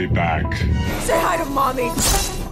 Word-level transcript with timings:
be 0.00 0.06
back. 0.06 0.46
Say 1.06 1.18
hi 1.26 1.36
to 1.36 1.44
mommy. 1.50 1.90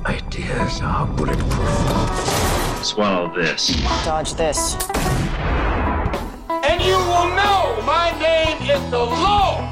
Ideas 0.05 0.81
are 0.83 1.07
bulletproof. 1.17 2.85
Swallow 2.85 3.33
this. 3.35 3.63
Dodge 4.05 4.35
this. 4.35 4.77
And 6.69 6.79
you 6.89 6.99
will 7.11 7.29
know 7.41 7.61
my 7.97 8.09
name 8.21 8.59
is 8.75 8.83
the 8.91 9.05
Lord 9.25 9.65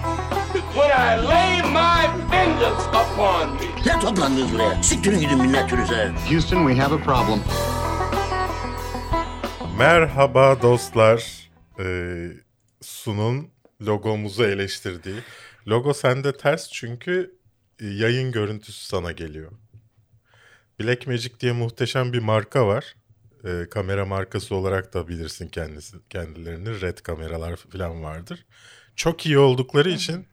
when 0.78 0.90
I 1.08 1.10
lay 1.32 1.52
my 1.80 2.00
vengeance 2.30 2.84
upon 3.02 3.44
me. 3.60 3.68
Ne 3.86 4.00
toplandınız 4.00 4.52
buraya? 4.52 4.82
Siktirin 4.82 5.20
gidin 5.20 5.38
millet 5.38 5.70
türüze. 5.70 6.12
Houston, 6.28 6.68
we 6.68 6.82
have 6.82 6.94
a 6.94 6.98
problem. 6.98 7.40
Merhaba 9.78 10.62
dostlar. 10.62 11.48
Ee, 11.78 12.28
Sun'un 12.80 13.50
logomuzu 13.86 14.44
eleştirdiği. 14.44 15.20
Logo 15.68 15.94
sende 15.94 16.36
ters 16.36 16.70
çünkü 16.72 17.35
yayın 17.80 18.32
görüntüsü 18.32 18.86
sana 18.86 19.12
geliyor. 19.12 19.52
Blackmagic 20.80 21.40
diye 21.40 21.52
muhteşem 21.52 22.12
bir 22.12 22.18
marka 22.18 22.66
var. 22.66 22.96
Ee, 23.44 23.66
kamera 23.70 24.06
markası 24.06 24.54
olarak 24.54 24.94
da 24.94 25.08
bilirsin 25.08 25.48
kendisi 25.48 25.96
kendilerini. 26.10 26.80
Red 26.80 26.98
kameralar 26.98 27.56
falan 27.56 28.02
vardır. 28.02 28.46
Çok 28.96 29.26
iyi 29.26 29.38
oldukları 29.38 29.90
için 29.90 30.26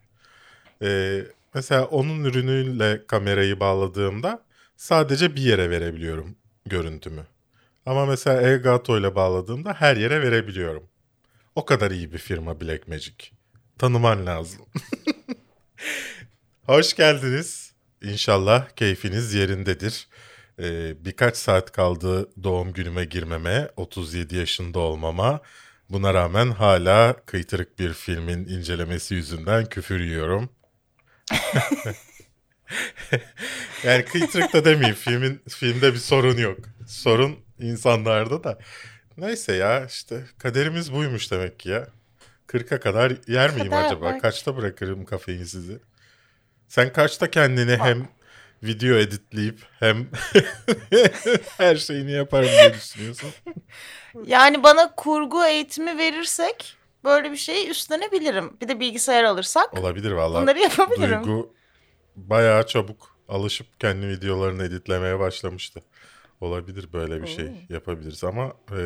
e, 0.82 1.20
mesela 1.54 1.84
onun 1.84 2.24
ürünüyle 2.24 3.06
kamerayı 3.06 3.60
bağladığımda 3.60 4.44
sadece 4.76 5.36
bir 5.36 5.42
yere 5.42 5.70
verebiliyorum 5.70 6.36
görüntümü. 6.66 7.26
Ama 7.86 8.06
mesela 8.06 8.42
Elgato 8.42 8.98
ile 8.98 9.14
bağladığımda 9.14 9.72
her 9.72 9.96
yere 9.96 10.22
verebiliyorum. 10.22 10.82
O 11.54 11.64
kadar 11.64 11.90
iyi 11.90 12.12
bir 12.12 12.18
firma 12.18 12.60
Blackmagic. 12.60 13.30
Tanıman 13.78 14.26
lazım. 14.26 14.60
Hoş 16.66 16.94
geldiniz. 16.94 17.72
İnşallah 18.02 18.68
keyfiniz 18.68 19.34
yerindedir. 19.34 20.08
Ee, 20.58 21.04
birkaç 21.04 21.36
saat 21.36 21.72
kaldı 21.72 22.30
doğum 22.42 22.72
günüme 22.72 23.04
girmeme, 23.04 23.68
37 23.76 24.36
yaşında 24.36 24.78
olmama. 24.78 25.40
Buna 25.90 26.14
rağmen 26.14 26.50
hala 26.50 27.16
kıytırık 27.26 27.78
bir 27.78 27.92
filmin 27.92 28.48
incelemesi 28.48 29.14
yüzünden 29.14 29.66
küfür 29.66 30.00
yiyorum. 30.00 30.48
yani 33.84 34.04
kıytırık 34.04 34.52
da 34.52 34.64
demeyeyim. 34.64 34.96
Filmin, 34.96 35.42
filmde 35.48 35.92
bir 35.92 35.98
sorun 35.98 36.36
yok. 36.36 36.58
Sorun 36.86 37.36
insanlarda 37.58 38.44
da. 38.44 38.58
Neyse 39.16 39.52
ya 39.54 39.86
işte 39.86 40.24
kaderimiz 40.38 40.92
buymuş 40.92 41.30
demek 41.30 41.58
ki 41.58 41.68
ya. 41.68 41.88
40'a 42.48 42.80
kadar 42.80 43.12
yer 43.26 43.54
miyim 43.54 43.70
Kader 43.70 43.86
acaba? 43.86 44.00
bak. 44.00 44.20
Kaçta 44.22 44.56
bırakırım 44.56 45.04
kafein 45.04 45.44
sizi? 45.44 45.78
Sen 46.74 46.92
kaçta 46.92 47.30
kendini 47.30 47.76
hem 47.76 48.08
video 48.62 48.96
editleyip 48.96 49.60
hem 49.80 50.08
her 51.58 51.76
şeyini 51.76 52.12
yaparım 52.12 52.48
diye 52.48 52.74
düşünüyorsun? 52.74 53.30
Yani 54.26 54.62
bana 54.62 54.94
kurgu 54.94 55.44
eğitimi 55.46 55.98
verirsek 55.98 56.76
böyle 57.04 57.32
bir 57.32 57.36
şeyi 57.36 57.70
üstlenebilirim. 57.70 58.56
Bir 58.60 58.68
de 58.68 58.80
bilgisayar 58.80 59.24
alırsak 59.24 59.78
Olabilir 59.78 60.12
vallahi. 60.12 60.42
bunları 60.42 60.58
yapabilirim. 60.58 61.24
Duygu 61.24 61.54
bayağı 62.16 62.66
çabuk 62.66 63.16
alışıp 63.28 63.80
kendi 63.80 64.08
videolarını 64.08 64.64
editlemeye 64.64 65.18
başlamıştı. 65.18 65.82
Olabilir 66.40 66.92
böyle 66.92 67.22
bir 67.22 67.28
şey 67.28 67.66
yapabiliriz 67.68 68.24
ama 68.24 68.52
e, 68.70 68.80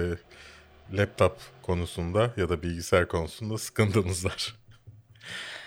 laptop 0.99 1.39
konusunda 1.63 2.35
ya 2.37 2.49
da 2.49 2.63
bilgisayar 2.63 3.09
konusunda 3.09 3.59
sıkıntımız 3.59 4.25
var. 4.25 4.57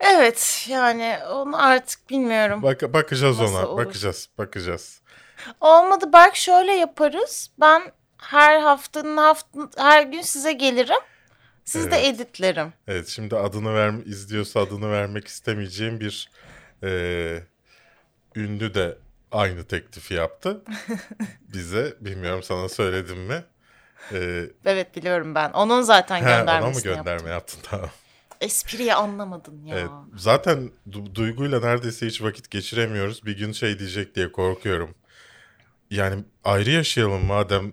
Evet 0.00 0.66
yani 0.68 1.18
onu 1.30 1.62
artık 1.62 2.10
bilmiyorum. 2.10 2.62
Bak 2.62 2.82
bakacağız 2.92 3.40
Nasıl 3.40 3.54
ona. 3.54 3.66
olur? 3.68 3.84
Bakacağız. 3.86 4.28
Bakacağız. 4.38 5.00
Olmadı 5.60 6.10
belki 6.12 6.42
şöyle 6.42 6.72
yaparız. 6.72 7.50
Ben 7.60 7.82
her 8.18 8.60
haftanın 8.60 9.16
hafta 9.16 9.58
her 9.76 10.02
gün 10.02 10.20
size 10.22 10.52
gelirim. 10.52 11.00
Siz 11.64 11.90
de 11.90 11.96
Evet. 11.96 12.14
editlerim. 12.14 12.72
Evet 12.88 13.08
şimdi 13.08 13.36
adını 13.36 13.74
ver 13.74 13.92
izliyorsa 14.06 14.60
adını 14.60 14.90
vermek 14.92 15.28
istemeyeceğim 15.28 16.00
bir 16.00 16.30
e, 16.82 16.88
ünlü 18.36 18.74
de 18.74 18.98
aynı 19.32 19.64
teklifi 19.64 20.14
yaptı 20.14 20.62
bize. 21.40 21.94
Bilmiyorum 22.00 22.42
sana 22.42 22.68
söyledim 22.68 23.18
mi? 23.18 23.44
E, 24.12 24.44
Evet 24.64 24.96
biliyorum 24.96 25.34
ben. 25.34 25.50
Onun 25.50 25.82
zaten 25.82 26.16
he, 26.16 26.20
ona 26.20 26.30
mı 26.30 26.36
göndermesini 26.46 26.82
gönderme 26.84 27.10
yaptım. 27.12 27.30
yaptın 27.30 27.58
tamam. 27.70 27.90
Espriyi 28.40 28.94
anlamadın 28.94 29.64
ya. 29.64 29.78
Evet, 29.78 29.90
zaten 30.16 30.70
Du- 30.90 31.14
Duygu'yla 31.14 31.60
neredeyse 31.60 32.06
hiç 32.06 32.22
vakit 32.22 32.50
geçiremiyoruz. 32.50 33.26
Bir 33.26 33.38
gün 33.38 33.52
şey 33.52 33.78
diyecek 33.78 34.14
diye 34.14 34.32
korkuyorum. 34.32 34.94
Yani 35.90 36.24
ayrı 36.44 36.70
yaşayalım 36.70 37.24
madem 37.26 37.72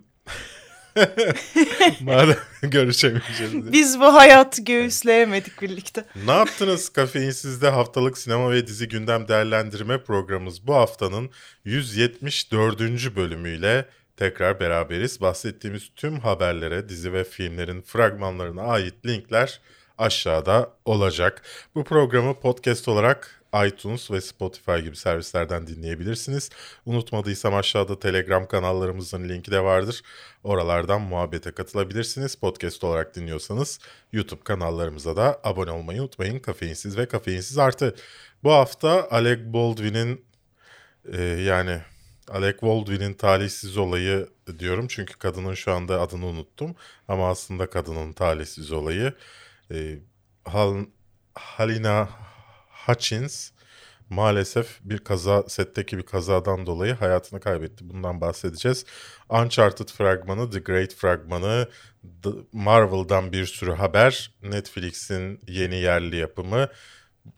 madem 2.01 2.35
görüşemeyeceğiz 2.61 3.53
diye. 3.53 3.72
Biz 3.72 4.00
bu 4.00 4.13
hayatı 4.13 4.61
göğüsleyemedik 4.61 5.61
birlikte. 5.61 6.05
Ne 6.25 6.31
yaptınız 6.31 6.89
Kafeinsiz'de 6.94 7.69
haftalık 7.69 8.17
sinema 8.17 8.51
ve 8.51 8.67
dizi 8.67 8.88
gündem 8.88 9.28
değerlendirme 9.28 10.03
programımız 10.03 10.67
bu 10.67 10.75
haftanın 10.75 11.29
174. 11.66 13.16
bölümüyle 13.16 13.85
tekrar 14.17 14.59
beraberiz. 14.59 15.22
Bahsettiğimiz 15.22 15.89
tüm 15.95 16.19
haberlere, 16.19 16.89
dizi 16.89 17.13
ve 17.13 17.23
filmlerin 17.23 17.81
fragmanlarına 17.81 18.61
ait 18.61 19.05
linkler 19.05 19.61
aşağıda 19.97 20.74
olacak. 20.85 21.41
Bu 21.75 21.84
programı 21.84 22.40
podcast 22.40 22.88
olarak 22.88 23.44
iTunes 23.68 24.12
ve 24.12 24.22
Spotify 24.22 24.78
gibi 24.78 24.96
servislerden 24.96 25.68
dinleyebilirsiniz. 25.68 26.50
Unutmadıysam 26.85 27.56
aşağıda 27.56 28.00
Telegram 28.00 28.47
kanallarımızın 28.47 29.30
linki 29.30 29.52
de 29.52 29.63
vardır. 29.63 30.02
Oralardan 30.44 31.02
muhabbete 31.02 31.52
katılabilirsiniz. 31.52 32.35
Podcast 32.35 32.84
olarak 32.84 33.16
dinliyorsanız 33.16 33.80
YouTube 34.12 34.44
kanallarımıza 34.44 35.16
da 35.16 35.40
abone 35.44 35.72
olmayı 35.72 36.02
unutmayın. 36.02 36.40
Kafeinsiz 36.40 36.97
ve 36.97 37.06
kafeinsiz 37.08 37.58
artı. 37.58 37.96
Bu 38.44 38.52
hafta 38.52 39.08
Alec 39.12 39.53
Baldwin'in 39.53 40.25
e, 41.14 41.22
yani 41.22 41.81
Alec 42.31 42.62
Baldwin'in 42.62 43.14
talihsiz 43.14 43.78
olayı 43.78 44.28
diyorum. 44.59 44.88
Çünkü 44.88 45.18
kadının 45.18 45.53
şu 45.53 45.72
anda 45.72 46.02
adını 46.02 46.25
unuttum. 46.25 46.75
Ama 47.08 47.29
aslında 47.29 47.69
kadının 47.69 48.14
talihsiz 48.14 48.72
olayı. 48.72 49.14
E, 49.73 50.00
Hal, 50.45 50.85
Halina 51.35 52.09
Hutchins 52.85 53.51
maalesef 54.09 54.79
bir 54.83 54.97
kaza 54.97 55.44
setteki 55.50 55.97
bir 55.97 56.03
kazadan 56.03 56.66
dolayı 56.66 56.94
hayatını 56.94 57.39
kaybetti. 57.39 57.89
Bundan 57.89 58.22
bahsedeceğiz. 58.22 58.85
Uncharted 59.29 59.88
fragmanı, 59.89 60.50
The 60.51 60.59
Great 60.59 60.94
fragmanı, 60.95 61.67
The- 62.23 62.29
Marvel'dan 62.51 63.31
bir 63.31 63.45
sürü 63.45 63.72
haber, 63.72 64.31
Netflix'in 64.44 65.39
yeni 65.47 65.75
yerli 65.75 66.16
yapımı 66.16 66.69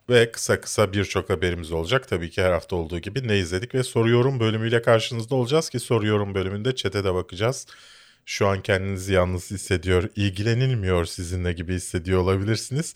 ve 0.09 0.31
kısa 0.31 0.61
kısa 0.61 0.93
birçok 0.93 1.29
haberimiz 1.29 1.71
olacak. 1.71 2.07
Tabii 2.07 2.29
ki 2.29 2.41
her 2.43 2.51
hafta 2.51 2.75
olduğu 2.75 2.99
gibi 2.99 3.27
ne 3.27 3.37
izledik 3.37 3.75
ve 3.75 3.83
soruyorum 3.83 4.39
bölümüyle 4.39 4.81
karşınızda 4.81 5.35
olacağız 5.35 5.69
ki 5.69 5.79
soruyorum 5.79 6.35
bölümünde 6.35 6.75
çete 6.75 7.03
de 7.03 7.13
bakacağız. 7.13 7.67
Şu 8.29 8.47
an 8.47 8.61
kendinizi 8.61 9.13
yalnız 9.13 9.51
hissediyor, 9.51 10.09
ilgilenilmiyor 10.15 11.05
sizinle 11.05 11.53
gibi 11.53 11.73
hissediyor 11.73 12.21
olabilirsiniz. 12.21 12.93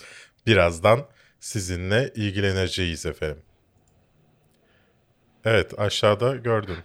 Birazdan 0.47 1.07
sizinle 1.39 2.11
ilgileneceğiz 2.15 3.05
efendim. 3.05 3.43
Evet 5.45 5.79
aşağıda 5.79 6.35
gördün. 6.35 6.77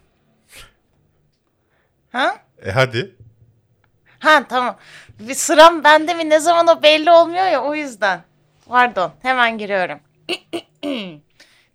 Ha? 2.13 2.43
E 2.65 2.71
hadi. 2.71 3.17
Ha 4.19 4.47
tamam. 4.49 4.79
Bir 5.21 5.35
sıram 5.35 5.85
bende 5.85 6.15
mi 6.15 6.31
ne 6.31 6.41
zaman 6.41 6.69
o 6.69 6.83
belli 6.83 7.11
olmuyor 7.11 7.47
ya 7.47 7.65
o 7.65 7.75
yüzden. 7.75 8.25
Pardon 8.69 9.13
hemen 9.23 9.59
giriyorum. 9.59 10.01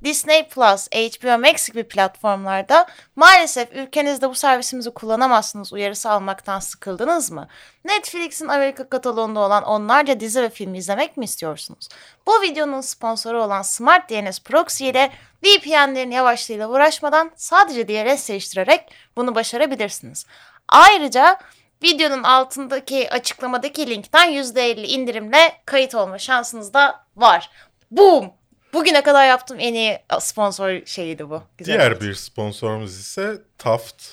Disney 0.03 0.47
Plus, 0.47 0.88
HBO 0.88 1.38
Max 1.38 1.69
gibi 1.69 1.83
platformlarda 1.83 2.88
maalesef 3.15 3.71
ülkenizde 3.71 4.29
bu 4.29 4.35
servisimizi 4.35 4.91
kullanamazsınız 4.91 5.73
uyarısı 5.73 6.11
almaktan 6.11 6.59
sıkıldınız 6.59 7.31
mı? 7.31 7.47
Netflix'in 7.85 8.47
Amerika 8.47 8.89
kataloğunda 8.89 9.39
olan 9.39 9.63
onlarca 9.63 10.19
dizi 10.19 10.41
ve 10.41 10.50
film 10.50 10.75
izlemek 10.75 11.17
mi 11.17 11.25
istiyorsunuz? 11.25 11.89
Bu 12.27 12.41
videonun 12.41 12.81
sponsoru 12.81 13.44
olan 13.44 13.61
Smart 13.61 14.09
DNS 14.09 14.39
Proxy 14.39 14.89
ile 14.89 15.11
VPN'lerin 15.44 16.11
yavaşlığıyla 16.11 16.69
uğraşmadan 16.69 17.31
sadece 17.35 17.88
DNS 17.88 18.29
değiştirerek 18.29 18.94
bunu 19.17 19.35
başarabilirsiniz. 19.35 20.25
Ayrıca 20.67 21.39
videonun 21.83 22.23
altındaki 22.23 23.09
açıklamadaki 23.11 23.89
linkten 23.89 24.29
%50 24.29 24.85
indirimle 24.85 25.53
kayıt 25.65 25.95
olma 25.95 26.19
şansınız 26.19 26.73
da 26.73 27.05
var. 27.15 27.50
Boom! 27.91 28.42
Bugüne 28.73 29.03
kadar 29.03 29.27
yaptığım 29.27 29.59
en 29.59 29.73
iyi 29.73 29.99
sponsor 30.19 30.85
şeyiydi 30.85 31.29
bu. 31.29 31.43
Güzel 31.57 31.73
Diğer 31.79 31.91
oldu. 31.91 32.01
bir 32.01 32.13
sponsorumuz 32.13 32.99
ise 32.99 33.41
Taft. 33.57 34.03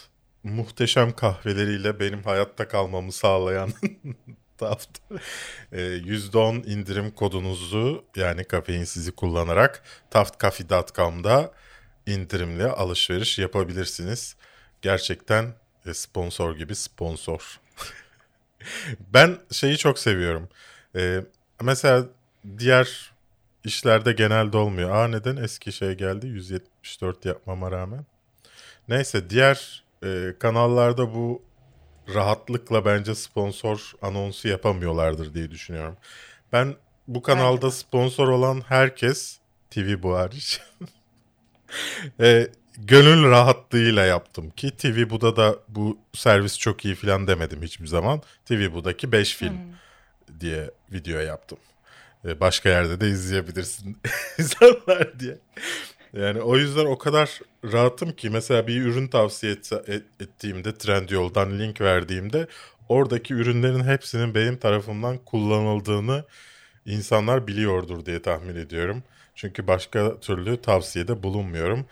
Muhteşem 0.43 1.13
kahveleriyle 1.13 2.01
benim 2.01 2.23
hayatta 2.23 2.69
kalmamı 2.69 3.13
sağlayan 3.13 3.73
Taft. 4.59 4.99
Ee, 5.73 5.79
%10 5.81 6.67
indirim 6.67 7.11
kodunuzu 7.11 8.05
yani 8.17 8.45
kafein 8.45 8.85
sizi 8.85 9.13
kullanarak 9.13 9.83
taftcafe.com'da 10.11 11.53
indirimli 12.07 12.65
alışveriş 12.65 13.39
yapabilirsiniz. 13.39 14.37
Gerçekten 14.83 15.55
e, 15.87 15.95
sponsor 15.95 16.57
gibi 16.57 16.75
sponsor. 16.75 17.61
ben 19.15 19.39
şeyi 19.53 19.79
çok 19.79 19.99
seviyorum. 19.99 20.49
Ee, 20.97 21.21
mesela 21.63 22.05
diğer 22.59 23.10
işlerde 23.65 24.13
genelde 24.13 24.57
olmuyor. 24.57 24.91
Aa 24.91 25.09
neden 25.09 25.37
eski 25.37 25.73
şey 25.73 25.95
geldi 25.95 26.27
174 26.27 27.25
yapmama 27.25 27.71
rağmen. 27.71 28.07
Neyse 28.89 29.31
diğer 29.31 29.85
e, 30.05 30.35
kanallarda 30.39 31.15
bu 31.15 31.43
rahatlıkla 32.15 32.85
bence 32.85 33.15
sponsor 33.15 33.93
anonsu 34.03 34.49
yapamıyorlardır 34.49 35.35
diye 35.35 35.51
düşünüyorum. 35.51 35.97
Ben 36.53 36.75
bu 37.09 37.23
kanalda 37.23 37.71
sponsor 37.71 38.29
olan 38.29 38.63
herkes 38.69 39.39
TV 39.71 40.03
bu 40.03 40.17
hariç 40.17 40.61
e, 42.21 42.49
gönül 42.79 43.31
rahatlığıyla 43.31 44.05
yaptım 44.05 44.51
ki 44.51 44.71
TV 44.77 45.11
Bu'da 45.11 45.37
da 45.37 45.57
bu 45.69 45.99
servis 46.13 46.59
çok 46.59 46.85
iyi 46.85 46.95
falan 46.95 47.27
demedim 47.27 47.63
hiçbir 47.63 47.87
zaman. 47.87 48.23
TV 48.45 48.73
Bu'daki 48.73 49.13
5 49.13 49.37
film 49.37 49.59
diye 50.41 50.71
video 50.93 51.21
yaptım. 51.21 51.59
E, 52.25 52.41
başka 52.41 52.69
yerde 52.69 53.01
de 53.01 53.09
izleyebilirsin 53.09 53.97
insanlar 54.39 55.21
diye. 55.21 55.39
Yani 56.13 56.41
o 56.41 56.57
yüzden 56.57 56.87
o 56.87 56.99
kadar 56.99 57.41
rahatım 57.65 58.13
ki 58.13 58.31
mesela 58.31 58.67
bir 58.67 58.83
ürün 58.83 59.09
tavsiye 59.09 59.53
etse- 59.55 59.91
et- 59.95 60.23
ettiğimde 60.23 60.75
Trendyol'dan 60.75 61.59
link 61.59 61.81
verdiğimde 61.81 62.47
oradaki 62.89 63.35
ürünlerin 63.35 63.85
hepsinin 63.85 64.35
benim 64.35 64.57
tarafımdan 64.57 65.19
kullanıldığını 65.19 66.25
insanlar 66.87 67.47
biliyordur 67.47 68.07
diye 68.07 68.23
tahmin 68.23 68.57
ediyorum. 68.57 69.03
Çünkü 69.35 69.67
başka 69.67 70.21
türlü 70.21 70.61
tavsiyede 70.63 71.23
bulunmuyorum. 71.23 71.87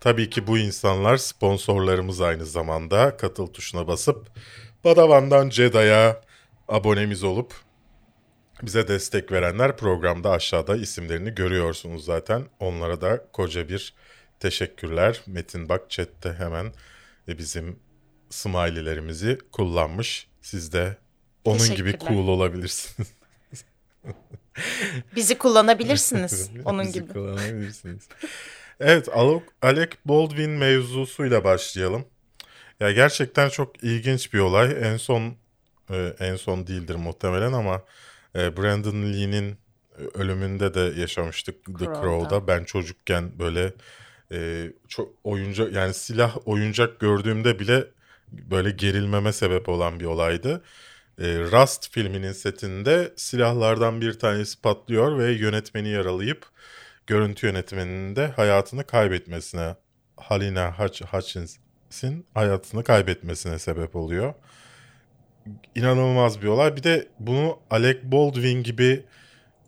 Tabii 0.00 0.30
ki 0.30 0.46
bu 0.46 0.58
insanlar 0.58 1.16
sponsorlarımız 1.16 2.20
aynı 2.20 2.46
zamanda 2.46 3.16
katıl 3.16 3.46
tuşuna 3.46 3.86
basıp 3.88 4.26
Padawan'dan 4.82 5.50
Jeda'ya 5.50 6.20
abonemiz 6.68 7.24
olup 7.24 7.54
bize 8.62 8.88
destek 8.88 9.32
verenler 9.32 9.76
programda 9.76 10.30
aşağıda 10.30 10.76
isimlerini 10.76 11.34
görüyorsunuz 11.34 12.04
zaten. 12.04 12.44
Onlara 12.60 13.00
da 13.00 13.24
koca 13.32 13.68
bir 13.68 13.94
teşekkürler. 14.40 15.20
Metin 15.26 15.68
bak 15.68 15.90
chatte 15.90 16.32
hemen 16.32 16.72
e, 17.28 17.38
bizim 17.38 17.78
smiley'lerimizi 18.30 19.38
kullanmış. 19.52 20.26
Siz 20.42 20.72
de 20.72 20.96
onun 21.44 21.74
gibi 21.74 21.98
cool 21.98 22.28
olabilirsiniz. 22.28 23.12
Bizi 25.16 25.38
kullanabilirsiniz 25.38 26.50
onun 26.64 26.84
Bizi 26.84 26.92
gibi. 26.92 27.12
kullanabilirsiniz. 27.12 28.08
evet 28.80 29.08
Alec, 29.08 29.42
Alec 29.62 29.90
Baldwin 30.04 30.50
mevzusuyla 30.50 31.44
başlayalım. 31.44 32.04
Ya 32.80 32.92
gerçekten 32.92 33.48
çok 33.48 33.84
ilginç 33.84 34.32
bir 34.34 34.38
olay. 34.38 34.76
En 34.82 34.96
son 34.96 35.34
e, 35.90 36.14
en 36.20 36.36
son 36.36 36.66
değildir 36.66 36.94
muhtemelen 36.94 37.52
ama 37.52 37.82
e, 38.36 38.56
Brandon 38.56 39.12
Lee'nin 39.12 39.56
ölümünde 40.14 40.74
de 40.74 41.00
yaşamıştık 41.00 41.64
The 41.64 41.72
Crow'da. 41.72 42.00
Crow'da. 42.02 42.46
Ben 42.46 42.64
çocukken 42.64 43.38
böyle 43.38 43.72
e, 44.32 44.68
çok 44.88 45.08
oyuncak 45.24 45.72
yani 45.72 45.94
silah 45.94 46.36
oyuncak 46.44 47.00
gördüğümde 47.00 47.58
bile 47.58 47.84
böyle 48.32 48.70
gerilmeme 48.70 49.32
sebep 49.32 49.68
olan 49.68 50.00
bir 50.00 50.04
olaydı. 50.04 50.62
E, 51.18 51.24
Rust 51.24 51.90
filminin 51.92 52.32
setinde 52.32 53.12
silahlardan 53.16 54.00
bir 54.00 54.18
tanesi 54.18 54.60
patlıyor 54.60 55.18
ve 55.18 55.32
yönetmeni 55.32 55.88
yaralayıp 55.88 56.46
görüntü 57.06 57.46
yönetmeninin 57.46 58.16
de 58.16 58.26
hayatını 58.26 58.84
kaybetmesine 58.86 59.76
Halina 60.16 60.68
Hutch- 60.68 61.06
Hutchins'in 61.06 62.26
hayatını 62.34 62.84
kaybetmesine 62.84 63.58
sebep 63.58 63.96
oluyor. 63.96 64.34
İnanılmaz 65.74 66.42
bir 66.42 66.46
olay. 66.46 66.76
Bir 66.76 66.82
de 66.82 67.08
bunu 67.18 67.58
Alec 67.70 67.98
Baldwin 68.12 68.62
gibi 68.62 69.04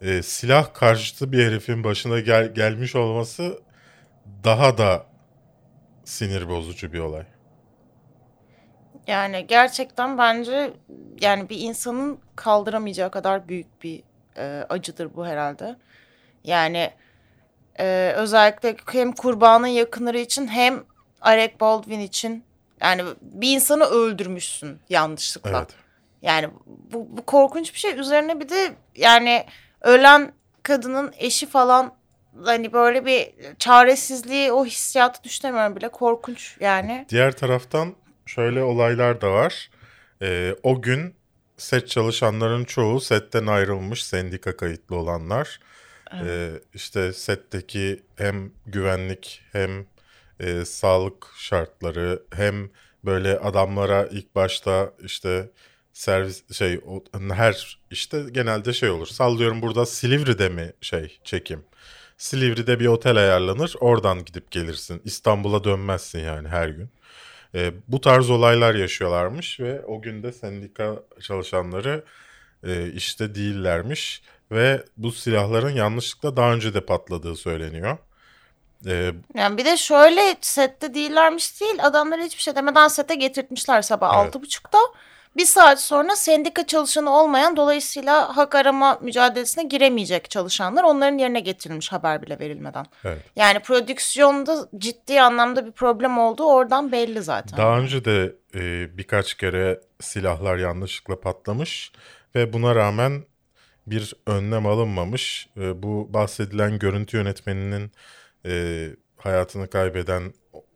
e, 0.03 0.23
silah 0.23 0.75
karşıtı 0.75 1.33
bir 1.33 1.47
herifin 1.47 1.85
başına 1.85 2.21
gel- 2.21 2.55
gelmiş 2.55 2.97
olması 2.97 3.61
daha 4.45 4.79
da 4.79 5.07
sinir 6.05 6.49
bozucu 6.49 6.93
bir 6.93 6.99
olay. 6.99 7.25
Yani 9.07 9.47
gerçekten 9.47 10.19
bence 10.19 10.73
yani 11.21 11.49
bir 11.49 11.61
insanın 11.61 12.19
kaldıramayacağı 12.37 13.11
kadar 13.11 13.49
büyük 13.49 13.83
bir 13.83 14.03
e, 14.37 14.67
acıdır 14.69 15.15
bu 15.15 15.27
herhalde. 15.27 15.77
Yani 16.45 16.91
e, 17.79 18.13
özellikle 18.17 18.77
hem 18.93 19.13
kurbanın 19.13 19.67
yakınları 19.67 20.19
için 20.19 20.47
hem 20.47 20.85
Alec 21.21 21.61
Baldwin 21.61 22.01
için 22.01 22.45
yani 22.83 23.03
bir 23.21 23.55
insanı 23.55 23.85
öldürmüşsün 23.85 24.81
yanlışlıkla. 24.89 25.59
Evet. 25.59 25.71
Yani 26.23 26.51
bu, 26.67 27.09
bu 27.17 27.27
korkunç 27.27 27.75
bir 27.75 27.79
şey. 27.79 27.99
Üzerine 27.99 28.41
bir 28.41 28.49
de 28.49 28.75
yani 28.97 29.47
ölen 29.81 30.33
kadının 30.63 31.13
eşi 31.19 31.47
falan 31.47 31.95
hani 32.45 32.73
böyle 32.73 33.07
bir 33.07 33.31
çaresizliği 33.59 34.53
o 34.53 34.65
hissiyatı 34.65 35.25
düşünemiyorum 35.25 35.77
bile 35.77 35.89
korkunç 35.89 36.57
yani. 36.61 37.07
Diğer 37.09 37.33
taraftan 37.33 37.95
şöyle 38.27 38.63
olaylar 38.63 39.21
da 39.21 39.33
var. 39.33 39.71
Ee, 40.23 40.55
o 40.63 40.83
gün 40.83 41.15
set 41.57 41.89
çalışanların 41.89 42.65
çoğu 42.65 43.01
setten 43.01 43.47
ayrılmış 43.47 44.05
sendika 44.05 44.57
kayıtlı 44.57 44.97
olanlar. 44.97 45.61
Ee, 46.15 46.51
işte 46.75 47.13
setteki 47.13 48.03
hem 48.17 48.51
güvenlik 48.67 49.43
hem 49.53 49.87
e, 50.43 50.65
sağlık 50.65 51.27
şartları 51.39 52.23
hem 52.35 52.71
böyle 53.05 53.39
adamlara 53.39 54.07
ilk 54.07 54.35
başta 54.35 54.93
işte 55.05 55.51
servis 55.93 56.53
şey 56.59 56.81
o- 56.87 57.05
her 57.35 57.79
işte 57.91 58.25
genelde 58.33 58.73
şey 58.73 58.91
olur. 58.91 59.07
Sallıyorum 59.07 59.63
burada 59.63 59.87
Silivri'de 59.87 60.49
mi 60.49 60.73
şey 60.81 61.21
çekim? 61.25 61.65
Silivri'de 62.19 62.81
bir 62.81 62.87
otel 62.87 63.17
ayarlanır. 63.17 63.75
Oradan 63.81 64.25
gidip 64.25 64.51
gelirsin. 64.51 65.03
İstanbul'a 65.05 65.65
dönmezsin 65.65 66.19
yani 66.21 66.49
her 66.49 66.69
gün. 66.69 66.91
E, 67.55 67.73
bu 67.89 68.01
tarz 68.01 68.31
olaylar 68.31 68.75
yaşıyorlarmış 68.75 69.61
ve 69.61 69.83
o 69.87 70.03
gün 70.03 70.23
de 70.23 70.33
sendika 70.33 71.03
çalışanları 71.21 72.05
e, 72.67 72.93
işte 72.93 73.35
değillermiş 73.35 74.23
ve 74.53 74.85
bu 74.97 75.13
silahların 75.13 75.71
yanlışlıkla 75.71 76.37
daha 76.37 76.55
önce 76.55 76.75
de 76.75 76.81
patladığı 76.87 77.37
söyleniyor. 77.37 77.99
E, 78.87 79.13
Yani 79.35 79.59
bir 79.59 79.65
de 79.65 79.77
şöyle 79.77 80.37
sette 80.41 80.95
değillermiş 80.95 81.61
değil 81.61 81.87
adamları 81.87 82.23
hiçbir 82.23 82.43
şey 82.43 82.55
demeden 82.55 82.89
sete 82.89 83.15
getirtmişler 83.15 83.83
sabah 83.83 84.15
Evet. 84.17 84.27
altı 84.27 84.43
buçukta. 84.43 84.79
Bir 85.37 85.45
saat 85.45 85.81
sonra 85.81 86.17
sendika 86.17 86.67
çalışanı 86.67 87.11
olmayan 87.19 87.57
dolayısıyla 87.57 88.37
hak 88.37 88.55
arama 88.55 88.99
mücadelesine 89.03 89.65
giremeyecek 89.65 90.31
çalışanlar 90.31 90.85
onların 90.85 91.19
yerine 91.19 91.41
getirilmiş 91.41 91.93
haber 91.93 92.23
bile 92.23 92.39
verilmeden. 92.39 92.87
evet. 93.05 93.23
Yani 93.37 93.59
prodüksiyonda 93.61 94.69
ciddi 94.79 95.21
anlamda 95.21 95.67
bir 95.67 95.73
problem 95.73 96.19
olduğu 96.19 96.45
oradan 96.45 96.93
belli 96.93 97.23
zaten. 97.23 97.59
Daha 97.59 97.79
önce 97.79 98.05
de 98.05 98.35
e, 98.55 98.61
birkaç 98.99 99.35
kere 99.35 99.81
silahlar 100.01 100.57
yanlışlıkla 100.57 101.21
patlamış 101.21 101.93
ve 102.35 102.53
buna 102.53 102.75
rağmen 102.75 103.25
bir 103.87 104.15
önlem 104.27 104.67
alınmamış. 104.67 105.49
E, 105.57 105.83
bu 105.83 106.09
bahsedilen 106.15 106.79
görüntü 106.79 107.17
yönetmeninin 107.17 107.93
e, 108.47 108.89
hayatını 109.17 109.71
kaybeden 109.71 110.33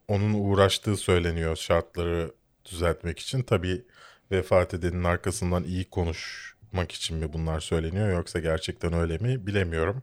onun 0.08 0.34
uğraştığı 0.34 0.96
söyleniyor 0.96 1.56
şartları 1.56 2.32
düzeltmek 2.64 3.18
için. 3.18 3.42
Tabii 3.42 3.84
vefat 4.30 4.74
edenin 4.74 5.04
arkasından 5.04 5.64
iyi 5.64 5.90
konuşmak 5.90 6.92
için 6.92 7.16
mi 7.16 7.32
bunlar 7.32 7.60
söyleniyor 7.60 8.12
yoksa 8.12 8.38
gerçekten 8.38 8.92
öyle 8.92 9.18
mi 9.18 9.46
bilemiyorum. 9.46 10.02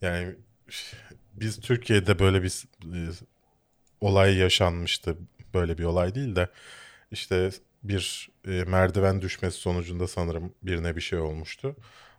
Yani 0.00 0.34
biz 1.32 1.60
Türkiye'de 1.60 2.18
böyle 2.18 2.42
bir 2.42 2.64
e, 2.84 3.10
olay 4.00 4.36
yaşanmıştı. 4.36 5.16
Böyle 5.54 5.78
bir 5.78 5.84
olay 5.84 6.14
değil 6.14 6.36
de 6.36 6.48
işte 7.10 7.50
bir 7.82 8.30
e, 8.46 8.50
merdiven 8.50 9.22
düşmesi 9.22 9.58
sonucunda 9.58 10.08
sanırım 10.08 10.54
birine 10.62 10.96
bir 10.96 11.00
şey 11.00 11.18
olmuştu. 11.18 11.76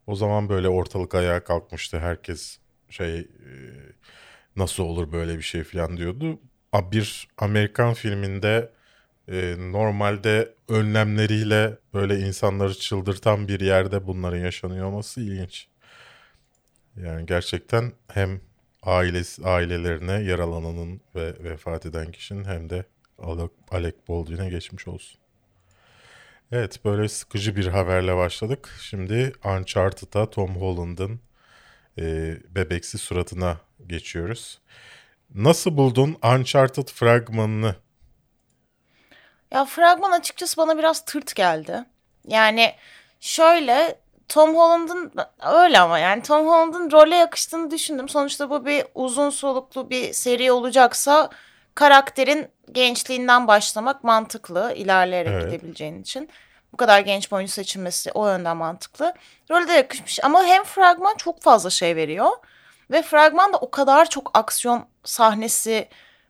O 0.08 0.16
zaman 0.16 0.50
böyle 0.50 0.70
ortalık 0.70 1.16
ayağa 1.16 1.44
kalkmıştı. 1.44 2.00
Herkes 2.00 2.60
şey 2.90 3.20
e, 3.20 3.28
nasıl 4.56 4.84
olur 4.84 5.12
böyle 5.12 5.38
bir 5.38 5.44
şey 5.44 5.64
falan 5.64 5.98
diyordu. 5.98 6.40
Bir 6.74 7.28
Amerikan 7.38 7.94
filminde 7.94 8.72
e, 9.28 9.56
normalde 9.60 10.54
önlemleriyle 10.70 11.78
böyle 11.94 12.20
insanları 12.20 12.74
çıldırtan 12.74 13.48
bir 13.48 13.60
yerde 13.60 14.08
bunların 14.08 14.38
yaşanıyor 14.40 14.86
olması 14.86 15.22
ilginç. 15.22 15.68
Yani 16.96 17.26
gerçekten 17.26 17.92
hem 18.08 18.42
ailesi, 18.84 19.46
ailelerine 19.46 20.12
yaralananın 20.12 21.02
ve 21.16 21.44
vefat 21.44 21.86
eden 21.86 22.12
kişinin 22.12 22.46
hem 22.46 22.70
de 22.70 22.86
Alec 23.72 23.96
Baldwin'e 24.10 24.50
geçmiş 24.50 24.88
olsun. 24.88 25.22
Evet 26.52 26.86
böyle 26.86 27.08
sıkıcı 27.10 27.56
bir 27.56 27.68
haberle 27.68 28.16
başladık. 28.18 28.70
Şimdi 28.82 29.34
Uncharted'a 29.46 30.30
Tom 30.30 30.56
Holland'ın 30.56 31.20
e, 31.98 32.38
bebeksi 32.56 32.98
suratına 32.98 33.58
geçiyoruz. 33.88 34.60
Nasıl 35.36 35.78
buldun 35.78 36.18
Uncharted 36.24 36.88
fragmanını? 36.88 37.76
Ya 39.52 39.66
fragman 39.66 40.12
açıkçası 40.12 40.58
bana 40.58 40.78
biraz 40.78 41.06
tırt 41.06 41.36
geldi. 41.36 41.84
Yani 42.28 42.74
şöyle 43.20 44.00
Tom 44.28 44.56
Holland'ın 44.56 45.14
öyle 45.54 45.80
ama 45.80 46.00
yani 46.00 46.24
Tom 46.24 46.48
Holland'ın 46.48 46.92
role 46.92 47.16
yakıştığını 47.16 47.72
düşündüm. 47.72 48.10
Sonuçta 48.10 48.50
bu 48.50 48.66
bir 48.66 48.86
uzun 48.96 49.30
soluklu 49.30 49.90
bir 49.90 50.14
seri 50.14 50.52
olacaksa 50.52 51.30
karakterin 51.76 52.48
gençliğinden 52.72 53.48
başlamak 53.48 54.04
mantıklı 54.04 54.74
ilerleyerek 54.76 55.34
Evet. 55.34 55.52
gidebileceğin 55.52 56.02
için. 56.02 56.30
Bu 56.74 56.78
kadar 56.78 57.00
genç 57.00 57.32
bir 57.32 57.36
oyuncu 57.36 57.54
seçilmesi 57.54 58.12
o 58.12 58.28
yönden 58.28 58.58
mantıklı. 58.58 59.14
Role 59.52 59.68
de 59.68 59.74
yakışmış 59.74 60.20
ama 60.24 60.44
hem 60.44 60.64
fragman 60.64 61.16
çok 61.16 61.42
fazla 61.42 61.70
şey 61.70 61.96
veriyor 61.96 62.32
ve 62.92 63.02
fragmanda 63.02 63.58
o 63.58 63.72
kadar 63.72 64.10
çok 64.10 64.32
aksiyon 64.34 64.86
sahnesi 65.04 65.88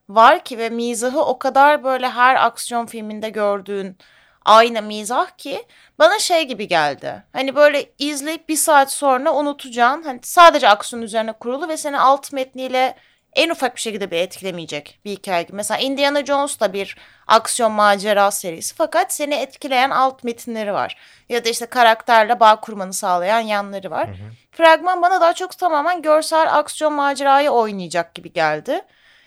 var 0.10 0.44
ki 0.44 0.58
ve 0.58 0.70
mizahı 0.70 1.22
o 1.22 1.40
kadar 1.40 1.84
böyle 1.84 2.10
her 2.10 2.46
aksiyon 2.46 2.86
filminde 2.86 3.30
gördüğün 3.30 3.98
aynı 4.46 4.82
mizah 4.82 5.30
ki 5.38 5.66
bana 6.00 6.20
şey 6.20 6.44
gibi 6.48 6.68
geldi. 6.68 7.24
Hani 7.34 7.56
böyle 7.56 7.92
izleyip 8.00 8.50
bir 8.50 8.56
saat 8.56 8.92
sonra 8.92 9.34
unutacağın 9.34 10.04
hani 10.04 10.20
sadece 10.24 10.70
aksiyon 10.70 11.04
üzerine 11.04 11.34
kurulu 11.34 11.68
ve 11.68 11.78
seni 11.78 12.00
alt 12.00 12.34
metniyle 12.34 12.96
en 13.36 13.50
ufak 13.50 13.76
bir 13.76 13.82
şekilde 13.82 14.12
bile 14.12 14.22
etkilemeyecek 14.22 15.00
bir 15.06 15.12
hikaye 15.12 15.44
gibi. 15.44 15.56
Mesela 15.56 15.80
Indiana 15.80 16.26
Jones 16.26 16.60
da 16.60 16.74
bir 16.74 16.98
aksiyon 17.28 17.72
macera 17.72 18.32
serisi 18.32 18.76
fakat 18.76 19.14
seni 19.14 19.36
etkileyen 19.36 19.90
alt 19.90 20.24
metinleri 20.24 20.74
var. 20.74 20.98
Ya 21.30 21.46
da 21.46 21.50
işte 21.50 21.66
karakterle 21.66 22.40
bağ 22.40 22.60
kurmanı 22.60 22.94
sağlayan 22.94 23.40
yanları 23.40 23.92
var. 23.92 24.10
Fragman 24.52 25.02
bana 25.02 25.22
daha 25.22 25.34
çok 25.34 25.58
tamamen 25.58 26.02
görsel 26.02 26.58
aksiyon 26.58 26.94
macerayı 26.94 27.50
oynayacak 27.50 28.16
gibi 28.16 28.34
geldi. 28.34 28.82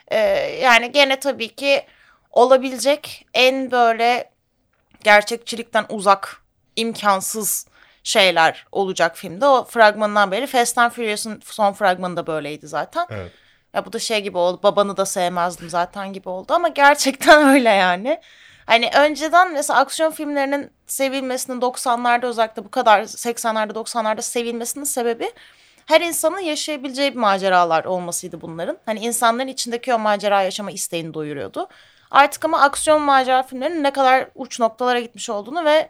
Ee, 0.09 0.19
yani 0.63 0.93
gene 0.93 1.21
tabii 1.21 1.55
ki 1.55 1.87
olabilecek 2.31 3.27
en 3.35 3.71
böyle 3.71 4.31
gerçekçilikten 5.05 5.87
uzak, 5.89 6.43
imkansız 6.77 7.67
şeyler 8.03 8.67
olacak 8.73 9.17
filmde. 9.17 9.47
O 9.47 9.65
fragmanından 9.65 10.31
beri 10.31 10.47
Fast 10.47 10.79
and 10.79 10.91
Furious'un 10.91 11.41
son 11.45 11.73
fragmanı 11.73 12.17
da 12.17 12.27
böyleydi 12.27 12.69
zaten. 12.69 13.07
Evet. 13.11 13.33
Ya 13.75 13.87
bu 13.87 13.93
da 13.93 13.99
şey 13.99 14.21
gibi 14.23 14.39
oldu. 14.39 14.61
Babanı 14.63 14.97
da 14.97 15.07
sevmezdim 15.07 15.71
zaten 15.71 16.13
gibi 16.13 16.29
oldu 16.29 16.53
ama 16.55 16.69
gerçekten 16.69 17.49
öyle 17.55 17.71
yani. 17.71 18.21
Hani 18.67 18.91
önceden 18.97 19.53
mesela 19.53 19.81
aksiyon 19.81 20.11
filmlerinin 20.11 20.71
sevilmesinin 20.87 21.61
90'larda 21.61 22.27
özellikle 22.27 22.65
bu 22.65 22.71
kadar 22.71 23.03
80'lerde 23.03 23.73
90'larda 23.73 24.23
sevilmesinin 24.23 24.85
sebebi 24.85 25.33
her 25.87 26.01
insanın 26.01 26.39
yaşayabileceği 26.39 27.13
bir 27.13 27.19
maceralar 27.19 27.85
olmasıydı 27.85 28.41
bunların. 28.41 28.79
Hani 28.87 29.01
insanların 29.01 29.49
içindeki 29.49 29.95
o 29.95 29.99
macera 29.99 30.43
yaşama 30.43 30.71
isteğini 30.71 31.15
doyuruyordu. 31.15 31.69
Artık 32.11 32.45
ama 32.45 32.61
aksiyon 32.61 33.03
macera 33.03 33.43
filmlerinin 33.43 33.83
ne 33.83 33.91
kadar 33.93 34.29
uç 34.35 34.61
noktalara 34.61 35.01
gitmiş 35.01 35.31
olduğunu 35.31 35.65
ve 35.65 35.89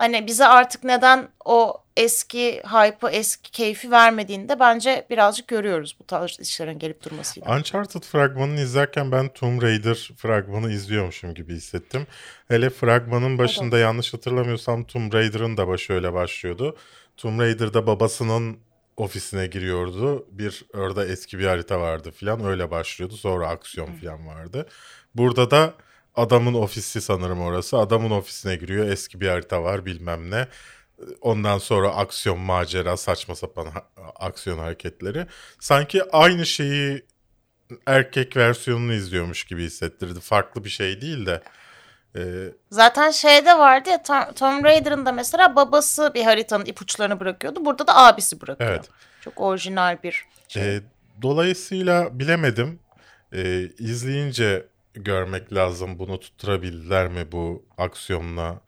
hani 0.00 0.26
bize 0.26 0.46
artık 0.46 0.84
neden 0.84 1.28
o 1.44 1.82
eski 1.96 2.62
hype'ı, 2.62 3.10
eski 3.10 3.50
keyfi 3.50 3.90
vermediğini 3.90 4.48
de 4.48 4.60
bence 4.60 5.06
birazcık 5.10 5.48
görüyoruz 5.48 5.96
bu 6.00 6.04
tarz 6.04 6.40
işlerin 6.40 6.78
gelip 6.78 7.04
durmasıyla. 7.04 7.56
Uncharted 7.56 8.02
fragmanını 8.02 8.60
izlerken 8.60 9.12
ben 9.12 9.28
Tomb 9.28 9.62
Raider 9.62 10.10
fragmanı 10.16 10.72
izliyormuşum 10.72 11.34
gibi 11.34 11.54
hissettim. 11.54 12.06
Hele 12.48 12.70
fragmanın 12.70 13.38
başında 13.38 13.78
yanlış 13.78 14.14
hatırlamıyorsam 14.14 14.84
Tomb 14.84 15.12
Raider'ın 15.12 15.56
da 15.56 15.68
başı 15.68 15.92
öyle 15.92 16.12
başlıyordu. 16.12 16.76
Tomb 17.16 17.40
Raider'da 17.40 17.86
babasının 17.86 18.58
ofisine 18.96 19.46
giriyordu. 19.46 20.26
Bir 20.30 20.64
orada 20.74 21.06
eski 21.06 21.38
bir 21.38 21.46
harita 21.46 21.80
vardı 21.80 22.10
filan 22.10 22.44
öyle 22.44 22.70
başlıyordu. 22.70 23.16
Sonra 23.16 23.48
aksiyon 23.48 23.92
filan 23.92 24.26
vardı. 24.26 24.66
Burada 25.14 25.50
da 25.50 25.74
adamın 26.20 26.54
ofisi 26.54 27.00
sanırım 27.00 27.40
orası. 27.42 27.78
Adamın 27.78 28.10
ofisine 28.10 28.56
giriyor. 28.56 28.88
Eski 28.88 29.20
bir 29.20 29.28
harita 29.28 29.62
var 29.62 29.84
bilmem 29.86 30.30
ne. 30.30 30.48
Ondan 31.20 31.58
sonra 31.58 31.88
aksiyon, 31.88 32.38
macera, 32.38 32.96
saçma 32.96 33.34
sapan 33.34 33.66
ha- 33.66 33.86
aksiyon 34.20 34.58
hareketleri. 34.58 35.26
Sanki 35.60 36.02
aynı 36.12 36.46
şeyi 36.46 37.04
erkek 37.86 38.36
versiyonunu 38.36 38.92
izliyormuş 38.92 39.44
gibi 39.44 39.64
hissettirdi. 39.64 40.20
Farklı 40.20 40.64
bir 40.64 40.70
şey 40.70 41.00
değil 41.00 41.26
de. 41.26 41.42
e, 42.16 42.20
Zaten 42.70 43.10
şeyde 43.10 43.58
vardı 43.58 43.90
ya 43.90 43.96
Tom- 43.96 44.34
Tomb 44.34 44.64
Raider'ın 44.64 45.06
da 45.06 45.12
mesela 45.12 45.56
babası 45.56 46.10
bir 46.14 46.24
haritanın 46.24 46.64
ipuçlarını 46.66 47.20
bırakıyordu. 47.20 47.64
Burada 47.64 47.86
da 47.86 47.96
abisi 47.96 48.40
bırakıyor. 48.40 48.70
Evet. 48.70 48.88
Çok 49.20 49.40
orijinal 49.40 49.98
bir 50.02 50.24
şey. 50.48 50.76
e, 50.76 50.80
dolayısıyla 51.22 52.18
bilemedim. 52.18 52.78
E, 53.32 53.62
izleyince 53.78 54.66
görmek 54.94 55.52
lazım 55.52 55.98
bunu 55.98 56.20
tutturabildiler 56.20 57.08
mi 57.08 57.32
bu 57.32 57.66
aksiyonla 57.78 58.60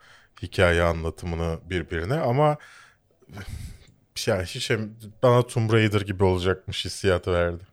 hikaye 0.42 0.82
anlatımını 0.82 1.58
birbirine 1.64 2.14
ama 2.14 2.56
yani 4.26 4.44
hiç 4.44 4.70
bana 5.22 5.46
Tomb 5.46 5.72
Raider 5.72 6.00
gibi 6.00 6.24
olacakmış 6.24 6.84
hissiyatı 6.84 7.32
verdi. 7.32 7.64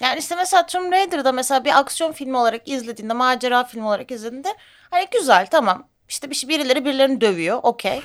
Yani 0.00 0.18
işte 0.18 0.36
mesela 0.36 0.66
Tomb 0.66 0.92
Raider'da 0.92 1.32
mesela 1.32 1.64
bir 1.64 1.78
aksiyon 1.78 2.12
filmi 2.12 2.36
olarak 2.36 2.68
izlediğinde, 2.68 3.12
macera 3.12 3.64
filmi 3.64 3.86
olarak 3.86 4.10
izlediğinde 4.10 4.56
hani 4.90 5.06
güzel 5.12 5.46
tamam. 5.46 5.88
İşte 6.08 6.30
bir 6.30 6.34
şey 6.34 6.48
birileri 6.48 6.84
birilerini 6.84 7.20
dövüyor 7.20 7.60
okey. 7.62 8.02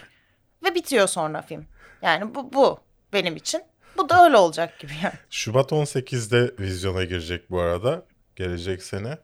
Ve 0.63 0.75
bitiyor 0.75 1.07
sonra 1.07 1.41
film. 1.41 1.65
Yani 2.01 2.35
bu, 2.35 2.53
bu 2.53 2.79
benim 3.13 3.35
için. 3.35 3.61
Bu 3.97 4.09
da 4.09 4.25
öyle 4.25 4.37
olacak 4.37 4.79
gibi 4.79 4.91
yani. 5.03 5.13
Şubat 5.29 5.71
18'de 5.71 6.51
vizyona 6.59 7.03
girecek 7.03 7.49
bu 7.51 7.59
arada. 7.59 8.05
Gelecek 8.35 8.83
sene. 8.83 9.17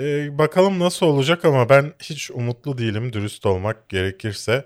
Ee, 0.00 0.38
bakalım 0.38 0.78
nasıl 0.78 1.06
olacak 1.06 1.44
ama 1.44 1.68
ben 1.68 1.92
hiç 2.02 2.30
umutlu 2.30 2.78
değilim 2.78 3.12
dürüst 3.12 3.46
olmak 3.46 3.88
gerekirse. 3.88 4.64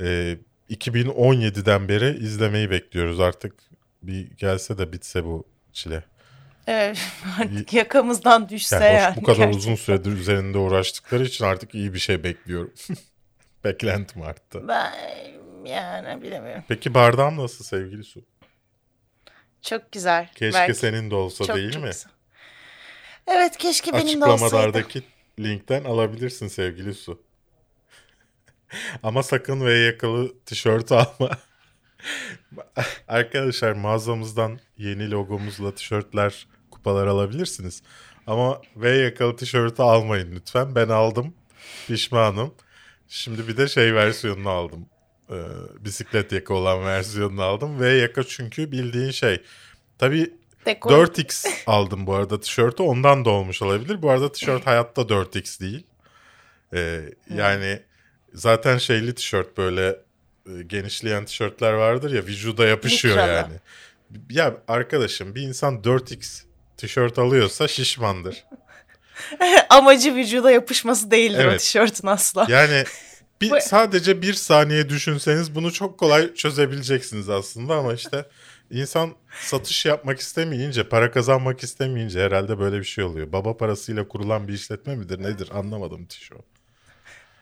Ee, 0.00 0.38
2017'den 0.70 1.88
beri 1.88 2.18
izlemeyi 2.18 2.70
bekliyoruz 2.70 3.20
artık. 3.20 3.54
Bir 4.02 4.30
gelse 4.30 4.78
de 4.78 4.92
bitse 4.92 5.24
bu 5.24 5.44
çile. 5.72 6.04
Evet, 6.66 6.98
artık 7.40 7.72
yakamızdan 7.72 8.48
düşse 8.48 8.76
Yani, 8.76 8.94
hoş- 8.94 9.02
yani. 9.02 9.16
bu 9.16 9.22
kadar 9.22 9.36
gerçekten. 9.36 9.58
uzun 9.58 9.74
süredir 9.74 10.12
üzerinde 10.12 10.58
uğraştıkları 10.58 11.24
için 11.24 11.44
artık 11.44 11.74
iyi 11.74 11.94
bir 11.94 11.98
şey 11.98 12.24
bekliyorum. 12.24 12.72
Beklentim 13.64 14.22
arttı. 14.22 14.68
Ben 14.68 14.92
yani 15.64 16.22
bilemiyorum. 16.22 16.64
Peki 16.68 16.94
bardağım 16.94 17.36
nasıl 17.36 17.64
sevgili 17.64 18.04
Su? 18.04 18.24
Çok 19.62 19.92
güzel. 19.92 20.26
Keşke 20.34 20.58
Belki 20.58 20.74
senin 20.74 21.10
de 21.10 21.14
olsa 21.14 21.44
çok, 21.44 21.56
değil 21.56 21.72
çok 21.72 21.82
mi? 21.82 21.88
güzel. 21.88 22.12
Evet 23.26 23.56
keşke 23.56 23.92
benim 23.92 24.20
de 24.20 24.24
olsaydı. 24.24 24.84
Linkten 25.40 25.84
alabilirsin 25.84 26.48
sevgili 26.48 26.94
Su. 26.94 27.22
Ama 29.02 29.22
sakın 29.22 29.64
V 29.66 29.72
yakalı 29.72 30.38
tişört 30.46 30.92
alma. 30.92 31.30
Arkadaşlar 33.08 33.72
mağazamızdan 33.72 34.60
yeni 34.78 35.10
logomuzla 35.10 35.74
tişörtler, 35.74 36.46
kupalar 36.70 37.06
alabilirsiniz. 37.06 37.82
Ama 38.26 38.60
V 38.76 38.90
yakalı 38.90 39.36
tişörtü 39.36 39.82
almayın 39.82 40.32
lütfen. 40.34 40.74
Ben 40.74 40.88
aldım. 40.88 41.34
Pişmanım. 41.86 42.54
Şimdi 43.08 43.48
bir 43.48 43.56
de 43.56 43.68
şey 43.68 43.94
versiyonunu 43.94 44.48
aldım. 44.50 44.86
Ee, 45.30 45.34
bisiklet 45.80 46.32
yaka 46.32 46.54
olan 46.54 46.84
versiyonunu 46.84 47.42
aldım. 47.42 47.80
V 47.80 47.88
yaka 47.88 48.24
çünkü 48.24 48.72
bildiğin 48.72 49.10
şey. 49.10 49.42
Tabii 49.98 50.34
Dekor. 50.66 51.06
4x 51.06 51.46
aldım 51.66 52.06
bu 52.06 52.14
arada 52.14 52.40
tişörtü. 52.40 52.82
Ondan 52.82 53.24
da 53.24 53.30
olmuş 53.30 53.62
olabilir. 53.62 54.02
Bu 54.02 54.10
arada 54.10 54.32
tişört 54.32 54.66
hayatta 54.66 55.02
4x 55.02 55.60
değil. 55.60 55.86
Ee, 56.74 57.00
yani 57.34 57.80
zaten 58.34 58.78
şeyli 58.78 59.14
tişört 59.14 59.56
böyle 59.58 59.88
e, 60.46 60.62
genişleyen 60.66 61.24
tişörtler 61.24 61.72
vardır 61.72 62.12
ya 62.12 62.22
vücuda 62.22 62.66
yapışıyor 62.66 63.14
Mikralı. 63.16 63.32
yani. 63.32 63.54
Ya 64.30 64.56
arkadaşım 64.68 65.34
bir 65.34 65.42
insan 65.42 65.74
4x 65.74 66.42
tişört 66.76 67.18
alıyorsa 67.18 67.68
şişmandır. 67.68 68.44
Amacı 69.70 70.14
vücuda 70.14 70.50
yapışması 70.50 71.10
değildir 71.10 71.44
o 71.44 71.48
Evet. 71.50 71.60
tişörtün 71.60 72.08
asla. 72.08 72.46
Yani 72.48 72.84
bir, 73.40 73.60
sadece 73.60 74.22
bir 74.22 74.34
saniye 74.34 74.88
düşünseniz 74.88 75.54
bunu 75.54 75.72
çok 75.72 75.98
kolay 75.98 76.34
çözebileceksiniz 76.34 77.28
aslında 77.28 77.74
ama 77.74 77.94
işte 77.94 78.24
insan 78.70 79.14
satış 79.40 79.86
yapmak 79.86 80.20
istemeyince, 80.20 80.88
para 80.88 81.10
kazanmak 81.10 81.62
istemeyince 81.62 82.20
herhalde 82.20 82.58
böyle 82.58 82.78
bir 82.78 82.84
şey 82.84 83.04
oluyor. 83.04 83.32
Baba 83.32 83.56
parasıyla 83.56 84.08
kurulan 84.08 84.48
bir 84.48 84.52
işletme 84.52 84.96
midir 84.96 85.22
nedir 85.22 85.50
anlamadım 85.54 86.06
tişört. 86.06 86.44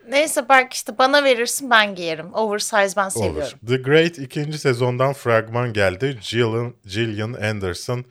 Neyse 0.09 0.49
belki 0.49 0.75
işte 0.75 0.99
bana 0.99 1.25
verirsin 1.25 1.71
ben 1.71 1.95
giyerim. 1.95 2.35
Oversize 2.35 2.97
ben 2.97 3.05
Olur. 3.05 3.11
seviyorum. 3.11 3.59
The 3.67 3.77
Great 3.77 4.19
ikinci 4.19 4.59
sezondan 4.59 5.13
fragman 5.13 5.73
geldi. 5.73 6.19
Gillian, 6.31 6.75
Gillian 6.87 7.33
Anderson, 7.33 8.05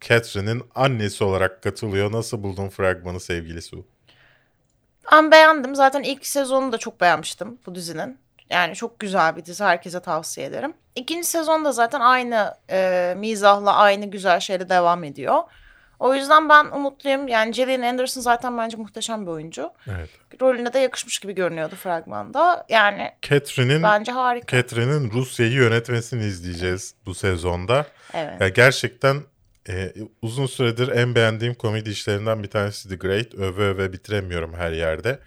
Catherine'in 0.00 0.62
annesi 0.74 1.24
olarak 1.24 1.62
katılıyor. 1.62 2.12
Nasıl 2.12 2.42
buldun 2.42 2.68
fragmanı 2.68 3.20
sevgili 3.20 3.62
Su? 3.62 3.86
Ben 5.12 5.30
beğendim. 5.30 5.74
Zaten 5.74 6.02
ilk 6.02 6.26
sezonu 6.26 6.72
da 6.72 6.78
çok 6.78 7.00
beğenmiştim 7.00 7.58
bu 7.66 7.74
dizinin. 7.74 8.18
Yani 8.50 8.74
çok 8.74 8.98
güzel 8.98 9.36
bir 9.36 9.44
dizi. 9.44 9.64
Herkese 9.64 10.00
tavsiye 10.00 10.46
ederim. 10.46 10.74
İkinci 10.96 11.28
sezon 11.28 11.64
da 11.64 11.72
zaten 11.72 12.00
aynı 12.00 12.54
e, 12.70 13.14
mizahla, 13.16 13.76
aynı 13.76 14.06
güzel 14.06 14.40
şeyle 14.40 14.68
devam 14.68 15.04
ediyor. 15.04 15.42
O 15.98 16.14
yüzden 16.14 16.48
ben 16.48 16.64
umutluyum. 16.64 17.28
Yani 17.28 17.52
Gillian 17.52 17.82
Anderson 17.82 18.20
zaten 18.20 18.58
bence 18.58 18.76
muhteşem 18.76 19.26
bir 19.26 19.30
oyuncu. 19.30 19.70
Evet. 19.86 20.10
Rolüne 20.40 20.72
de 20.72 20.78
yakışmış 20.78 21.18
gibi 21.18 21.34
görünüyordu 21.34 21.74
fragmanda. 21.74 22.66
Yani 22.68 23.10
Catherine'in 23.22 23.82
bence 23.82 24.12
harika. 24.12 24.56
Catherine'in 24.56 25.10
Rusya'yı 25.10 25.52
yönetmesini 25.52 26.24
izleyeceğiz 26.24 26.94
bu 27.06 27.14
sezonda. 27.14 27.86
Evet. 28.14 28.40
Ya 28.40 28.48
gerçekten 28.48 29.16
e, 29.68 29.92
uzun 30.22 30.46
süredir 30.46 30.88
en 30.88 31.14
beğendiğim 31.14 31.54
komedi 31.54 31.90
işlerinden 31.90 32.42
bir 32.42 32.50
tanesi 32.50 32.88
The 32.88 32.96
Great. 32.96 33.34
Öve 33.34 33.62
öve 33.62 33.92
bitiremiyorum 33.92 34.54
her 34.54 34.72
yerde. 34.72 35.18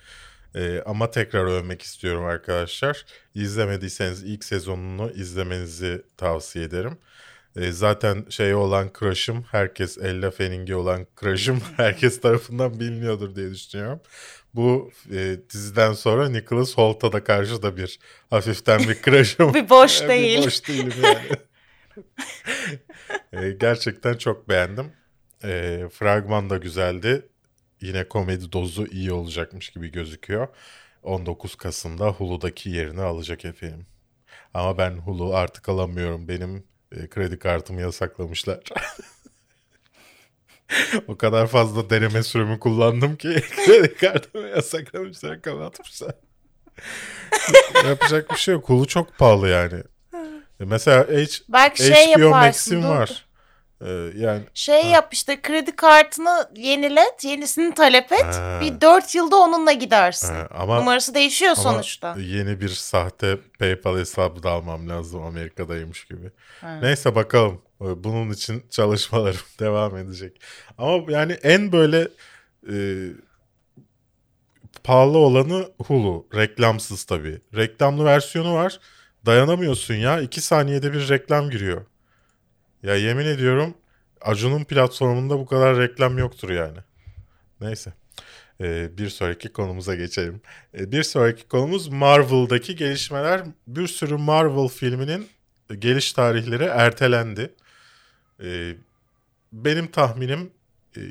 E, 0.55 0.81
ama 0.85 1.11
tekrar 1.11 1.45
övmek 1.45 1.81
istiyorum 1.81 2.25
arkadaşlar. 2.25 3.05
İzlemediyseniz 3.35 4.23
ilk 4.23 4.43
sezonunu 4.43 5.11
izlemenizi 5.11 6.01
tavsiye 6.17 6.65
ederim. 6.65 6.97
E, 7.55 7.71
zaten 7.71 8.25
şey 8.29 8.55
olan 8.55 8.91
crush'ım, 8.99 9.43
herkes 9.51 9.97
Ella 9.97 10.31
Fanning'e 10.31 10.75
olan 10.75 11.07
crush'ım 11.19 11.59
herkes 11.77 12.21
tarafından 12.21 12.79
biliniyordur 12.79 13.35
diye 13.35 13.51
düşünüyorum. 13.51 13.99
Bu 14.55 14.91
e, 15.11 15.37
diziden 15.53 15.93
sonra 15.93 16.29
Nicholas 16.29 16.77
Holt'a 16.77 17.11
da 17.11 17.23
karşı 17.23 17.61
da 17.63 17.77
bir 17.77 17.99
hafiften 18.29 18.79
bir 18.79 19.01
crush'ım. 19.05 19.53
Bir 19.53 19.69
boş 19.69 20.01
Bir 20.01 20.07
değil. 20.07 20.45
boş 20.45 20.67
değilim 20.67 20.93
yani. 21.03 21.27
E, 23.33 23.51
gerçekten 23.51 24.13
çok 24.17 24.49
beğendim. 24.49 24.91
E, 25.43 25.83
fragman 25.93 26.49
da 26.49 26.57
güzeldi. 26.57 27.29
Yine 27.83 28.07
komedi 28.07 28.51
dozu 28.51 28.87
iyi 28.87 29.13
olacakmış 29.13 29.69
gibi 29.69 29.91
gözüküyor. 29.91 30.47
19 31.03 31.55
Kasım'da 31.55 32.07
Hulu'daki 32.07 32.69
yerini 32.69 33.01
alacak 33.01 33.45
efendim. 33.45 33.85
Ama 34.53 34.77
ben 34.77 34.97
Hulu 34.97 35.35
artık 35.35 35.69
alamıyorum. 35.69 36.27
Benim 36.27 36.63
e, 36.91 37.09
kredi 37.09 37.39
kartımı 37.39 37.81
yasaklamışlar. 37.81 38.57
o 41.07 41.17
kadar 41.17 41.47
fazla 41.47 41.89
deneme 41.89 42.23
sürümü 42.23 42.59
kullandım 42.59 43.15
ki 43.15 43.43
kredi 43.65 43.95
kartımı 43.95 44.47
yasaklamışlar, 44.47 45.41
kapatmışlar. 45.41 46.15
Yapacak 47.87 48.31
bir 48.31 48.37
şey 48.37 48.53
yok. 48.53 48.69
Hulu 48.69 48.87
çok 48.87 49.17
pahalı 49.17 49.49
yani. 49.49 49.83
E, 50.59 50.65
Mesela 50.65 51.07
H, 51.07 51.27
Belki 51.49 51.83
şey 51.83 52.13
HBO 52.13 52.19
yaparsın. 52.19 52.77
Max'im 52.77 52.83
var. 52.83 53.25
Ee, 53.85 54.11
yani 54.17 54.41
Şey 54.53 54.85
yap 54.85 55.09
işte 55.13 55.41
kredi 55.41 55.75
kartını 55.75 56.49
yenilet, 56.55 57.23
yenisini 57.23 57.73
talep 57.73 58.11
et. 58.11 58.23
Ha. 58.25 58.59
Bir 58.61 58.81
4 58.81 59.15
yılda 59.15 59.35
onunla 59.35 59.71
gidersin. 59.71 60.35
e, 60.35 60.47
ama 60.57 60.77
Numarası 60.79 61.13
değişiyor 61.13 61.51
Ama 61.57 61.61
sonuçta. 61.71 62.15
yeni 62.19 62.61
bir 62.61 62.69
sahte 62.69 63.37
PayPal 63.59 63.97
hesabı 63.97 64.43
da 64.43 64.49
almam 64.51 64.89
lazım 64.89 65.23
Amerika'daymış 65.23 66.05
gibi. 66.05 66.31
Ha. 66.61 66.79
Neyse 66.81 67.15
bakalım. 67.15 67.61
Ee, 67.81 68.03
Bunun 68.03 68.29
için 68.31 68.63
çalışmalarım 68.69 69.39
devam 69.59 69.97
edecek. 69.97 70.41
Ama 70.77 71.11
yani 71.11 71.33
en 71.33 71.71
böyle 71.71 72.07
e, 72.71 72.75
pahalı 74.83 75.17
olanı 75.17 75.67
Hulu. 75.87 76.27
Reklamsız 76.35 77.03
tabii. 77.03 77.41
Reklamlı 77.55 78.05
versiyonu 78.05 78.53
var. 78.53 78.79
Dayanamıyorsun 79.25 79.93
ya. 79.93 80.21
İki 80.21 80.41
saniyede 80.41 80.93
bir 80.93 81.09
reklam 81.09 81.49
giriyor. 81.49 81.85
Ya 82.83 82.95
yemin 82.95 83.25
ediyorum 83.25 83.73
Acun'un 84.21 84.63
platformunda 84.63 85.39
bu 85.39 85.45
kadar 85.45 85.77
reklam 85.77 86.17
yoktur 86.17 86.49
yani. 86.49 86.77
Neyse. 87.61 87.93
Ee, 88.61 88.97
bir 88.97 89.09
sonraki 89.09 89.49
konumuza 89.49 89.95
geçelim. 89.95 90.41
Ee, 90.73 90.91
bir 90.91 91.03
sonraki 91.03 91.47
konumuz 91.47 91.87
Marvel'daki 91.87 92.75
gelişmeler. 92.75 93.41
Bir 93.67 93.87
sürü 93.87 94.17
Marvel 94.17 94.67
filminin 94.67 95.27
geliş 95.79 96.13
tarihleri 96.13 96.63
ertelendi. 96.63 97.53
Ee, 98.43 98.75
benim 99.53 99.87
tahminim 99.87 100.51
e, 100.97 101.01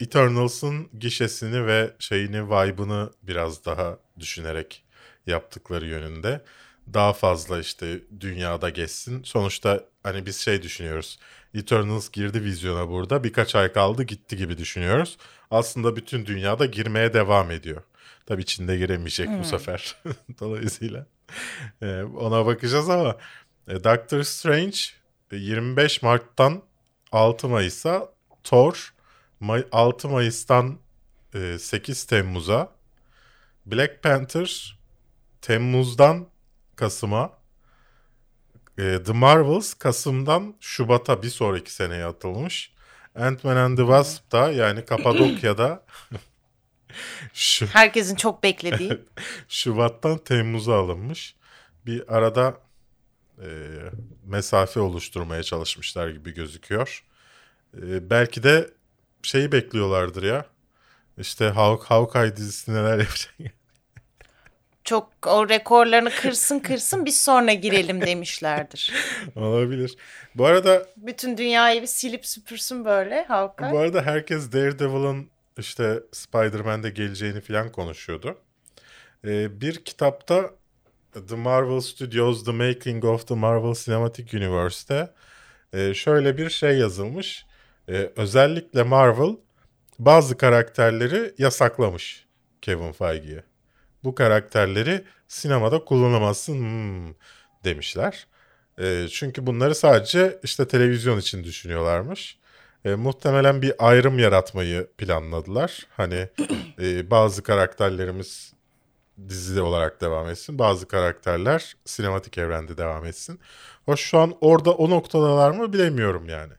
Eternals'ın 0.00 0.88
gişesini 0.98 1.66
ve 1.66 1.90
şeyini, 1.98 2.46
vibe'ını 2.46 3.10
biraz 3.22 3.64
daha 3.64 3.98
düşünerek 4.18 4.84
yaptıkları 5.26 5.86
yönünde. 5.86 6.44
Daha 6.94 7.12
fazla 7.12 7.60
işte 7.60 8.00
dünyada 8.20 8.70
geçsin. 8.70 9.22
Sonuçta 9.22 9.84
hani 10.02 10.26
biz 10.26 10.36
şey 10.36 10.62
düşünüyoruz. 10.62 11.18
Eternals 11.54 12.10
girdi 12.10 12.44
vizyona 12.44 12.88
burada. 12.88 13.24
Birkaç 13.24 13.54
ay 13.54 13.72
kaldı 13.72 14.02
gitti 14.02 14.36
gibi 14.36 14.58
düşünüyoruz. 14.58 15.18
Aslında 15.50 15.96
bütün 15.96 16.26
dünyada 16.26 16.66
girmeye 16.66 17.12
devam 17.12 17.50
ediyor. 17.50 17.82
Tabii 18.26 18.42
içinde 18.42 18.76
giremeyecek 18.76 19.28
bu 19.38 19.44
sefer. 19.44 19.96
Dolayısıyla 20.40 21.06
e, 21.82 22.02
ona 22.02 22.46
bakacağız 22.46 22.90
ama 22.90 23.16
e, 23.68 23.84
Doctor 23.84 24.22
Strange 24.22 24.78
e, 25.32 25.36
25 25.36 26.02
Mart'tan 26.02 26.62
6 27.12 27.48
Mayıs'a 27.48 28.08
Thor 28.44 28.94
May- 29.40 29.68
6 29.72 30.08
Mayıs'tan 30.08 30.78
e, 31.34 31.58
8 31.58 32.04
Temmuz'a 32.04 32.72
Black 33.66 34.02
Panther 34.02 34.78
Temmuz'dan 35.42 36.26
Kasım'a 36.76 37.39
e, 38.80 39.02
The 39.02 39.12
Marvels 39.12 39.74
Kasım'dan 39.74 40.54
Şubat'a 40.60 41.22
bir 41.22 41.28
sonraki 41.28 41.72
seneye 41.72 42.04
atılmış. 42.04 42.72
Ant-Man 43.14 43.56
and 43.56 43.76
the 43.76 43.82
Wasp 43.82 44.32
da 44.32 44.52
yani 44.52 44.84
Kapadokya'da 44.84 45.84
şu, 47.34 47.66
Herkesin 47.66 48.16
çok 48.16 48.42
beklediği. 48.42 48.98
Şubat'tan 49.48 50.18
Temmuz'a 50.18 50.74
alınmış. 50.74 51.34
Bir 51.86 52.16
arada 52.16 52.60
e, 53.38 53.48
mesafe 54.26 54.80
oluşturmaya 54.80 55.42
çalışmışlar 55.42 56.08
gibi 56.08 56.34
gözüküyor. 56.34 57.04
E, 57.76 58.10
belki 58.10 58.42
de 58.42 58.70
şeyi 59.22 59.52
bekliyorlardır 59.52 60.22
ya. 60.22 60.46
İşte 61.18 61.44
Hawk, 61.48 61.84
Hawkeye 61.84 62.36
dizisi 62.36 62.74
neler 62.74 62.98
yapacak. 62.98 63.59
Çok 64.90 65.08
o 65.26 65.48
rekorlarını 65.48 66.10
kırsın 66.10 66.58
kırsın 66.58 67.04
biz 67.04 67.20
sonra 67.20 67.52
girelim 67.52 68.00
demişlerdir. 68.00 68.92
Olabilir. 69.36 69.96
Bu 70.34 70.46
arada 70.46 70.86
Bütün 70.96 71.36
dünyayı 71.36 71.82
bir 71.82 71.86
silip 71.86 72.26
süpürsün 72.26 72.84
böyle 72.84 73.24
Hawkeye. 73.24 73.72
bu 73.72 73.78
arada 73.78 74.02
herkes 74.02 74.52
Daredevil'ın 74.52 75.30
işte 75.58 76.00
Spider-Man'de 76.12 76.90
geleceğini 76.90 77.40
falan 77.40 77.72
konuşuyordu. 77.72 78.38
E, 79.24 79.60
bir 79.60 79.84
kitapta 79.84 80.50
The 81.28 81.36
Marvel 81.36 81.80
Studios 81.80 82.44
The 82.44 82.52
Making 82.52 83.04
of 83.04 83.26
the 83.26 83.34
Marvel 83.34 83.74
Cinematic 83.74 84.38
Universe'te 84.38 85.10
e, 85.72 85.94
şöyle 85.94 86.38
bir 86.38 86.50
şey 86.50 86.78
yazılmış. 86.78 87.46
E, 87.88 88.10
özellikle 88.16 88.82
Marvel 88.82 89.36
bazı 89.98 90.36
karakterleri 90.36 91.34
yasaklamış 91.38 92.26
Kevin 92.62 92.92
Feige'ye. 92.92 93.49
Bu 94.04 94.14
karakterleri 94.14 95.04
sinemada 95.28 95.84
kullanamazsın 95.84 96.54
hmm, 96.54 97.14
demişler. 97.64 98.26
E, 98.78 99.06
çünkü 99.10 99.46
bunları 99.46 99.74
sadece 99.74 100.40
işte 100.42 100.68
televizyon 100.68 101.18
için 101.18 101.44
düşünüyorlarmış. 101.44 102.38
E, 102.84 102.94
muhtemelen 102.94 103.62
bir 103.62 103.72
ayrım 103.78 104.18
yaratmayı 104.18 104.88
planladılar. 104.98 105.86
Hani 105.96 106.28
e, 106.82 107.10
bazı 107.10 107.42
karakterlerimiz 107.42 108.52
dizi 109.28 109.60
olarak 109.60 110.00
devam 110.00 110.28
etsin. 110.28 110.58
Bazı 110.58 110.88
karakterler 110.88 111.76
sinematik 111.84 112.38
evrende 112.38 112.76
devam 112.76 113.06
etsin. 113.06 113.40
Hoş 113.84 114.00
şu 114.00 114.18
an 114.18 114.34
orada 114.40 114.72
o 114.72 114.90
noktadalar 114.90 115.50
mı 115.50 115.72
bilemiyorum 115.72 116.28
yani. 116.28 116.52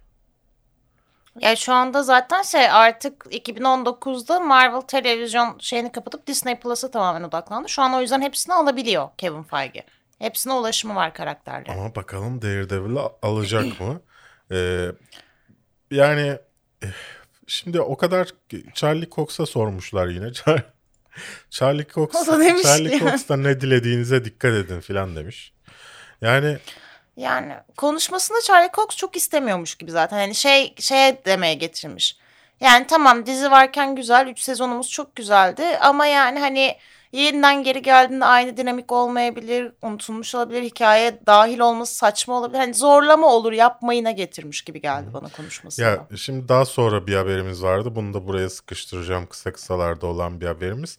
Ya 1.39 1.55
şu 1.55 1.73
anda 1.73 2.03
zaten 2.03 2.41
şey 2.41 2.69
artık 2.69 3.25
2019'da 3.25 4.39
Marvel 4.39 4.81
televizyon 4.81 5.59
şeyini 5.59 5.91
kapatıp 5.91 6.27
Disney 6.27 6.59
Plus'a 6.59 6.91
tamamen 6.91 7.23
odaklandı. 7.23 7.69
Şu 7.69 7.81
an 7.81 7.93
o 7.93 8.01
yüzden 8.01 8.21
hepsini 8.21 8.53
alabiliyor 8.55 9.09
Kevin 9.17 9.43
Feige. 9.43 9.83
Hepsine 10.19 10.53
ulaşımı 10.53 10.95
var 10.95 11.13
karakterlerin. 11.13 11.79
Ama 11.79 11.95
bakalım 11.95 12.41
Daredevil'ı 12.41 13.01
alacak 13.21 13.79
mı? 13.79 14.01
Ee, 14.51 14.87
yani 15.91 16.37
eh, 16.83 16.87
şimdi 17.47 17.81
o 17.81 17.97
kadar 17.97 18.29
Charlie 18.73 19.09
Cox'a 19.09 19.45
sormuşlar 19.45 20.07
yine. 20.07 20.25
Char- 20.33 20.63
Charlie 21.49 21.87
Cox, 21.87 22.11
Charlie 22.63 22.99
Cox'tan 22.99 23.43
ne 23.43 23.61
dilediğinize 23.61 24.25
dikkat 24.25 24.53
edin 24.53 24.79
filan 24.79 25.15
demiş. 25.15 25.53
Yani 26.21 26.57
Yani 27.17 27.54
konuşmasında 27.78 28.38
Charlie 28.43 28.71
Cox 28.74 28.97
çok 28.97 29.15
istemiyormuş 29.15 29.76
gibi 29.76 29.91
zaten. 29.91 30.17
Hani 30.17 30.36
şey 30.36 30.76
şeye 30.80 31.26
demeye 31.26 31.54
getirmiş. 31.54 32.17
Yani 32.60 32.88
tamam 32.88 33.26
dizi 33.26 33.52
varken 33.52 33.95
güzel. 33.95 34.28
3 34.28 34.39
sezonumuz 34.39 34.89
çok 34.89 35.15
güzeldi. 35.15 35.63
Ama 35.82 36.06
yani 36.06 36.39
hani 36.39 36.78
yeniden 37.12 37.63
geri 37.63 37.82
geldiğinde 37.82 38.26
aynı 38.26 38.58
dinamik 38.58 38.91
olmayabilir. 38.91 39.71
Unutulmuş 39.82 40.36
olabilir. 40.36 40.63
Hikaye 40.63 41.19
dahil 41.26 41.60
olması 41.60 41.95
saçma 41.95 42.34
olabilir. 42.34 42.60
Hani 42.60 42.74
zorlama 42.74 43.28
olur 43.28 43.52
yapmayına 43.52 44.12
getirmiş 44.12 44.62
gibi 44.62 44.82
geldi 44.82 45.08
bana 45.13 45.30
konuşmasında. 45.30 45.88
Ya 45.88 46.08
şimdi 46.17 46.50
daha 46.50 46.65
sonra 46.65 47.08
bir 47.08 47.15
haberimiz 47.15 47.63
vardı. 47.63 47.95
Bunu 47.95 48.13
da 48.13 48.28
buraya 48.28 48.50
sıkıştıracağım 48.50 49.26
kısa 49.26 49.54
kısalarda 49.54 50.08
olan 50.08 50.41
bir 50.41 50.45
haberimiz. 50.45 50.97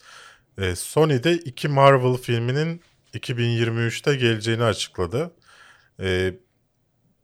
E, 0.58 0.76
Sony 0.76 1.22
de 1.22 1.32
iki 1.32 1.68
Marvel 1.68 2.16
filminin 2.16 2.82
2023'te 3.14 4.14
geleceğini 4.14 4.64
açıkladı. 4.64 5.30
E, 6.02 6.34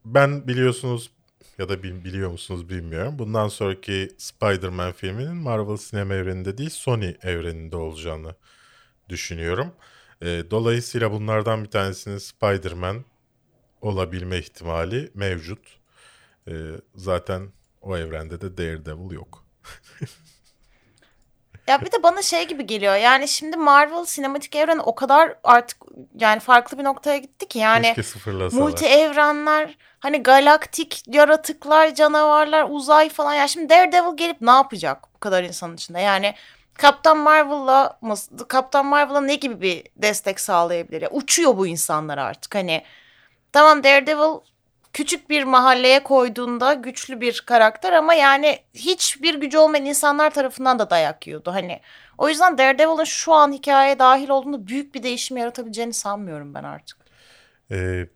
ben 0.05 0.49
biliyorsunuz 0.49 1.13
ya 1.59 1.69
da 1.69 1.83
bil- 1.83 2.05
biliyor 2.05 2.31
musunuz 2.31 2.69
bilmiyorum. 2.69 3.19
Bundan 3.19 3.49
sonraki 3.49 4.09
Spider-Man 4.19 4.93
filminin 4.93 5.37
Marvel 5.37 5.77
sinema 5.77 6.15
evreninde 6.15 6.59
değil 6.59 6.71
Sony 6.71 7.15
evreninde 7.23 7.77
olacağını 7.77 8.35
düşünüyorum. 9.09 9.73
E, 10.23 10.45
dolayısıyla 10.53 11.13
bunlardan 11.13 11.65
bir 11.65 11.71
tanesinin 11.71 12.19
Spider-Man 12.19 13.05
olabilme 13.83 14.39
ihtimali 14.39 15.11
mevcut. 15.15 15.79
E, 16.49 16.53
zaten 16.97 17.49
o 17.83 17.99
evrende 17.99 18.41
de 18.41 18.59
Daredevil 18.59 19.13
yok. 19.15 19.47
Ya 21.69 21.81
bir 21.81 21.93
de 21.93 22.03
bana 22.03 22.23
şey 22.23 22.49
gibi 22.49 22.67
geliyor. 22.67 22.97
Yani 22.97 23.29
şimdi 23.29 23.57
Marvel 23.57 24.05
sinematik 24.05 24.57
evreni 24.57 24.81
o 24.81 24.95
kadar 24.95 25.35
artık 25.45 25.79
yani 26.21 26.41
farklı 26.41 26.79
bir 26.79 26.85
noktaya 26.85 27.19
gitti 27.19 27.49
ki 27.49 27.59
yani 27.59 27.95
multi 28.53 28.87
evrenler, 28.87 29.79
hani 30.01 30.23
galaktik 30.23 31.03
yaratıklar, 31.07 31.95
canavarlar, 31.95 32.67
uzay 32.71 33.09
falan. 33.09 33.35
Ya 33.35 33.49
şimdi 33.49 33.69
Daredevil 33.69 34.17
gelip 34.17 34.41
ne 34.41 34.51
yapacak 34.51 35.15
bu 35.15 35.19
kadar 35.19 35.45
insanın 35.45 35.75
içinde? 35.75 36.01
Yani 36.01 36.35
Kaptan 36.75 37.19
Marvel'la 37.19 38.01
Kaptan 38.49 38.87
Marvel'a 38.87 39.21
ne 39.21 39.35
gibi 39.35 39.61
bir 39.61 39.85
destek 39.97 40.41
sağlayabilir? 40.41 41.03
Ya 41.03 41.11
uçuyor 41.11 41.57
bu 41.57 41.67
insanlar 41.67 42.19
artık. 42.19 42.55
Hani 42.55 42.83
tamam 43.53 43.85
Daredevil 43.85 44.41
küçük 44.99 45.31
bir 45.31 45.45
mahalleye 45.45 46.03
koyduğunda 46.03 46.75
güçlü 46.75 47.21
bir 47.21 47.43
karakter 47.47 47.93
ama 47.93 48.15
yani 48.15 48.59
hiçbir 48.75 49.35
gücü 49.35 49.59
olmayan 49.59 49.85
insanlar 49.85 50.35
tarafından 50.35 50.79
da 50.79 50.91
dayak 50.91 51.27
yiyordu. 51.27 51.53
Hani 51.53 51.81
o 52.19 52.29
yüzden 52.29 52.59
Daredevil'ın 52.59 53.05
şu 53.05 53.33
an 53.33 53.53
hikayeye 53.53 53.99
dahil 53.99 54.29
olduğunda 54.29 54.67
büyük 54.67 54.95
bir 54.95 55.03
değişim 55.03 55.37
yaratabileceğini 55.37 55.93
sanmıyorum 55.93 56.55
ben 56.55 56.65
artık. 56.65 56.99
Ee, 57.71 58.09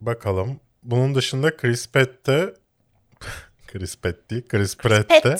bakalım. 0.00 0.60
Bunun 0.82 1.14
dışında 1.14 1.56
Chris 1.56 1.88
Pratt 1.88 2.26
de 2.26 2.54
Chris 3.66 3.96
Pratt 3.96 4.30
değil, 4.30 4.48
Chris 4.48 4.76
Pratt 4.76 5.24
de. 5.24 5.36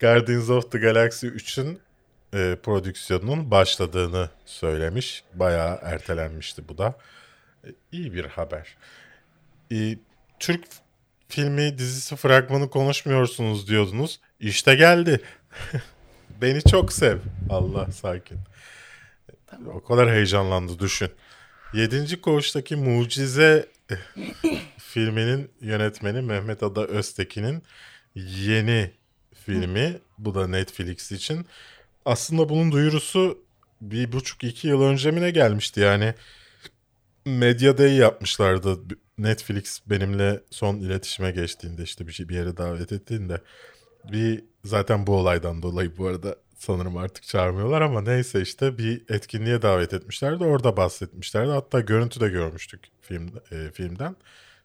Guardians 0.00 0.50
of 0.50 0.72
the 0.72 0.78
Galaxy 0.78 1.26
3'ün 1.26 1.80
e, 2.34 2.56
prodüksiyonunun 2.62 3.50
başladığını 3.50 4.30
söylemiş. 4.44 5.24
Bayağı 5.34 5.78
ertelenmişti 5.82 6.68
bu 6.68 6.78
da. 6.78 6.94
E, 7.64 7.68
iyi 7.92 8.14
bir 8.14 8.24
haber. 8.24 8.76
E, 9.72 9.96
Türk 10.40 10.64
filmi 11.28 11.78
dizisi 11.78 12.16
fragmanı 12.16 12.70
konuşmuyorsunuz 12.70 13.68
diyordunuz. 13.68 14.20
İşte 14.40 14.74
geldi. 14.74 15.20
Beni 16.42 16.62
çok 16.62 16.92
sev. 16.92 17.18
Allah 17.50 17.92
sakin. 17.92 18.38
O 19.74 19.84
kadar 19.84 20.10
heyecanlandı 20.10 20.78
düşün. 20.78 21.10
Yedinci 21.74 22.20
Koğuş'taki 22.20 22.76
Mucize 22.76 23.68
filminin 24.78 25.50
yönetmeni 25.60 26.22
Mehmet 26.22 26.62
Ada 26.62 26.86
Öztekin'in 26.86 27.62
yeni 28.14 28.90
filmi. 29.44 29.98
Bu 30.18 30.34
da 30.34 30.46
Netflix 30.46 31.12
için. 31.12 31.46
Aslında 32.04 32.48
bunun 32.48 32.72
duyurusu 32.72 33.38
bir 33.80 34.12
buçuk 34.12 34.44
iki 34.44 34.68
yıl 34.68 34.82
önce 34.82 35.10
mi 35.10 35.20
ne 35.20 35.30
gelmişti 35.30 35.80
yani. 35.80 36.14
Media 37.24 37.78
Day 37.78 37.94
yapmışlardı. 37.94 38.78
Netflix 39.22 39.80
benimle 39.86 40.40
son 40.50 40.76
iletişime 40.76 41.30
geçtiğinde 41.30 41.82
işte 41.82 42.06
bir 42.06 42.12
şey 42.12 42.28
bir 42.28 42.34
yere 42.34 42.56
davet 42.56 42.92
ettiğinde. 42.92 43.40
Bir 44.12 44.44
zaten 44.64 45.06
bu 45.06 45.16
olaydan 45.16 45.62
dolayı 45.62 45.96
bu 45.98 46.06
arada 46.06 46.36
sanırım 46.58 46.96
artık 46.96 47.24
çağırmıyorlar 47.24 47.80
ama 47.80 48.02
neyse 48.02 48.40
işte 48.40 48.78
bir 48.78 49.02
etkinliğe 49.08 49.62
davet 49.62 49.94
etmişlerdi. 49.94 50.44
Orada 50.44 50.76
bahsetmişlerdi. 50.76 51.50
Hatta 51.50 51.80
görüntü 51.80 52.20
de 52.20 52.28
görmüştük 52.28 52.80
film, 53.02 53.30
e, 53.52 53.70
filmden. 53.70 54.16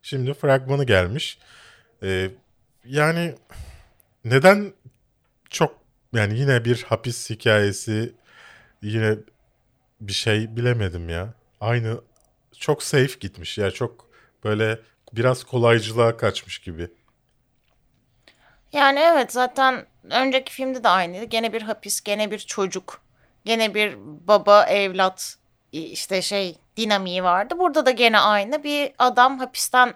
Şimdi 0.01 0.33
fragmanı 0.33 0.83
gelmiş. 0.83 1.39
E, 2.03 2.31
yani 2.85 3.35
neden 4.25 4.73
çok 5.49 5.79
yani 6.13 6.39
yine 6.39 6.65
bir 6.65 6.83
hapis 6.83 7.29
hikayesi 7.29 8.13
yine 8.81 9.17
bir 10.01 10.13
şey 10.13 10.55
bilemedim 10.55 11.09
ya. 11.09 11.33
Aynı 11.61 12.01
çok 12.59 12.83
safe 12.83 13.19
gitmiş 13.19 13.57
ya 13.57 13.71
çok 13.71 14.14
böyle 14.45 14.79
biraz 15.13 15.43
kolaycılığa 15.43 16.17
kaçmış 16.17 16.59
gibi. 16.59 16.89
Yani 18.73 18.99
evet 18.99 19.31
zaten 19.31 19.85
önceki 20.11 20.53
filmde 20.53 20.83
de 20.83 20.89
aynıydı. 20.89 21.25
Gene 21.25 21.53
bir 21.53 21.61
hapis, 21.61 22.01
gene 22.01 22.31
bir 22.31 22.39
çocuk, 22.39 23.01
gene 23.45 23.73
bir 23.73 23.95
baba 24.27 24.63
evlat 24.63 25.37
işte 25.71 26.21
şey 26.21 26.57
dinamiği 26.77 27.23
vardı. 27.23 27.55
Burada 27.59 27.85
da 27.85 27.91
gene 27.91 28.19
aynı 28.19 28.63
bir 28.63 28.91
adam 28.97 29.39
hapisten 29.39 29.93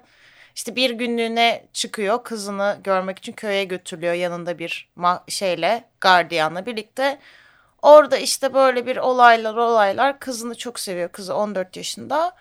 işte 0.55 0.75
bir 0.75 0.89
günlüğüne 0.89 1.65
çıkıyor 1.73 2.23
kızını 2.23 2.77
görmek 2.83 3.17
için 3.17 3.33
köye 3.33 3.63
götürülüyor 3.63 4.13
yanında 4.13 4.59
bir 4.59 4.89
şeyle 5.27 5.83
gardiyanla 6.01 6.65
birlikte. 6.65 7.19
Orada 7.81 8.17
işte 8.17 8.53
böyle 8.53 8.85
bir 8.85 8.97
olaylar 8.97 9.55
olaylar 9.55 10.19
kızını 10.19 10.55
çok 10.55 10.79
seviyor 10.79 11.09
kızı 11.09 11.35
14 11.35 11.77
yaşında. 11.77 12.35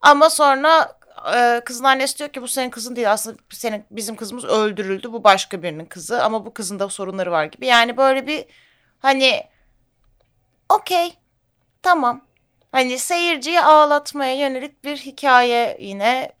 Ama 0.00 0.30
sonra 0.30 0.99
e, 1.36 1.60
kızın 1.64 1.84
annesi 1.84 2.18
diyor 2.18 2.30
ki 2.30 2.42
bu 2.42 2.48
senin 2.48 2.70
kızın 2.70 2.96
değil 2.96 3.12
aslında 3.12 3.36
senin 3.50 3.84
bizim 3.90 4.16
kızımız 4.16 4.44
öldürüldü 4.44 5.12
bu 5.12 5.24
başka 5.24 5.62
birinin 5.62 5.84
kızı 5.84 6.24
ama 6.24 6.46
bu 6.46 6.54
kızın 6.54 6.78
da 6.78 6.88
sorunları 6.88 7.30
var 7.30 7.44
gibi. 7.44 7.66
Yani 7.66 7.96
böyle 7.96 8.26
bir 8.26 8.44
hani 8.98 9.42
okey 10.68 11.12
tamam 11.82 12.20
hani 12.72 12.98
seyirciyi 12.98 13.60
ağlatmaya 13.60 14.34
yönelik 14.40 14.84
bir 14.84 14.96
hikaye 14.96 15.76
yine 15.80 16.32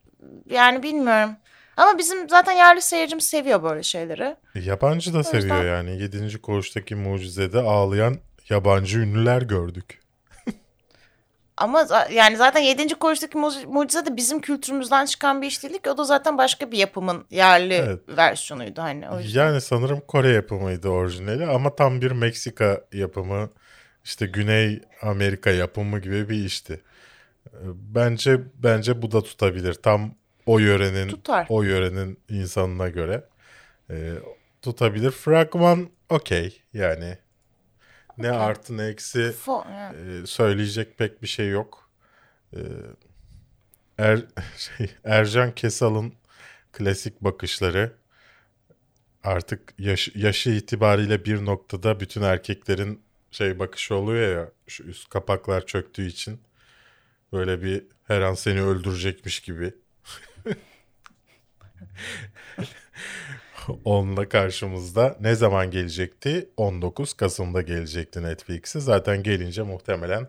yani 0.50 0.82
bilmiyorum. 0.82 1.36
Ama 1.76 1.98
bizim 1.98 2.28
zaten 2.28 2.52
yerli 2.52 2.82
seyircimiz 2.82 3.26
seviyor 3.26 3.62
böyle 3.62 3.82
şeyleri. 3.82 4.36
Yabancı 4.54 5.14
da 5.14 5.18
O 5.18 5.22
seviyor 5.22 5.56
yüzden- 5.56 5.76
yani. 5.76 6.02
Yedinci 6.02 6.40
Koğuş'taki 6.40 6.94
Mucize'de 6.94 7.58
ağlayan 7.58 8.16
yabancı 8.48 8.98
ünlüler 8.98 9.42
gördük. 9.42 9.99
Ama 11.60 11.86
yani 12.12 12.36
zaten 12.36 12.60
7. 12.60 12.94
Koğuş'taki 12.94 13.38
mu- 13.38 13.52
mucize 13.68 14.06
de 14.06 14.16
bizim 14.16 14.40
kültürümüzden 14.40 15.04
çıkan 15.06 15.42
bir 15.42 15.46
iş 15.46 15.62
değildi 15.62 15.82
ki. 15.82 15.90
O 15.90 15.98
da 15.98 16.04
zaten 16.04 16.38
başka 16.38 16.70
bir 16.72 16.78
yapımın 16.78 17.24
yerli 17.30 17.74
Evet. 17.74 18.00
versiyonuydu 18.08 18.82
hani. 18.82 19.08
O 19.10 19.18
yüzden. 19.20 19.44
Yani 19.46 19.60
sanırım 19.60 20.00
Kore 20.00 20.28
yapımıydı 20.32 20.88
orijinali 20.88 21.46
ama 21.46 21.74
tam 21.76 22.00
bir 22.00 22.10
Meksika 22.10 22.80
yapımı, 22.92 23.50
işte 24.04 24.26
Güney 24.26 24.80
Amerika 25.02 25.50
yapımı 25.50 25.98
gibi 25.98 26.28
bir 26.28 26.44
işti. 26.44 26.80
Bence 27.74 28.40
bence 28.54 29.02
bu 29.02 29.12
da 29.12 29.22
tutabilir. 29.22 29.74
Tam 29.74 30.14
o 30.46 30.58
yörenin 30.58 31.08
Tutar. 31.08 31.46
o 31.48 31.62
yörenin 31.62 32.18
insanına 32.28 32.88
göre 32.88 33.24
Ee, 33.90 34.12
tutabilir. 34.62 35.10
Fragman 35.10 35.88
okey 36.08 36.62
yani. 36.72 37.18
Ne 38.20 38.30
artı 38.30 38.76
ne 38.76 38.84
eksi 38.84 39.20
e, 39.22 40.26
söyleyecek 40.26 40.98
pek 40.98 41.22
bir 41.22 41.26
şey 41.26 41.48
yok. 41.48 41.90
Ee, 42.56 42.58
er, 43.98 44.20
şey, 44.56 44.90
Ercan 45.04 45.54
Kesal'ın 45.54 46.14
klasik 46.72 47.20
bakışları 47.20 47.92
artık 49.24 49.74
yaş, 49.78 50.08
yaşı 50.14 50.50
itibariyle 50.50 51.24
bir 51.24 51.44
noktada 51.44 52.00
bütün 52.00 52.22
erkeklerin 52.22 53.02
şey 53.30 53.58
bakışı 53.58 53.94
oluyor 53.94 54.36
ya 54.36 54.50
şu 54.66 54.84
üst 54.84 55.08
kapaklar 55.08 55.66
çöktüğü 55.66 56.06
için 56.06 56.40
böyle 57.32 57.62
bir 57.62 57.84
her 58.06 58.20
an 58.20 58.34
seni 58.34 58.62
öldürecekmiş 58.62 59.40
gibi. 59.40 59.74
Onunla 63.84 64.28
karşımızda 64.28 65.16
ne 65.20 65.34
zaman 65.34 65.70
gelecekti? 65.70 66.48
19 66.56 67.12
Kasım'da 67.12 67.62
gelecekti 67.62 68.22
Netflix'e. 68.22 68.80
Zaten 68.80 69.22
gelince 69.22 69.62
muhtemelen 69.62 70.28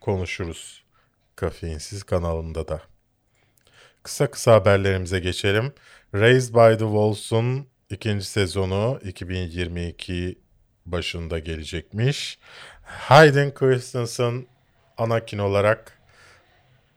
konuşuruz. 0.00 0.84
Kafeinsiz 1.36 2.02
kanalında 2.02 2.68
da. 2.68 2.82
Kısa 4.02 4.30
kısa 4.30 4.52
haberlerimize 4.52 5.20
geçelim. 5.20 5.72
Raised 6.14 6.54
by 6.54 6.72
the 6.72 6.78
Wolves'un 6.78 7.66
ikinci 7.90 8.24
sezonu 8.24 9.00
2022 9.04 10.38
başında 10.86 11.38
gelecekmiş. 11.38 12.38
Hayden 12.82 13.54
Christensen 13.54 14.46
Anakin 14.98 15.38
olarak 15.38 15.98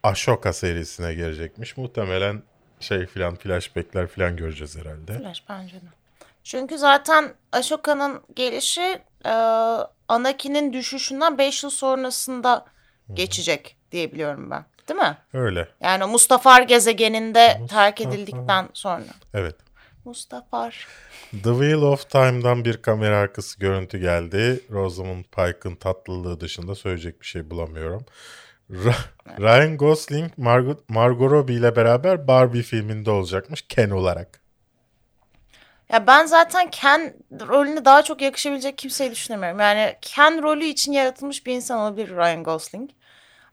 Ashoka 0.04 0.54
serisine 0.54 1.14
gelecekmiş. 1.14 1.78
Muhtemelen 1.78 2.44
şey 2.80 3.06
filan 3.06 3.36
flashbackler 3.36 4.08
filan 4.08 4.36
göreceğiz 4.36 4.78
herhalde. 4.78 5.18
Flash 5.20 5.44
bence 5.50 5.76
de. 5.76 5.86
Çünkü 6.44 6.78
zaten 6.78 7.34
Ashoka'nın 7.52 8.22
gelişi 8.36 9.00
e, 9.26 9.32
Anakin'in 10.08 10.74
düşüşünden 10.74 11.38
5 11.38 11.64
yıl 11.64 11.70
sonrasında 11.70 12.66
geçecek 13.14 13.78
diye 13.92 14.12
biliyorum 14.12 14.52
ben. 14.52 14.66
Değil 14.90 15.00
mi? 15.00 15.18
Öyle. 15.34 15.68
Yani 15.82 16.06
Mustafar 16.06 16.62
gezegeninde 16.62 17.62
terk 17.70 18.00
Mustafa. 18.00 18.16
edildikten 18.16 18.70
sonra. 18.74 19.04
Evet. 19.34 19.56
Mustafar. 20.06 20.88
The 21.32 21.50
Wheel 21.50 21.82
of 21.82 22.10
Time'dan 22.10 22.66
bir 22.66 22.82
kamera 22.82 23.18
arkası 23.18 23.60
görüntü 23.60 23.98
geldi. 23.98 24.62
Rosamund 24.72 25.24
Pike'ın 25.24 25.76
tatlılığı 25.76 26.40
dışında 26.40 26.76
söyleyecek 26.76 27.22
bir 27.22 27.26
şey 27.26 27.50
bulamıyorum. 27.50 28.06
Ryan 29.40 29.78
Gosling 29.78 30.32
Margot, 30.38 30.90
Margot 30.90 31.32
Robbie 31.32 31.54
ile 31.54 31.76
beraber 31.76 32.28
Barbie 32.28 32.62
filminde 32.62 33.12
olacakmış 33.12 33.62
Ken 33.62 33.90
olarak. 33.90 34.42
Ya 35.94 36.08
ben 36.08 36.26
zaten 36.26 36.70
Ken 36.70 37.14
rolüne 37.32 37.86
daha 37.86 38.04
çok 38.04 38.22
yakışabilecek 38.22 38.78
kimseyi 38.78 39.12
düşünemiyorum. 39.12 39.60
Yani 39.60 39.96
Ken 40.02 40.44
rolü 40.44 40.66
için 40.66 40.92
yaratılmış 40.92 41.46
bir 41.46 41.54
insan 41.54 41.80
olabilir 41.80 42.10
Ryan 42.10 42.44
Gosling. 42.44 42.90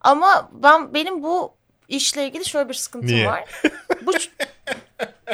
Ama 0.01 0.51
ben 0.53 0.95
benim 0.95 1.23
bu 1.23 1.55
işle 1.89 2.27
ilgili 2.27 2.45
şöyle 2.45 2.69
bir 2.69 2.75
sıkıntım 2.75 3.09
Niye? 3.09 3.27
var. 3.27 3.45
Bu 4.07 4.13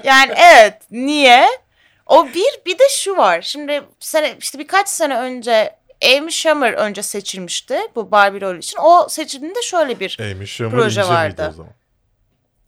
yani 0.04 0.32
evet 0.36 0.82
niye? 0.90 1.46
O 2.06 2.26
bir 2.26 2.60
bir 2.66 2.78
de 2.78 2.84
şu 2.90 3.16
var. 3.16 3.42
Şimdi 3.42 3.82
sene 4.00 4.36
işte 4.40 4.58
birkaç 4.58 4.88
sene 4.88 5.18
önce 5.18 5.76
Amy 6.04 6.30
Schumer 6.30 6.72
önce 6.72 7.02
seçilmişti 7.02 7.78
bu 7.94 8.10
Barbie 8.10 8.40
rolü 8.40 8.58
için. 8.58 8.78
O 8.82 9.06
seçildiğinde 9.08 9.62
şöyle 9.62 10.00
bir 10.00 10.16
Amy 10.20 10.46
Schumer 10.46 10.70
Proje 10.72 11.08
vardı. 11.08 11.46
o 11.50 11.52
zaman? 11.56 11.72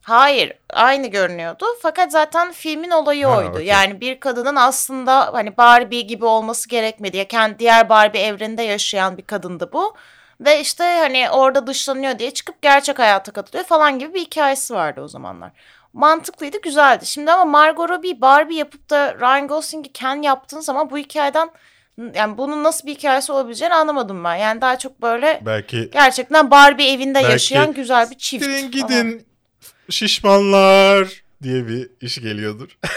Hayır, 0.03 0.53
aynı 0.71 1.07
görünüyordu. 1.07 1.65
Fakat 1.83 2.13
zaten 2.13 2.53
filmin 2.53 2.91
olayı 2.91 3.27
Ha, 3.27 3.39
oydu. 3.39 3.51
okey. 3.51 3.67
Yani 3.67 4.01
bir 4.01 4.21
kadının 4.21 4.57
aslında 4.57 5.33
hani 5.33 5.57
Barbie 5.57 6.01
gibi 6.01 6.25
olması 6.25 6.69
gerekmedi. 6.69 7.17
Ya 7.17 7.29
kendi 7.29 7.59
diğer 7.59 7.89
Barbie 7.89 8.21
evreninde 8.23 8.63
yaşayan 8.63 9.17
bir 9.17 9.23
kadındı 9.23 9.73
bu. 9.73 9.95
Ve 10.41 10.61
işte 10.61 10.85
hani 10.85 11.31
orada 11.31 11.67
dışlanıyor 11.67 12.19
diye 12.19 12.31
çıkıp 12.31 12.63
gerçek 12.63 12.99
hayata 12.99 13.33
katılıyor 13.33 13.65
falan 13.65 13.99
gibi 13.99 14.15
bir 14.15 14.21
hikayesi 14.21 14.75
vardı 14.75 15.01
o 15.03 15.09
zamanlar. 15.09 15.51
Mantıklıydı, 15.93 16.61
güzeldi. 16.61 17.07
Şimdi 17.07 17.33
ama 17.33 17.45
Margot 17.45 17.91
Robbie 17.91 18.21
Barbie 18.21 18.57
yapıp 18.59 18.91
da 18.91 19.15
Ryan 19.21 19.49
Gosling'i 19.49 19.93
Ken 19.93 20.23
yaptığın 20.23 20.61
zaman 20.61 20.91
bu 20.91 20.99
hikayeden 20.99 21.51
yani 22.15 22.39
bunun 22.39 22.65
nasıl 22.65 22.87
bir 22.87 22.95
hikayesi 22.95 23.33
olabileceğini 23.33 23.75
anlamadım 23.75 24.25
ben. 24.25 24.37
Yani 24.37 24.61
daha 24.61 24.79
çok 24.79 25.03
böyle 25.03 25.41
Belki 25.47 25.91
gerçekten 25.93 26.51
Barbie 26.51 26.93
evinde 26.93 27.15
Belki 27.15 27.33
yaşayan 27.33 27.73
güzel 27.73 28.11
bir 28.11 28.19
çift. 28.19 28.45
Gidin 28.45 28.71
gidin 28.71 29.27
şişmanlar 29.91 31.23
diye 31.43 31.69
bir 31.69 31.91
iş 32.01 32.21
geliyordur. 32.21 32.79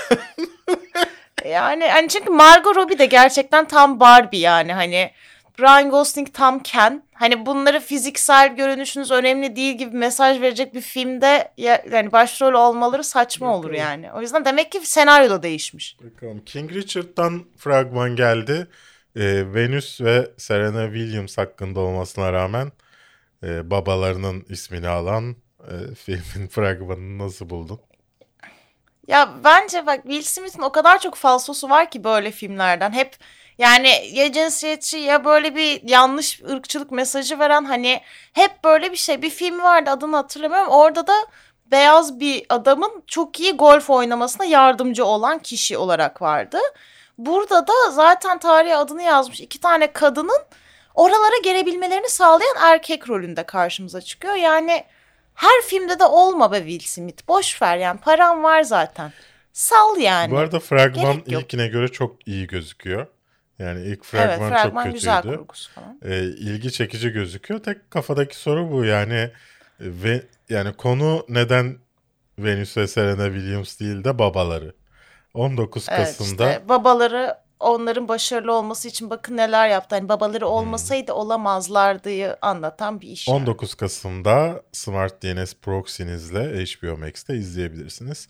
Yani 1.49 1.87
hani 1.87 2.09
çünkü 2.09 2.29
Margot 2.29 2.75
Robbie 2.75 2.99
de 2.99 3.05
gerçekten 3.05 3.67
tam 3.67 3.99
Barbie 3.99 4.39
yani 4.39 4.73
hani 4.73 5.11
Ryan 5.59 5.89
Gosling 5.89 6.33
tam 6.33 6.59
Ken. 6.59 7.03
Hani 7.13 7.45
bunları 7.45 7.79
fiziksel 7.79 8.55
görünüşünüz 8.55 9.11
önemli 9.11 9.55
değil 9.55 9.77
gibi 9.77 9.97
mesaj 9.97 10.41
verecek 10.41 10.73
bir 10.73 10.81
filmde 10.81 11.51
ya, 11.57 11.83
yani 11.91 12.11
başrol 12.11 12.53
olmaları 12.53 13.03
saçma 13.03 13.55
olur 13.55 13.71
yani. 13.71 14.13
O 14.13 14.21
yüzden 14.21 14.45
demek 14.45 14.71
ki 14.71 14.79
senaryo 14.83 15.29
da 15.29 15.43
değişmiş. 15.43 15.97
Bakalım. 16.03 16.41
King 16.45 16.71
Richard'dan 16.73 17.43
fragman 17.57 18.15
geldi. 18.15 18.67
Ee, 19.15 19.53
Venüs 19.53 20.01
ve 20.01 20.31
Serena 20.37 20.85
Williams 20.85 21.37
hakkında 21.37 21.79
olmasına 21.79 22.33
rağmen 22.33 22.71
e, 23.43 23.71
babalarının 23.71 24.45
ismini 24.49 24.87
alan 24.87 25.35
e, 25.59 25.95
filmin 25.95 26.47
fragmanını 26.51 27.23
nasıl 27.23 27.49
buldun? 27.49 27.79
Ya 29.07 29.29
bence 29.43 29.85
bak 29.85 30.03
Will 30.03 30.21
Smith'in 30.21 30.61
o 30.61 30.71
kadar 30.71 30.99
çok 30.99 31.15
falsosu 31.15 31.69
var 31.69 31.91
ki 31.91 32.03
böyle 32.03 32.31
filmlerden. 32.31 32.91
Hep 32.91 33.17
yani 33.57 33.89
ya 34.11 34.31
cinsiyetçi 34.31 34.97
ya 34.97 35.25
böyle 35.25 35.55
bir 35.55 35.89
yanlış 35.89 36.41
ırkçılık 36.43 36.91
mesajı 36.91 37.39
veren 37.39 37.65
hani 37.65 38.01
hep 38.33 38.63
böyle 38.63 38.91
bir 38.91 38.97
şey. 38.97 39.21
Bir 39.21 39.29
film 39.29 39.61
vardı 39.63 39.89
adını 39.89 40.15
hatırlamıyorum. 40.15 40.69
Orada 40.71 41.07
da 41.07 41.13
beyaz 41.65 42.19
bir 42.19 42.45
adamın 42.49 43.03
çok 43.07 43.39
iyi 43.39 43.51
golf 43.53 43.89
oynamasına 43.89 44.45
yardımcı 44.45 45.05
olan 45.05 45.39
kişi 45.39 45.77
olarak 45.77 46.21
vardı. 46.21 46.57
Burada 47.17 47.67
da 47.67 47.91
zaten 47.91 48.39
tarihe 48.39 48.75
adını 48.75 49.01
yazmış 49.03 49.41
iki 49.41 49.59
tane 49.59 49.93
kadının 49.93 50.41
oralara 50.95 51.37
gelebilmelerini 51.43 52.09
sağlayan 52.09 52.55
erkek 52.61 53.09
rolünde 53.09 53.43
karşımıza 53.43 54.01
çıkıyor. 54.01 54.35
Yani 54.35 54.83
her 55.33 55.61
filmde 55.67 55.99
de 55.99 56.05
olma 56.05 56.51
be 56.51 56.57
Will 56.57 56.87
Smith. 56.87 57.27
Boş 57.27 57.61
ver 57.61 57.77
yani 57.77 57.99
param 57.99 58.43
var 58.43 58.63
zaten. 58.63 59.11
Sal 59.53 59.97
yani. 59.97 60.31
Bu 60.31 60.37
arada 60.37 60.59
fragman 60.59 61.13
gerek 61.13 61.31
yok. 61.31 61.43
ilkine 61.43 61.67
göre 61.67 61.87
çok 61.87 62.27
iyi 62.27 62.47
gözüküyor. 62.47 63.07
Yani 63.59 63.85
ilk 63.85 64.03
fragman, 64.03 64.29
evet 64.29 64.39
fragman 64.39 64.83
çok 64.83 64.93
kötüydü. 64.93 64.93
güzel 64.93 65.21
falan. 65.75 65.99
E, 66.05 66.19
ilgi 66.23 66.71
çekici 66.71 67.09
gözüküyor. 67.09 67.63
Tek 67.63 67.91
kafadaki 67.91 68.37
soru 68.37 68.71
bu 68.71 68.85
yani 68.85 69.13
e, 69.13 69.31
ve 69.79 70.23
yani 70.49 70.73
konu 70.73 71.25
neden 71.29 71.77
Venüs 72.39 72.77
ve 72.77 72.87
Serena 72.87 73.25
Williams 73.25 73.79
değil 73.79 74.03
de 74.03 74.19
babaları. 74.19 74.73
19 75.35 75.87
Evet 75.89 76.17
Kasım'da 76.17 76.51
işte 76.51 76.69
babaları 76.69 77.37
onların 77.59 78.07
başarılı 78.07 78.53
olması 78.53 78.87
için 78.87 79.09
bakın 79.09 79.37
neler 79.37 79.69
yaptı. 79.69 79.95
Hani 79.95 80.09
babaları 80.09 80.47
olmasaydı 80.47 81.13
olamazlardı'yı 81.13 82.37
anlatan 82.41 83.01
bir 83.01 83.07
iş. 83.07 83.27
yani. 83.27 83.37
19 83.37 83.75
Kasım'da 83.75 84.63
Smart 84.71 85.23
DNS 85.23 85.53
Proxy'nizle 85.61 86.65
HBO 86.65 86.97
Max'te 86.97 87.35
izleyebilirsiniz. 87.35 88.27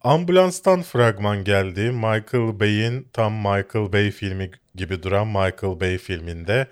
Ambulanstan 0.00 0.82
fragman 0.82 1.44
geldi. 1.44 1.80
Michael 1.80 2.60
Bay'in 2.60 3.08
tam 3.12 3.32
Michael 3.32 3.92
Bay 3.92 4.10
filmi 4.10 4.50
gibi 4.74 5.02
duran 5.02 5.26
Michael 5.26 5.80
Bay 5.80 5.98
filminde 5.98 6.66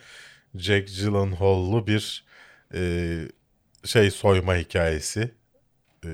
Jack 0.55 0.89
Gyllenhaal'lı 0.89 1.87
bir 1.87 2.25
e, 2.75 2.83
şey 3.85 4.11
soyma 4.11 4.57
hikayesi. 4.57 5.31
E, 6.05 6.09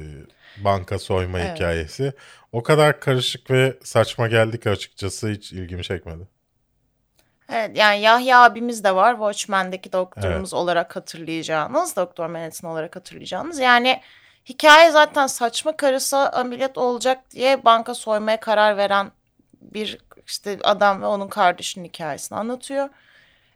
banka 0.57 0.99
soyma 0.99 1.39
Evet. 1.41 1.55
hikayesi. 1.57 2.13
O 2.53 2.63
kadar 2.63 3.01
karışık 3.01 3.51
ve 3.51 3.79
saçma 3.85 4.29
geldi 4.29 4.61
ki 4.61 4.71
açıkçası 4.71 5.29
hiç 5.29 5.53
ilgimi 5.53 5.83
çekmedi. 5.83 6.29
Evet 7.53 7.77
yani 7.77 8.01
Yahya 8.01 8.43
abimiz 8.43 8.85
de 8.85 8.95
var. 8.95 9.13
Watchmen'deki 9.13 9.93
doktorumuz 9.93 10.55
olarak 10.55 10.97
hatırlayacağınız. 10.97 11.97
Doktor 11.97 12.27
Manhattan 12.27 12.71
olarak 12.71 12.97
hatırlayacağınız. 12.97 13.59
Yani 13.59 14.01
hikaye 14.49 14.91
zaten 14.91 15.27
saçma 15.27 15.77
karısı 15.77 16.17
ameliyat 16.17 16.79
olacak 16.79 17.31
diye 17.31 17.65
banka 17.65 17.95
soymaya 17.95 18.41
karar 18.41 18.77
veren 18.77 19.13
bir 19.61 19.99
işte 20.27 20.59
adam 20.65 21.03
ve 21.03 21.07
onun 21.07 21.29
kardeşinin 21.29 21.85
hikayesini 21.85 22.39
anlatıyor. 22.39 22.89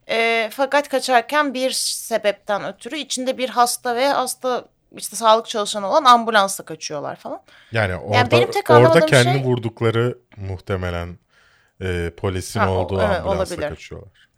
Ee, 0.09 0.50
fakat 0.52 0.88
kaçarken 0.88 1.55
bir 1.55 1.70
sebepten 1.70 2.64
ötürü 2.64 2.96
içinde 2.96 3.38
bir 3.38 3.48
hasta 3.48 3.96
ve 3.96 4.09
hasta 4.09 4.64
işte 4.96 5.16
sağlık 5.16 5.46
çalışanı 5.48 5.88
olan 5.90 6.05
ambulansla 6.05 6.64
kaçıyorlar 6.64 7.16
falan. 7.16 7.40
Yani 7.72 7.96
orada 7.96 8.31
benim 8.31 8.50
tek 8.50 8.70
orada 8.70 8.78
anlamadığım 8.78 9.07
kendi 9.09 9.33
şey- 9.33 9.42
vurdukları 9.42 10.18
muhtemelen 10.37 11.18
e, 11.81 12.11
polisin 12.16 12.61
Ha, 12.61 12.70
olduğu 12.70 13.00
evet, 13.02 13.16
ambulansla 13.20 13.55
olabilir. 13.55 13.68
kaçıyorlar. 13.68 14.28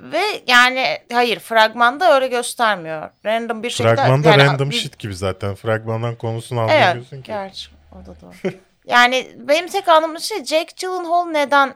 Ve 0.00 0.22
yani 0.46 0.98
hayır 1.12 1.38
fragmanda 1.38 2.14
öyle 2.14 2.28
göstermiyor. 2.28 3.10
Random 3.24 3.62
bir 3.62 3.70
şekilde. 3.70 3.96
Fragmanda 3.96 4.28
yani 4.30 4.44
random 4.44 4.70
bir- 4.70 4.74
shit 4.74 4.98
gibi 4.98 5.14
zaten. 5.16 5.54
Fragmandan 5.54 6.16
konusunu 6.16 6.60
Evet 6.70 6.82
anlamıyorsun 6.82 7.16
ki. 7.16 7.26
gerçi 7.26 7.70
o 7.92 8.06
da 8.06 8.20
doğru. 8.20 8.52
yani 8.86 9.32
benim 9.36 9.68
tek 9.68 9.88
anladığım 9.88 10.20
şey 10.20 10.44
Jack 10.44 10.76
Gyllenhaal 10.76 11.24
neden 11.26 11.74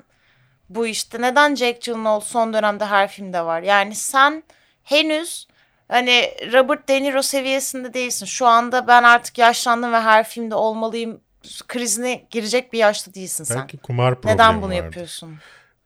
bu 0.69 0.87
işte 0.87 1.21
neden 1.23 1.55
Jack 1.55 1.83
Gyllenhaal 1.83 2.21
son 2.21 2.53
dönemde 2.53 2.85
her 2.87 3.09
filmde 3.09 3.45
var? 3.45 3.63
Yani 3.63 3.95
sen 3.95 4.43
henüz 4.85 5.48
hani 5.89 6.35
Robert 6.53 6.89
De 6.89 7.03
Niro 7.03 7.23
seviyesinde 7.23 7.95
değilsin. 7.95 8.27
Şu 8.27 8.47
anda 8.47 8.87
ben 8.87 9.03
artık 9.03 9.39
yaşlandım 9.39 9.93
ve 9.93 10.01
her 10.01 10.29
filmde 10.29 10.55
olmalıyım 10.55 11.21
krizine 11.69 12.27
girecek 12.31 12.73
bir 12.73 12.79
yaşta 12.79 13.15
değilsin 13.15 13.45
sen. 13.45 13.59
Belki 13.59 13.79
kumar 13.79 14.15
problemi 14.15 14.35
Neden 14.35 14.57
bunu 14.63 14.71
vardı. 14.71 14.75
yapıyorsun? 14.85 15.39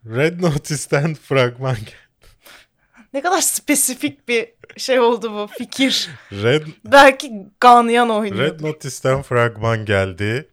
Red 0.06 0.42
Notice'den 0.42 1.14
fragman 1.28 1.76
Ne 3.14 3.20
kadar 3.22 3.40
spesifik 3.40 4.28
bir 4.28 4.52
şey 4.76 5.00
oldu 5.00 5.32
bu 5.32 5.46
fikir. 5.58 6.10
Red, 6.32 6.66
Belki 6.84 7.32
Ganyan 7.60 8.10
oynuyor. 8.10 8.38
Red 8.38 8.60
Notice'den 8.60 9.22
fragman 9.22 9.84
geldi. 9.84 10.48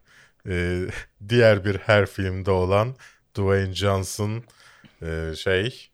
Ee, 0.49 0.81
diğer 1.29 1.65
bir 1.65 1.77
her 1.77 2.05
filmde 2.05 2.51
olan 2.51 2.95
Dwayne 3.35 3.73
Johnson 3.73 4.43
e, 5.01 5.35
şey 5.35 5.89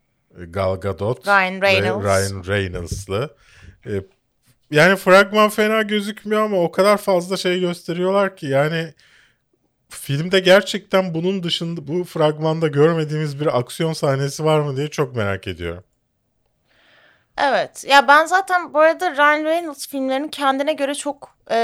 Gal 0.50 0.76
Gadot 0.76 1.28
Ryan 1.28 1.62
Reynolds. 1.62 2.06
Ryan 2.06 2.44
Reynolds'lı. 2.48 3.36
Ee, 3.86 4.02
yani 4.72 4.96
fragman 4.96 5.50
fena 5.50 5.82
gözükmüyor 5.82 6.42
ama 6.42 6.58
o 6.58 6.72
kadar 6.72 6.98
fazla 6.98 7.38
şey 7.38 7.60
gösteriyorlar 7.60 8.38
ki 8.38 8.48
yani 8.48 8.94
filmde 9.90 10.40
gerçekten 10.40 11.14
bunun 11.14 11.44
dışında 11.44 11.88
bu 11.88 12.04
fragmanda 12.04 12.68
görmediğimiz 12.68 13.40
bir 13.40 13.60
aksiyon 13.60 13.94
sahnesi 13.94 14.46
var 14.46 14.60
mı 14.60 14.78
diye 14.78 14.88
çok 14.88 15.16
merak 15.16 15.48
ediyorum. 15.48 15.84
Evet. 17.38 17.86
Ya 17.88 18.08
ben 18.08 18.26
zaten 18.26 18.74
bu 18.74 18.80
arada 18.80 19.12
Ryan 19.12 19.46
Reynolds 19.46 19.88
filmlerinin 19.88 20.28
kendine 20.28 20.74
göre 20.74 20.96
çok 20.96 21.38
e, 21.52 21.58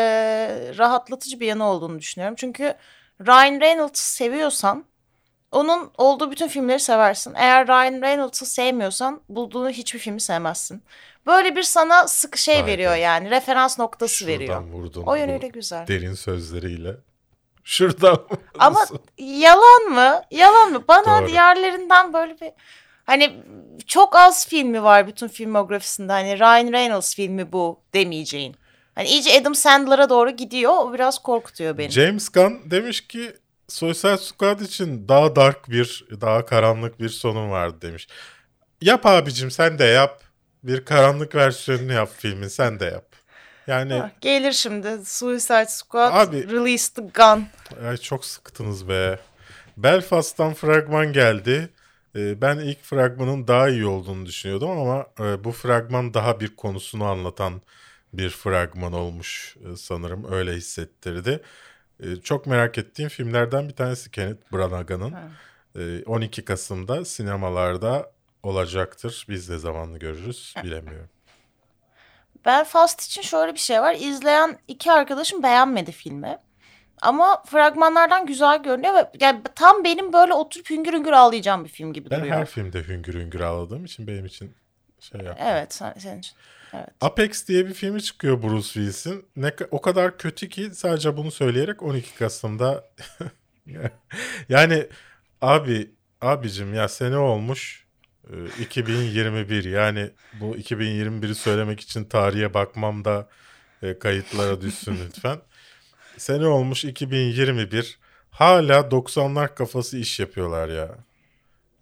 rahatlatıcı 0.77 1.39
bir 1.39 1.47
yanı 1.47 1.65
olduğunu 1.65 1.99
düşünüyorum. 1.99 2.36
Çünkü 2.38 2.73
Ryan 3.21 3.60
Reynolds'ı 3.62 4.13
seviyorsan 4.13 4.86
onun 5.52 5.92
olduğu 5.98 6.32
bütün 6.32 6.48
filmleri 6.48 6.80
seversin. 6.80 7.34
Eğer 7.36 7.68
Ryan 7.68 8.02
Reynolds'ı 8.02 8.46
sevmiyorsan 8.46 9.22
bulduğun 9.30 9.70
hiçbir 9.70 10.00
filmi 10.00 10.22
sevmezsin. 10.22 10.84
Böyle 11.26 11.56
bir 11.56 11.64
sana 11.64 12.08
sık 12.08 12.38
şey 12.38 12.62
be. 12.62 12.66
veriyor 12.66 12.96
yani. 12.96 13.30
Referans 13.30 13.80
noktası 13.80 14.16
Şuradan 14.16 14.34
veriyor. 14.40 14.62
vurdun 14.62 15.04
O 15.06 15.16
yönüyle 15.16 15.48
güzel. 15.48 15.88
derin 15.88 16.14
sözleriyle. 16.14 16.96
Şurada 17.64 18.12
mı? 18.12 18.20
Ama 18.60 18.86
yalan 19.18 19.82
mı? 19.90 20.22
Yalan 20.32 20.72
mı? 20.72 20.84
Bana 20.88 21.22
Doğru. 21.22 21.28
diğerlerinden 21.28 22.14
böyle 22.14 22.40
bir 22.40 22.52
hani 23.06 23.34
çok 23.88 24.16
az 24.16 24.48
filmi 24.48 24.84
var 24.84 25.08
bütün 25.08 25.28
filmografisinde. 25.28 26.12
Hani 26.12 26.40
Ryan 26.40 26.72
Reynolds 26.72 27.16
filmi 27.16 27.52
bu 27.52 27.80
demeyeceğin. 27.94 28.56
Hani 28.96 29.08
iyice 29.08 29.42
Adam 29.42 29.56
Sandler'a 29.56 30.10
doğru 30.10 30.30
gidiyor. 30.30 30.74
O 30.78 30.94
biraz 30.94 31.20
korkutuyor 31.20 31.78
beni. 31.78 31.90
James 31.90 32.30
Gunn 32.30 32.72
demiş 32.72 33.08
ki 33.08 33.34
Suicide 33.75 34.17
Squad 34.17 34.60
için 34.60 35.07
daha 35.07 35.36
dark 35.36 35.69
bir, 35.69 36.05
daha 36.21 36.45
karanlık 36.45 36.99
bir 36.99 37.10
sonum 37.10 37.51
vardı 37.51 37.77
demiş. 37.81 38.07
Yap 38.81 39.05
abicim 39.05 39.51
sen 39.51 39.79
de 39.79 39.84
yap. 39.86 40.21
Bir 40.63 40.86
karanlık 40.86 41.36
versiyonunu 41.36 41.93
yap 41.93 42.10
filmin 42.17 42.47
sen 42.47 42.79
de 42.79 42.86
yap. 42.86 43.05
Yani 43.67 43.93
Ha, 43.93 44.12
Gelir 44.21 44.51
şimdi 44.51 45.05
Suicide 45.05 45.65
Squad, 45.67 46.27
Abi- 46.27 46.51
Release 46.51 46.93
the 46.93 47.01
Gun. 47.01 47.47
ay 47.88 47.97
çok 47.97 48.25
sıktınız 48.25 48.89
be. 48.89 49.19
Belfast'tan 49.77 50.53
fragman 50.53 51.13
geldi. 51.13 51.69
Ee, 52.15 52.41
Ben 52.41 52.57
ilk 52.60 52.84
fragmanın 52.84 53.47
daha 53.47 53.69
iyi 53.69 53.86
olduğunu 53.86 54.25
düşünüyordum 54.25 54.69
ama 54.71 55.05
e, 55.19 55.43
bu 55.43 55.51
fragman 55.51 56.13
daha 56.13 56.39
bir 56.39 56.55
konusunu 56.55 57.05
anlatan 57.05 57.62
bir 58.13 58.29
fragman 58.29 58.93
olmuş 58.93 59.55
e, 59.73 59.75
sanırım. 59.75 60.34
Öyle 60.34 60.53
hissettirdi. 60.53 61.41
E, 62.02 62.16
Çok 62.16 62.48
merak 62.48 62.78
ettiğim 62.78 63.10
filmlerden 63.10 63.70
bir 63.70 63.76
tanesi 63.76 64.12
Kenneth 64.12 64.54
Branagh'ın. 64.54 65.14
E, 65.76 66.04
12 66.06 66.46
Kasım'da 66.46 67.06
sinemalarda 67.06 68.12
olacaktır. 68.44 69.26
Biz 69.30 69.50
de 69.50 69.58
zamanlı 69.58 70.00
görürüz 70.00 70.54
bilemiyorum. 70.64 71.10
Belfast 72.46 73.02
için 73.02 73.22
şöyle 73.22 73.54
bir 73.54 73.60
şey 73.60 73.82
var. 73.82 73.96
İzleyen 74.00 74.58
iki 74.68 74.92
arkadaşım 74.92 75.44
beğenmedi 75.44 75.92
filmi. 75.92 76.38
Ama 77.02 77.44
fragmanlardan 77.44 78.26
güzel 78.26 78.64
görünüyor 78.64 78.94
ve 78.94 79.10
yani 79.20 79.42
tam 79.56 79.84
benim 79.84 80.14
böyle 80.14 80.34
oturup 80.34 80.70
hüngür 80.70 80.94
hüngür 80.94 81.12
ağlayacağım 81.12 81.64
bir 81.64 81.70
film 81.70 81.94
gibi 81.94 82.10
Ben 82.10 82.20
duruyor. 82.20 82.36
her 82.36 82.46
filmde 82.46 82.88
hüngür 82.88 83.14
hüngür 83.14 83.40
ağladığım 83.40 83.86
için 83.86 84.08
benim 84.08 84.26
için 84.26 84.54
şey 85.00 85.22
yaptım. 85.22 85.48
Evet 85.50 85.74
sen, 85.74 85.94
senin 85.98 86.20
için. 86.20 86.36
Evet. 86.73 86.89
Apex 87.01 87.47
diye 87.47 87.67
bir 87.67 87.73
filmi 87.73 88.03
çıkıyor 88.03 88.43
Bruce 88.43 88.67
Willis'in. 88.67 89.25
Ne, 89.36 89.53
o 89.71 89.81
kadar 89.81 90.17
kötü 90.17 90.49
ki 90.49 90.71
sadece 90.73 91.17
bunu 91.17 91.31
söyleyerek 91.31 91.84
12 91.84 92.15
Kasım'da 92.15 92.86
yani 94.49 94.88
abi 95.41 95.91
abicim 96.21 96.73
ya 96.73 96.88
sene 96.88 97.17
olmuş 97.17 97.86
e, 98.29 98.63
2021 98.63 99.63
yani 99.63 100.10
bu 100.34 100.55
2021'i 100.55 101.36
söylemek 101.36 101.79
için 101.79 102.05
tarihe 102.05 102.53
bakmam 102.53 103.05
da 103.05 103.29
e, 103.84 103.99
kayıtlara 103.99 104.62
düşsün 104.62 104.99
lütfen. 105.07 105.41
Sene 106.17 106.47
olmuş 106.47 106.86
2021 106.86 107.99
hala 108.31 108.79
90'lar 108.79 109.55
kafası 109.55 109.97
iş 109.97 110.19
yapıyorlar 110.19 110.69
ya. 110.69 110.97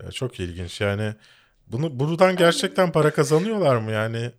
ya 0.03 0.11
çok 0.11 0.39
ilginç 0.39 0.81
yani 0.81 1.13
bunu 1.67 1.99
buradan 1.99 2.35
gerçekten 2.35 2.91
para 2.91 3.13
kazanıyorlar 3.13 3.77
mı 3.77 3.91
yani 3.91 4.31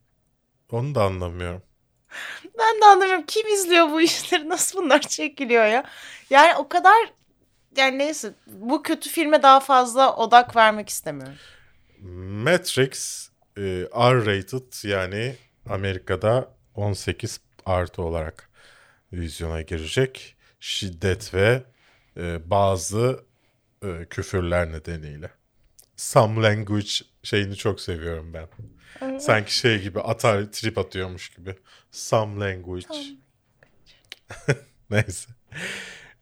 onu 0.73 0.95
da 0.95 1.05
anlamıyorum. 1.05 1.63
Ben 2.59 2.81
de 2.81 2.85
anlamıyorum 2.85 3.25
kim 3.27 3.47
izliyor 3.47 3.91
bu 3.91 4.01
işleri 4.01 4.49
nasıl 4.49 4.83
bunlar 4.83 5.01
çekiliyor 5.01 5.65
ya. 5.65 5.85
Yani 6.31 6.57
o 6.57 6.69
kadar 6.69 7.13
yani 7.77 7.99
neyse 7.99 8.35
bu 8.47 8.83
kötü 8.83 9.11
filme 9.11 9.43
daha 9.43 9.61
fazla 9.61 10.17
odak 10.17 10.57
vermek 10.57 10.89
istemiyorum. 10.89 11.37
Matrix 12.45 13.29
e, 13.57 13.63
R-rated 13.95 14.89
yani 14.89 15.37
Amerika'da 15.69 16.49
18 16.75 17.41
artı 17.67 18.03
olarak 18.03 18.51
vizyona 19.13 19.63
girecek. 19.63 20.37
Şiddet 20.61 21.35
ve 21.35 21.63
e, 22.17 22.51
bazı 22.51 23.25
e, 23.85 24.05
küfürler 24.11 24.73
nedeniyle. 24.73 25.31
Some 25.97 26.43
language 26.43 26.91
şeyini 27.23 27.57
çok 27.57 27.81
seviyorum 27.81 28.35
ben. 28.35 28.49
Sanki 29.19 29.57
şey 29.57 29.83
gibi 29.83 30.01
atar 30.01 30.45
trip 30.53 30.79
atıyormuş 30.79 31.29
gibi. 31.29 31.55
Some 31.91 32.47
language. 32.47 32.87
Neyse. 34.91 35.31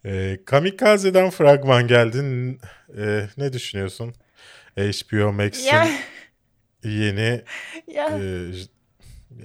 E, 0.04 0.38
Kamikaze'den 0.44 1.30
fragman 1.30 1.86
geldin. 1.86 2.60
E, 2.98 3.28
ne 3.36 3.52
düşünüyorsun? 3.52 4.14
HBO 4.76 5.32
Max'in 5.32 5.66
Yani, 5.66 5.98
yeni 6.84 7.44
ya, 7.86 8.06
e, 8.06 8.20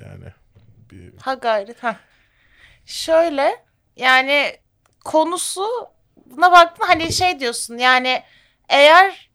yani 0.01 0.25
bir, 0.91 1.13
ha 1.17 1.33
gayret 1.33 1.83
ha. 1.83 1.99
Şöyle 2.85 3.65
yani 3.95 4.57
konusu 5.05 5.65
buna 6.25 6.51
baktın 6.51 6.85
hani 6.87 7.13
şey 7.13 7.39
diyorsun 7.39 7.77
yani 7.77 8.23
eğer 8.69 9.29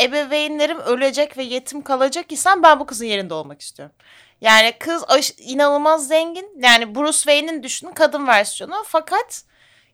ebeveynlerim 0.00 0.78
ölecek 0.78 1.38
ve 1.38 1.42
yetim 1.42 1.82
kalacak 1.82 2.32
isem 2.32 2.62
ben 2.62 2.80
bu 2.80 2.86
kızın 2.86 3.06
yerinde 3.06 3.34
olmak 3.34 3.60
istiyorum. 3.60 3.94
Yani 4.40 4.72
kız 4.78 5.04
inanılmaz 5.38 6.08
zengin. 6.08 6.48
Yani 6.62 6.94
Bruce 6.94 7.18
Wayne'in 7.18 7.62
düşünün 7.62 7.92
kadın 7.92 8.26
versiyonu. 8.26 8.84
Fakat 8.86 9.44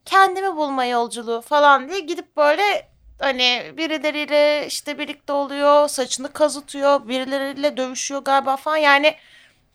kendimi 0.04 0.56
bulma 0.56 0.84
yolculuğu 0.84 1.40
falan 1.40 1.88
diye 1.88 2.00
gidip 2.00 2.36
böyle 2.36 2.88
hani 3.18 3.72
birileriyle 3.76 4.66
işte 4.66 4.98
birlikte 4.98 5.32
oluyor. 5.32 5.88
Saçını 5.88 6.32
kazıtıyor. 6.32 7.08
Birileriyle 7.08 7.76
dövüşüyor 7.76 8.20
galiba 8.20 8.56
falan. 8.56 8.76
Yani 8.76 9.14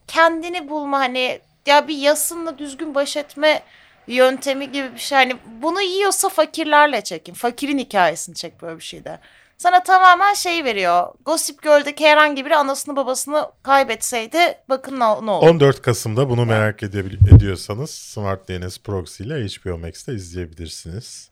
kendini 0.08 0.70
bulma 0.70 1.00
hani 1.00 1.40
ya 1.66 1.88
bir 1.88 1.98
yasınla 1.98 2.58
düzgün 2.58 2.96
baş 2.96 3.18
etme 3.18 3.62
yöntemi 4.08 4.72
gibi 4.72 4.94
bir 4.94 5.00
şey. 5.00 5.18
Hani 5.18 5.36
bunu 5.62 5.82
yiyorsa 5.82 6.30
fakirlerle 6.30 7.04
çekin. 7.04 7.34
Fakirin 7.34 7.78
hikayesini 7.78 8.36
çek 8.36 8.62
böyle 8.62 8.78
bir 8.78 8.84
şeyde. 8.84 9.20
Sana 9.58 9.84
tamamen 9.84 10.34
şey 10.34 10.64
veriyor. 10.64 11.08
Gossip 11.26 11.62
Girl'deki 11.62 12.06
herhangi 12.06 12.46
biri 12.46 12.56
anasını 12.56 12.96
babasını 12.96 13.46
kaybetseydi 13.64 14.38
bakın 14.70 15.00
ne, 15.00 15.26
ne 15.26 15.32
olur. 15.32 15.48
14 15.48 15.82
Kasım'da 15.82 16.30
bunu 16.30 16.46
merak 16.46 16.84
ediyorsanız 16.84 17.90
Smart 17.90 18.50
DNS 18.50 18.80
Proxy 18.80 19.24
ile 19.24 19.48
HBO 19.48 19.78
Max'te 19.78 20.14
izleyebilirsiniz. 20.14 21.32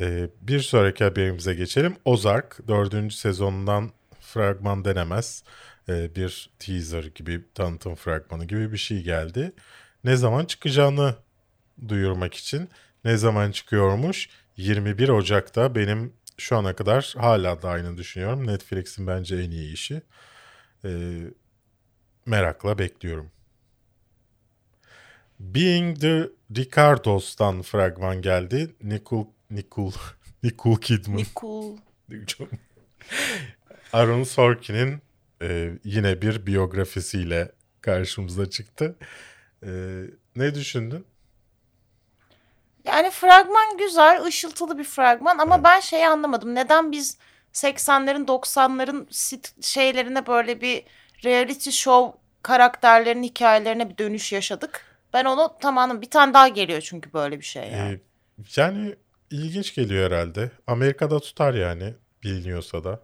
Ee, 0.00 0.28
bir 0.40 0.60
sonraki 0.60 1.04
haberimize 1.04 1.54
geçelim. 1.54 1.96
Ozark 2.04 2.68
4. 2.68 3.12
sezonundan 3.12 3.90
fragman 4.20 4.84
denemez. 4.84 5.44
Ee, 5.88 6.14
bir 6.14 6.50
teaser 6.58 7.04
gibi 7.04 7.44
tanıtım 7.54 7.94
fragmanı 7.94 8.44
gibi 8.44 8.72
bir 8.72 8.78
şey 8.78 9.02
geldi. 9.02 9.52
Ne 10.04 10.16
zaman 10.16 10.44
çıkacağını 10.44 11.14
duyurmak 11.88 12.34
için 12.34 12.68
ne 13.04 13.16
zaman 13.16 13.50
çıkıyormuş? 13.50 14.28
21 14.56 15.08
Ocak'ta 15.08 15.74
benim 15.74 16.12
şu 16.38 16.56
ana 16.56 16.76
kadar 16.76 17.14
hala 17.18 17.62
da 17.62 17.68
aynı 17.68 17.96
düşünüyorum. 17.96 18.46
Netflix'in 18.46 19.06
bence 19.06 19.36
en 19.36 19.50
iyi 19.50 19.72
işi. 19.72 20.02
Ee, 20.84 21.20
merakla 22.26 22.78
bekliyorum. 22.78 23.30
Being 25.40 26.00
the 26.00 26.30
Ricardos'tan 26.56 27.62
fragman 27.62 28.22
geldi. 28.22 28.74
Nicole 28.82 29.28
Nicole 29.50 29.96
Nicole 30.42 30.80
Kidman. 30.80 31.16
Nicole. 31.16 31.78
Aaron 33.92 34.22
Sorkin'in 34.22 35.02
e, 35.42 35.72
yine 35.84 36.22
bir 36.22 36.46
biyografisiyle 36.46 37.52
karşımıza 37.80 38.50
çıktı. 38.50 38.96
E, 39.66 40.02
ne 40.36 40.54
düşündün? 40.54 41.06
Yani 42.84 43.10
fragman 43.10 43.76
güzel, 43.78 44.22
ışıltılı 44.24 44.78
bir 44.78 44.84
fragman 44.84 45.38
ama 45.38 45.64
ben 45.64 45.80
şeyi 45.80 46.08
anlamadım. 46.08 46.54
Neden 46.54 46.92
biz 46.92 47.18
80'lerin 47.52 48.26
90'ların 48.26 49.06
sit- 49.10 49.62
şeylerine 49.66 50.26
böyle 50.26 50.60
bir 50.60 50.84
reality 51.24 51.70
show 51.70 52.18
karakterlerin 52.42 53.22
hikayelerine 53.22 53.90
bir 53.90 53.98
dönüş 53.98 54.32
yaşadık. 54.32 54.84
Ben 55.12 55.24
onu 55.24 55.54
tamamen 55.60 56.02
bir 56.02 56.10
tane 56.10 56.34
daha 56.34 56.48
geliyor 56.48 56.80
çünkü 56.80 57.12
böyle 57.12 57.38
bir 57.40 57.44
şey 57.44 57.62
yani. 57.70 57.92
E, 57.92 58.00
yani 58.56 58.94
ilginç 59.30 59.74
geliyor 59.74 60.10
herhalde. 60.10 60.50
Amerika'da 60.66 61.20
tutar 61.20 61.54
yani 61.54 61.94
biliniyorsa 62.22 62.84
da. 62.84 63.00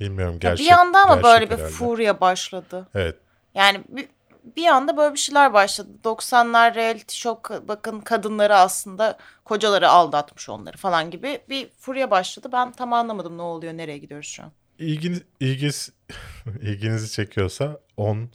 Bilmiyorum 0.00 0.34
Ya 0.34 0.38
gerçek. 0.50 0.66
bir 0.66 0.72
anda 0.72 0.98
ama 0.98 1.22
böyle 1.22 1.50
bir 1.50 1.54
herhalde. 1.56 1.70
furya 1.70 2.20
başladı. 2.20 2.88
Evet. 2.94 3.16
Yani 3.54 3.80
bir, 3.88 4.08
bir 4.56 4.66
anda 4.66 4.96
böyle 4.96 5.14
bir 5.14 5.18
şeyler 5.18 5.52
başladı. 5.52 5.88
90'lar 6.04 6.74
reality 6.74 7.16
show 7.16 7.68
bakın 7.68 8.00
kadınları 8.00 8.56
aslında 8.56 9.18
kocaları 9.44 9.88
aldatmış 9.88 10.48
onları 10.48 10.76
falan 10.76 11.10
gibi 11.10 11.40
bir 11.48 11.70
furya 11.78 12.10
başladı. 12.10 12.48
Ben 12.52 12.72
tam 12.72 12.92
anlamadım 12.92 13.38
ne 13.38 13.42
oluyor 13.42 13.72
nereye 13.72 13.98
gidiyoruz 13.98 14.28
şu 14.28 14.42
an. 14.42 14.52
İlginiz, 14.78 15.22
ilginiz, 15.40 15.92
ilginizi 16.60 17.12
çekiyorsa 17.12 17.80
10 17.96 18.30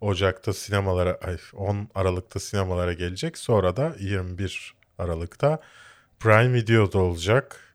Ocak'ta 0.00 0.52
sinemalara, 0.52 1.18
ay 1.24 1.36
10 1.54 1.88
Aralık'ta 1.94 2.40
sinemalara 2.40 2.92
gelecek. 2.92 3.38
Sonra 3.38 3.76
da 3.76 3.94
21 4.00 4.74
Aralık'ta 4.98 5.60
Prime 6.20 6.52
Video'da 6.52 6.98
olacak. 6.98 7.65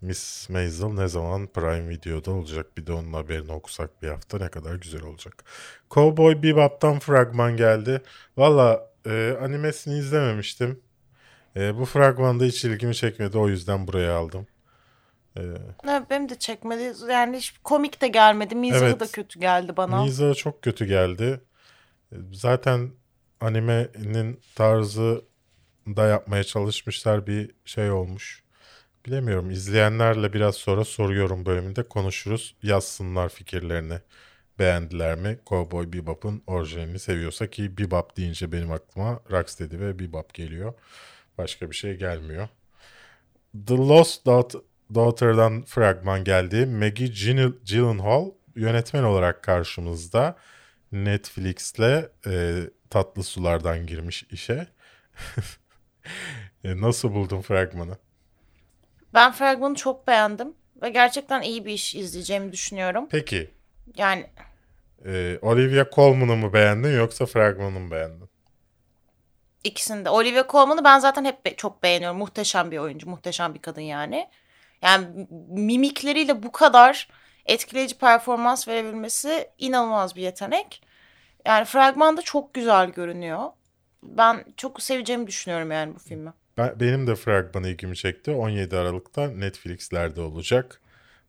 Miss 0.00 0.50
Maisel 0.50 0.86
ne 0.86 1.08
zaman 1.08 1.46
Prime 1.46 1.88
Video'da 1.88 2.30
olacak? 2.30 2.76
Bir 2.76 2.86
de 2.86 2.92
onun 2.92 3.12
haberini 3.12 3.52
okusak 3.52 4.02
bir 4.02 4.08
hafta 4.08 4.38
ne 4.38 4.48
kadar 4.48 4.74
güzel 4.74 5.02
olacak. 5.02 5.44
Cowboy 5.90 6.42
Bebop'tan 6.42 6.98
fragman 6.98 7.56
geldi. 7.56 8.02
Valla 8.36 8.90
e, 9.06 9.36
animesini 9.42 9.98
izlememiştim. 9.98 10.80
E, 11.56 11.78
bu 11.78 11.84
fragmanda 11.84 12.44
hiç 12.44 12.64
ilgimi 12.64 12.94
çekmedi 12.94 13.38
o 13.38 13.48
yüzden 13.48 13.86
buraya 13.86 14.16
aldım. 14.16 14.46
Evet, 15.36 16.10
benim 16.10 16.28
de 16.28 16.38
çekmedi. 16.38 16.92
Yani 17.10 17.36
hiç 17.36 17.54
komik 17.64 18.00
de 18.02 18.08
gelmedi. 18.08 18.54
Mizahı 18.54 18.84
Evet. 18.84 19.00
da 19.00 19.06
kötü 19.06 19.40
geldi 19.40 19.76
bana. 19.76 20.02
Mizahı 20.04 20.34
çok 20.34 20.62
kötü 20.62 20.84
geldi. 20.84 21.40
E, 22.12 22.16
Zaten 22.32 22.90
animenin 23.40 24.40
tarzı 24.54 25.24
da 25.86 26.06
yapmaya 26.06 26.44
çalışmışlar 26.44 27.26
bir 27.26 27.50
şey 27.64 27.90
olmuş. 27.90 28.42
Bilemiyorum. 29.06 29.50
İzleyenlerle 29.50 30.32
biraz 30.32 30.54
sonra 30.56 30.84
soruyorum 30.84 31.46
bölümünde 31.46 31.82
konuşuruz. 31.82 32.56
Yazsınlar 32.62 33.28
fikirlerini. 33.28 34.00
Beğendiler 34.58 35.18
mi? 35.18 35.38
Cowboy 35.46 35.92
Bebop'un 35.92 36.42
orijinalini 36.46 36.98
seviyorsa 36.98 37.46
ki 37.50 37.78
Bebop 37.78 38.16
deyince 38.16 38.52
benim 38.52 38.72
aklıma 38.72 39.20
Rocksteady 39.30 39.78
ve 39.78 39.98
Bebop 39.98 40.34
geliyor. 40.34 40.74
Başka 41.38 41.70
bir 41.70 41.76
şey 41.76 41.94
gelmiyor. 41.96 42.48
The 43.66 43.74
Lost 43.76 44.26
Daugh- 44.26 44.62
Daughter'dan 44.94 45.62
fragman 45.62 46.24
geldi. 46.24 46.66
Maggie 46.66 47.06
Gyllen- 47.08 47.54
Gyllenhaal 47.64 48.30
yönetmen 48.56 49.02
olarak 49.02 49.42
karşımızda. 49.44 50.36
Netflix'le 50.92 51.80
e, 52.26 52.56
tatlı 52.90 53.22
sulardan 53.22 53.86
girmiş 53.86 54.24
işe. 54.30 54.66
E, 56.64 56.80
Nasıl 56.80 57.12
buldun 57.14 57.40
fragmanı? 57.42 57.98
Ben 59.14 59.32
fragmanı 59.32 59.74
çok 59.74 60.06
beğendim. 60.06 60.54
Ve 60.82 60.88
gerçekten 60.90 61.42
iyi 61.42 61.64
bir 61.64 61.72
iş 61.72 61.94
izleyeceğimi 61.94 62.52
düşünüyorum. 62.52 63.06
Peki 63.10 63.50
Yani 63.96 64.26
e, 65.04 65.38
Olivia 65.42 65.86
Colman'ı 65.94 66.36
mı 66.36 66.52
beğendin 66.52 66.96
yoksa 66.96 67.26
fragmanı 67.26 67.80
mı 67.80 67.90
beğendin? 67.90 68.28
ikisinde. 69.64 70.10
Olivia 70.10 70.44
Colman'ı 70.48 70.84
ben 70.84 70.98
zaten 70.98 71.24
hep 71.24 71.44
be- 71.44 71.56
çok 71.56 71.82
beğeniyorum. 71.82 72.18
Muhteşem 72.18 72.70
bir 72.70 72.78
oyuncu. 72.78 73.10
Muhteşem 73.10 73.54
bir 73.54 73.62
kadın 73.62 73.80
yani. 73.80 74.28
Yani 74.82 75.26
mimikleriyle 75.48 76.42
bu 76.42 76.52
kadar 76.52 77.08
etkileyici 77.46 77.98
performans 77.98 78.68
verebilmesi 78.68 79.50
inanılmaz 79.58 80.16
bir 80.16 80.22
yetenek. 80.22 80.82
Yani 81.46 81.64
fragmanda 81.64 82.22
çok 82.22 82.54
güzel 82.54 82.90
görünüyor. 82.90 83.50
Ben 84.02 84.44
çok 84.56 84.82
seveceğimi 84.82 85.26
düşünüyorum 85.26 85.70
yani 85.70 85.94
bu 85.94 85.98
filmi. 85.98 86.32
Ben, 86.56 86.80
benim 86.80 87.06
de 87.06 87.14
fragmanı 87.16 87.68
ilgimi 87.68 87.96
çekti. 87.96 88.30
17 88.30 88.76
Aralık'ta 88.76 89.30
Netflix'lerde 89.30 90.20
olacak. 90.20 90.80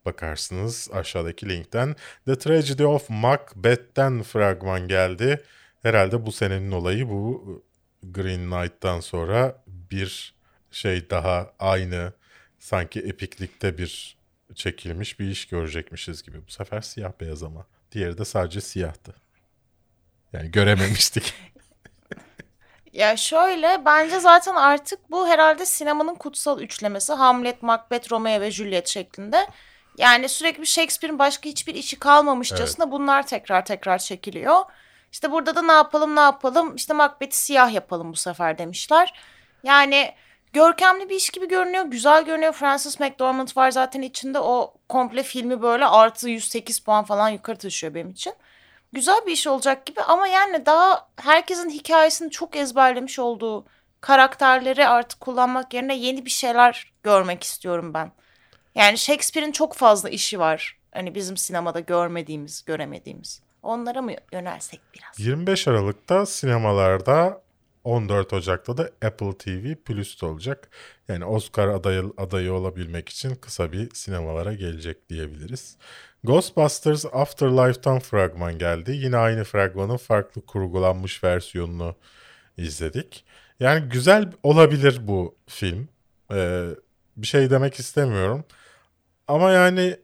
Bakarsınız 0.06 0.90
aşağıdaki 0.94 1.50
linkten. 1.50 1.96
The 2.26 2.38
Tragedy 2.38 2.86
of 2.86 3.10
Macbeth'ten 3.10 4.24
fragman 4.24 4.88
geldi. 4.88 5.44
Herhalde 5.82 6.26
bu 6.26 6.32
senenin 6.32 6.72
olayı 6.72 7.10
bu 7.10 7.64
Green 8.04 8.50
Knight'tan 8.50 9.00
sonra 9.00 9.64
bir 9.68 10.36
şey 10.72 11.10
daha 11.10 11.54
aynı 11.60 12.14
sanki 12.60 13.00
epiklikte 13.00 13.78
bir 13.78 14.18
çekilmiş 14.56 15.20
bir 15.20 15.30
iş 15.30 15.46
görecekmişiz 15.48 16.24
gibi. 16.24 16.48
Bu 16.48 16.52
sefer 16.52 16.82
siyah 16.82 17.12
beyaz 17.22 17.44
ama. 17.44 17.68
Diğeri 17.92 18.18
de 18.18 18.26
sadece 18.26 18.62
siyahtı. 18.62 19.16
Yani 20.34 20.52
görememiştik. 20.52 21.34
Ya 22.94 23.18
şöyle 23.18 23.86
bence 23.86 24.20
zaten 24.20 24.56
artık 24.56 25.12
bu 25.12 25.28
herhalde 25.28 25.66
sinemanın 25.66 26.16
kutsal 26.16 26.62
üçlemesi. 26.62 27.14
Hamlet, 27.14 27.64
Macbeth, 27.64 28.12
Romeo 28.12 28.42
ve 28.42 28.52
Juliet 28.52 28.88
şeklinde. 28.88 29.48
Yani 29.98 30.30
sürekli 30.30 30.66
Shakespeare'in 30.66 31.20
başka 31.20 31.50
hiçbir 31.50 31.76
işi 31.76 32.00
kalmamışçasına 32.00 32.92
bunlar 32.92 33.28
tekrar 33.28 33.66
tekrar 33.66 33.98
çekiliyor. 33.98 34.62
İşte 35.12 35.32
burada 35.32 35.56
da 35.56 35.62
ne 35.62 35.72
yapalım 35.72 36.16
ne 36.16 36.20
yapalım 36.20 36.76
işte 36.76 36.94
Macbeth'i 36.94 37.38
siyah 37.38 37.74
yapalım 37.74 38.12
bu 38.12 38.16
sefer 38.16 38.58
demişler. 38.58 39.20
Yani 39.64 40.14
görkemli 40.54 41.10
bir 41.10 41.16
iş 41.16 41.30
gibi 41.30 41.48
görünüyor. 41.48 41.86
Güzel 41.86 42.26
görünüyor. 42.26 42.54
Francis 42.54 43.00
McDormand 43.00 43.48
var 43.58 43.72
zaten 43.72 44.02
içinde. 44.02 44.40
O 44.40 44.74
komple 44.90 45.24
filmi 45.24 45.62
böyle 45.62 45.86
artı 45.86 46.30
108 46.30 46.80
puan 46.80 47.04
falan 47.04 47.30
yukarı 47.30 47.58
taşıyor 47.58 47.94
benim 47.94 48.10
için 48.10 48.34
güzel 48.94 49.26
bir 49.28 49.32
iş 49.32 49.48
olacak 49.48 49.86
gibi 49.86 50.02
ama 50.02 50.28
yani 50.28 50.66
daha 50.66 51.08
herkesin 51.16 51.70
hikayesini 51.70 52.32
çok 52.32 52.56
ezberlemiş 52.56 53.20
olduğu 53.20 53.66
karakterleri 54.02 54.88
artık 54.88 55.20
kullanmak 55.22 55.74
yerine 55.74 55.98
yeni 55.98 56.26
bir 56.26 56.30
şeyler 56.30 56.94
görmek 57.04 57.44
istiyorum 57.44 57.94
ben. 57.94 58.12
Yani 58.76 58.98
Shakespeare'in 58.98 59.52
çok 59.52 59.74
fazla 59.74 60.10
işi 60.10 60.40
var. 60.40 60.78
Hani 60.92 61.16
bizim 61.16 61.38
sinemada 61.38 61.80
görmediğimiz, 61.80 62.66
göremediğimiz. 62.66 63.42
Onlara 63.64 64.02
mı 64.02 64.12
yönelsek 64.32 64.82
biraz? 64.94 65.20
25 65.20 65.68
Aralık'ta 65.68 66.26
sinemalarda 66.26 67.42
14 67.88 68.34
Ocak'ta 68.34 68.78
da 68.78 68.92
Apple 69.06 69.38
TV 69.38 69.76
Plus'ta 69.76 70.28
olacak. 70.28 70.70
Yani 71.08 71.26
Oscar 71.26 71.68
adayı, 71.68 72.04
adayı 72.18 72.54
olabilmek 72.54 73.10
için 73.10 73.36
kısa 73.36 73.72
bir 73.72 73.90
sinemalara 73.94 74.54
gelecek 74.54 75.10
diyebiliriz. 75.10 75.78
Ghostbusters 76.24 77.06
Afterlife'tan 77.06 78.00
fragman 78.00 78.58
geldi. 78.58 78.92
Yine 78.92 79.18
aynı 79.18 79.44
fragmanın 79.44 79.98
farklı 79.98 80.46
kurgulanmış 80.46 81.24
versiyonunu 81.24 81.96
izledik. 82.58 83.26
Yani 83.60 83.90
güzel 83.90 84.32
olabilir 84.44 85.08
bu 85.08 85.36
film. 85.48 85.90
Ee, 86.34 86.68
bir 87.18 87.28
şey 87.28 87.50
demek 87.50 87.80
istemiyorum. 87.80 88.46
Ama 89.28 89.52
yani 89.52 89.98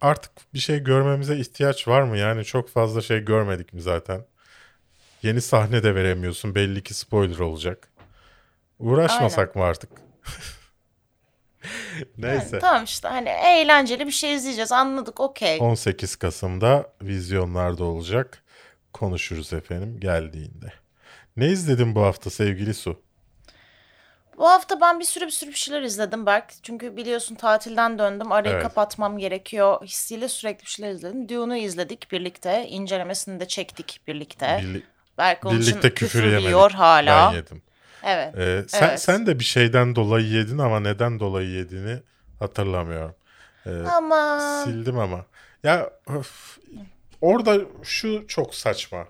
artık 0.00 0.32
bir 0.54 0.58
şey 0.58 0.78
görmemize 0.84 1.36
ihtiyaç 1.36 1.88
var 1.88 2.02
mı? 2.02 2.18
Yani 2.18 2.44
çok 2.44 2.68
fazla 2.68 3.00
şey 3.00 3.20
görmedik 3.24 3.72
mi 3.72 3.80
zaten? 3.80 4.24
Yeni 5.22 5.40
sahne 5.40 5.82
de 5.82 5.94
veremiyorsun. 5.94 6.54
Belli 6.54 6.82
ki 6.82 6.94
spoiler 6.94 7.38
olacak. 7.38 7.88
Uğraşmasak 8.78 9.56
mı 9.56 9.64
artık? 9.64 9.90
Neyse. 12.18 12.48
Yani 12.52 12.60
tamam 12.60 12.84
işte 12.84 13.08
hani 13.08 13.28
eğlenceli 13.28 14.06
bir 14.06 14.12
şey 14.12 14.34
izleyeceğiz 14.34 14.72
anladık 14.72 15.20
okey. 15.20 15.58
18 15.60 16.16
Kasım'da 16.16 16.92
vizyonlarda 17.02 17.84
olacak. 17.84 18.42
Konuşuruz 18.92 19.52
efendim 19.52 20.00
geldiğinde. 20.00 20.72
Ne 21.36 21.46
izledin 21.46 21.94
bu 21.94 22.02
hafta 22.02 22.30
sevgili 22.30 22.74
Su? 22.74 23.02
Bu 24.38 24.48
hafta 24.48 24.80
ben 24.80 25.00
bir 25.00 25.04
sürü 25.04 25.26
bir 25.26 25.30
sürü 25.30 25.50
bir 25.50 25.54
şeyler 25.56 25.82
izledim 25.82 26.26
Berk. 26.26 26.52
Çünkü 26.62 26.96
biliyorsun 26.96 27.34
tatilden 27.34 27.98
döndüm. 27.98 28.32
Arayı 28.32 28.54
Evet. 28.54 28.62
kapatmam 28.62 29.18
gerekiyor. 29.18 29.82
Hissiyle 29.84 30.28
sürekli 30.28 30.62
bir 30.62 30.70
şeyler 30.70 30.90
izledim. 30.92 31.28
Dune'u 31.28 31.56
izledik 31.56 32.12
birlikte. 32.12 32.66
İncelemesini 32.68 33.40
de 33.40 33.48
çektik 33.48 34.00
birlikte. 34.06 34.46
Birli- 34.46 34.82
Berk 35.20 35.46
onun 35.46 35.60
için 35.60 35.70
birlikte 35.72 35.94
küfür 35.94 36.06
küfür 36.06 36.24
yemedik. 36.24 36.44
yiyor 36.46 36.70
hala. 36.70 37.30
Ben 37.32 37.36
yedim. 37.36 37.62
Evet. 38.04 38.38
Ee, 38.38 38.64
sen, 38.68 38.88
Evet. 38.88 39.00
sen 39.00 39.26
de 39.26 39.38
bir 39.38 39.44
şeyden 39.44 39.96
dolayı 39.96 40.26
yedin 40.26 40.58
ama 40.58 40.80
neden 40.80 41.20
dolayı 41.20 41.48
yediğini 41.48 42.02
hatırlamıyorum. 42.38 43.14
Ee, 43.66 43.70
Ama 43.96 44.40
Sildim 44.64 44.98
ama. 44.98 45.24
Ya 45.62 45.90
öf, 46.18 46.58
orada 47.20 47.58
şu 47.82 48.24
çok 48.28 48.54
saçma. 48.54 49.06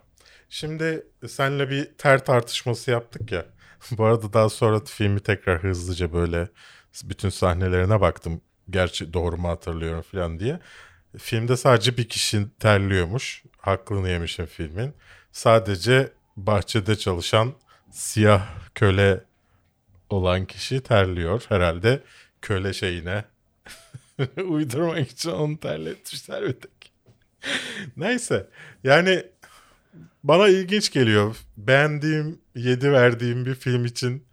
Şimdi 0.49 1.07
senle 1.29 1.71
bir 1.71 1.85
ter 1.85 2.25
tartışması 2.25 2.91
yaptık 2.91 3.33
ya. 3.33 3.45
Bu 3.91 4.05
arada 4.05 4.33
daha 4.33 4.49
sonra 4.49 4.81
filmi 4.85 5.21
tekrar 5.21 5.63
hızlıca 5.63 6.13
böyle 6.13 6.49
bütün 7.05 7.29
sahnelerine 7.29 8.01
baktım. 8.01 8.41
Gerçi 8.71 9.13
doğru 9.13 9.37
mu 9.37 9.49
hatırlıyorum 9.49 10.03
falan 10.03 10.39
diye. 10.39 10.61
Filmde 11.19 11.57
sadece 11.57 11.97
bir 11.97 12.09
kişi 12.09 12.47
terliyormuş. 12.59 13.43
Hakkını 13.59 14.09
yemişim 14.09 14.47
filmin. 14.47 14.95
Sadece 15.33 16.13
bahçede 16.37 16.97
çalışan 16.97 17.53
siyah 17.91 18.49
köle 18.75 19.25
olan 20.11 20.45
kişi 20.47 20.81
terliyor. 20.81 21.45
Herhalde 21.49 22.03
köle 22.43 22.73
şeyine 22.73 23.25
uydurmak 24.45 25.11
için 25.11 25.31
onu 25.31 25.61
terletmişler 25.61 26.43
bir 26.43 26.53
tek. 26.53 26.93
Neyse. 27.97 28.49
Yani 28.85 29.27
bana 30.25 30.49
ilginç 30.49 30.93
geliyor. 30.93 31.37
Beğendiğim, 31.57 32.41
yedi 32.55 32.93
verdiğim 32.93 33.47
bir 33.47 33.55
film 33.55 33.85
için 33.85 34.25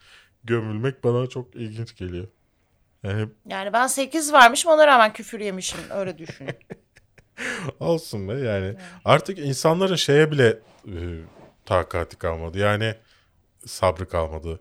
gömülmek 0.44 1.04
bana 1.04 1.28
çok 1.28 1.56
ilginç 1.56 1.96
geliyor. 1.96 2.28
Yani 3.04 3.30
yani 3.46 3.74
ben 3.74 3.88
8 3.88 4.34
vermişim 4.34 4.72
ona 4.72 4.88
rağmen 4.88 5.14
küfür 5.14 5.40
yemişim. 5.40 5.80
Öyle 5.90 6.18
düşün. 6.18 6.48
olsun 7.80 8.30
be 8.30 8.34
yani. 8.34 8.76
Artık 9.06 9.40
insanların 9.40 9.96
şeye 9.96 10.32
bile 10.32 10.60
e, 10.86 10.96
takati 11.66 12.18
kalmadı. 12.18 12.58
Yani 12.60 12.96
sabrı 13.66 14.10
kalmadı. 14.10 14.60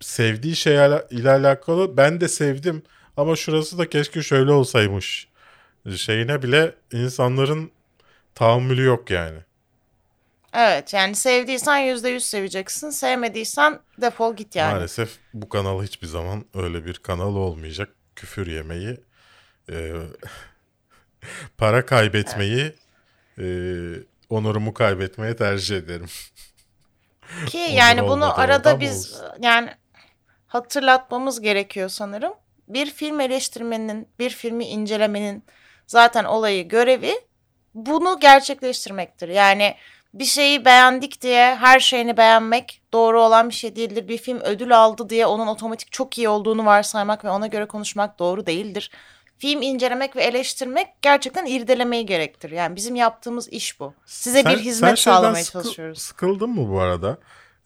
Sevdiği 0.00 0.56
şey 0.56 0.74
ile 1.10 1.30
alakalı 1.30 1.96
ben 1.96 2.20
de 2.20 2.28
sevdim 2.28 2.82
ama 3.16 3.36
şurası 3.36 3.78
da 3.78 3.88
keşke 3.88 4.22
şöyle 4.22 4.52
olsaymış. 4.52 5.28
Şeyine 5.96 6.42
bile 6.42 6.74
insanların 6.92 7.70
tahammülü 8.34 8.84
yok 8.84 9.10
yani. 9.10 9.38
evet 10.54 10.94
yani 10.94 11.14
sevdiysen 11.14 11.80
%100 11.80 12.20
seveceksin. 12.20 12.90
Sevmediysen 12.90 13.80
defol 14.00 14.36
git 14.36 14.56
yani. 14.56 14.72
Maalesef 14.72 15.18
bu 15.34 15.48
kanal 15.48 15.82
hiçbir 15.82 16.06
zaman 16.06 16.44
öyle 16.54 16.86
bir 16.86 16.94
kanal 16.94 17.36
olmayacak. 17.36 17.88
Küfür 18.16 18.46
yemeyi, 18.46 19.00
e, 19.70 19.92
para 21.58 21.86
kaybetmeyi, 21.86 22.74
e, 23.38 23.46
onurumu 24.30 24.74
kaybetmeye 24.74 25.36
tercih 25.36 25.76
ederim. 25.76 26.08
Ki 27.46 27.58
yani 27.58 28.08
bunu 28.08 28.40
arada 28.40 28.80
biz 28.80 29.14
olsun? 29.14 29.26
yani 29.42 29.70
hatırlatmamız 30.46 31.40
gerekiyor 31.40 31.88
sanırım. 31.88 32.32
Bir 32.68 32.90
film 32.90 33.20
eleştirmenin, 33.20 34.08
bir 34.18 34.30
filmi 34.30 34.64
incelemenin 34.64 35.44
zaten 35.86 36.24
olayı, 36.24 36.68
görevi 36.68 37.14
bunu 37.74 38.20
gerçekleştirmektir. 38.20 39.28
Yani 39.28 39.76
bir 40.14 40.24
şeyi 40.24 40.64
beğendik 40.64 41.22
diye 41.22 41.56
her 41.56 41.80
şeyini 41.80 42.16
beğenmek 42.16 42.82
doğru 42.92 43.22
olan 43.22 43.48
bir 43.48 43.54
şey 43.54 43.76
değildir. 43.76 44.08
Bir 44.08 44.18
film 44.18 44.40
ödül 44.40 44.78
aldı 44.78 45.08
diye 45.08 45.26
onun 45.26 45.46
otomatik 45.46 45.92
çok 45.92 46.18
iyi 46.18 46.28
olduğunu 46.28 46.66
varsaymak 46.66 47.24
ve 47.24 47.30
ona 47.30 47.46
göre 47.46 47.66
konuşmak 47.66 48.18
doğru 48.18 48.46
değildir. 48.46 48.90
Film 49.40 49.62
incelemek 49.62 50.16
ve 50.16 50.22
eleştirmek 50.22 50.88
gerçekten 51.02 51.46
irdelemeyi 51.46 52.06
gerektirir. 52.06 52.52
Yani 52.56 52.76
bizim 52.76 52.96
yaptığımız 52.96 53.48
iş 53.48 53.80
bu. 53.80 53.94
Size 54.06 54.42
Sen- 54.42 54.52
bir 54.52 54.60
hizmet 54.60 54.98
sen 54.98 55.12
sağlamaya 55.12 55.44
sıkıl- 55.44 55.62
çalışıyoruz. 55.62 55.98
Sıkıldın 55.98 56.50
mı 56.50 56.68
bu 56.70 56.80
arada? 56.80 57.18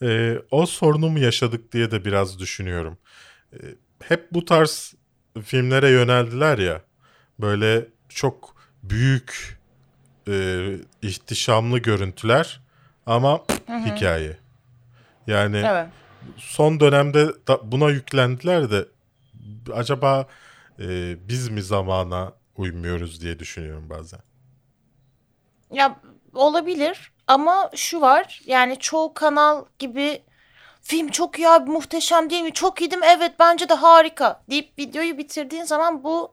Ee, 0.03 0.35
o 0.51 0.66
sorunu 0.66 1.09
mu 1.09 1.18
yaşadık 1.18 1.72
diye 1.72 1.91
de 1.91 2.05
biraz 2.05 2.39
düşünüyorum. 2.39 2.99
Ee, 3.53 3.57
hep 4.09 4.33
bu 4.33 4.45
tarz 4.45 4.95
filmlere 5.45 5.91
yöneldiler 5.91 6.59
ya. 6.59 6.81
Böyle 7.41 7.87
çok 8.09 8.55
büyük 8.83 9.59
e, 10.29 10.66
ihtişamlı 11.03 11.79
görüntüler 11.79 12.61
ama 13.07 13.45
hikaye. 13.87 14.37
Yani 15.27 15.62
Evet. 15.66 15.87
son 16.37 16.81
dönemde 16.81 17.27
buna 17.62 17.91
yüklendiler 17.91 18.70
de 18.70 18.85
acaba 19.75 20.27
e, 20.81 21.16
biz 21.29 21.49
mi 21.49 21.62
zamana 21.62 22.33
uymuyoruz 22.57 23.20
diye 23.20 23.39
düşünüyorum 23.39 23.91
bazen. 23.91 24.20
Ya 25.70 26.01
olabilir 26.35 27.12
ama 27.27 27.70
şu 27.75 28.01
var 28.01 28.43
yani 28.47 28.79
çoğu 28.79 29.14
kanal 29.14 29.64
gibi 29.79 30.22
film 30.83 31.09
çok 31.09 31.39
iyi 31.39 31.49
abi 31.49 31.70
muhteşem 31.70 32.31
değil 32.31 32.43
mi? 32.43 32.53
Çok 32.53 32.81
iyi 32.81 32.91
değil 32.91 33.01
mi? 33.01 33.09
Evet 33.18 33.33
bence 33.39 33.68
de 33.68 33.75
harika 33.75 34.43
deyip 34.51 34.79
videoyu 34.79 35.18
bitirdiğin 35.18 35.64
zaman 35.64 36.05
bu 36.05 36.33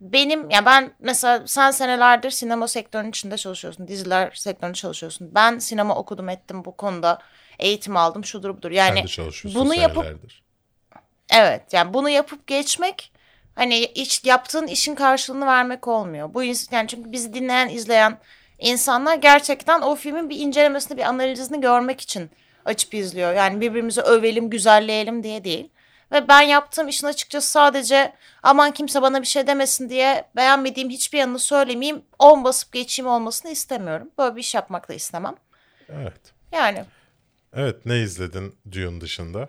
benim 0.00 0.50
ya 0.50 0.66
ben 0.66 0.92
mesela 0.98 1.46
sen 1.46 1.70
senelerdir 1.70 2.30
sinema 2.30 2.68
sektörünün 2.68 3.10
içinde 3.10 3.36
çalışıyorsun. 3.36 3.88
Diziler 3.88 4.32
sektöründe 4.34 4.74
çalışıyorsun. 4.76 5.30
Ben 5.34 5.58
sinema 5.58 5.96
okudum 5.96 6.28
ettim 6.28 6.64
bu 6.64 6.76
konuda. 6.76 7.18
Eğitim 7.58 7.96
aldım 7.96 8.24
şudur 8.24 8.56
budur. 8.56 8.70
Yani 8.70 8.96
Sen 8.96 9.04
de 9.04 9.08
çalışıyorsun 9.08 9.60
bunu 9.62 9.74
yapıp 9.74 10.04
senelerdir. 10.04 10.42
Evet 11.30 11.72
yani 11.72 11.94
bunu 11.94 12.08
yapıp 12.08 12.46
geçmek 12.46 13.12
hani 13.54 13.84
iç, 13.84 14.24
yaptığın 14.24 14.66
işin 14.66 14.94
karşılığını 14.94 15.46
vermek 15.46 15.88
olmuyor. 15.88 16.34
Bu 16.34 16.42
yani 16.42 16.88
çünkü 16.88 17.12
bizi 17.12 17.34
dinleyen, 17.34 17.68
izleyen 17.68 18.18
insanlar 18.58 19.14
gerçekten 19.14 19.80
o 19.80 19.94
filmin 19.94 20.30
bir 20.30 20.38
incelemesini, 20.38 20.98
bir 20.98 21.02
analizini 21.02 21.60
görmek 21.60 22.00
için 22.00 22.30
açıp 22.64 22.94
izliyor. 22.94 23.34
Yani 23.34 23.60
birbirimizi 23.60 24.00
övelim, 24.00 24.50
güzelleyelim 24.50 25.22
diye 25.22 25.44
değil. 25.44 25.70
Ve 26.12 26.28
ben 26.28 26.40
yaptığım 26.40 26.88
işin 26.88 27.06
açıkçası 27.06 27.50
sadece 27.50 28.12
aman 28.42 28.70
kimse 28.70 29.02
bana 29.02 29.20
bir 29.20 29.26
şey 29.26 29.46
demesin 29.46 29.88
diye 29.88 30.24
beğenmediğim 30.36 30.90
hiçbir 30.90 31.18
yanını 31.18 31.38
söylemeyeyim, 31.38 32.02
on 32.18 32.44
basıp 32.44 32.72
geçeyim 32.72 33.10
olmasını 33.10 33.50
istemiyorum. 33.50 34.10
Böyle 34.18 34.36
bir 34.36 34.40
iş 34.40 34.54
yapmak 34.54 34.88
da 34.88 34.94
istemem. 34.94 35.34
Evet. 35.88 36.20
Yani 36.52 36.84
Evet 37.56 37.86
ne 37.86 37.98
izledin 38.00 38.56
Dune 38.72 39.00
dışında? 39.00 39.48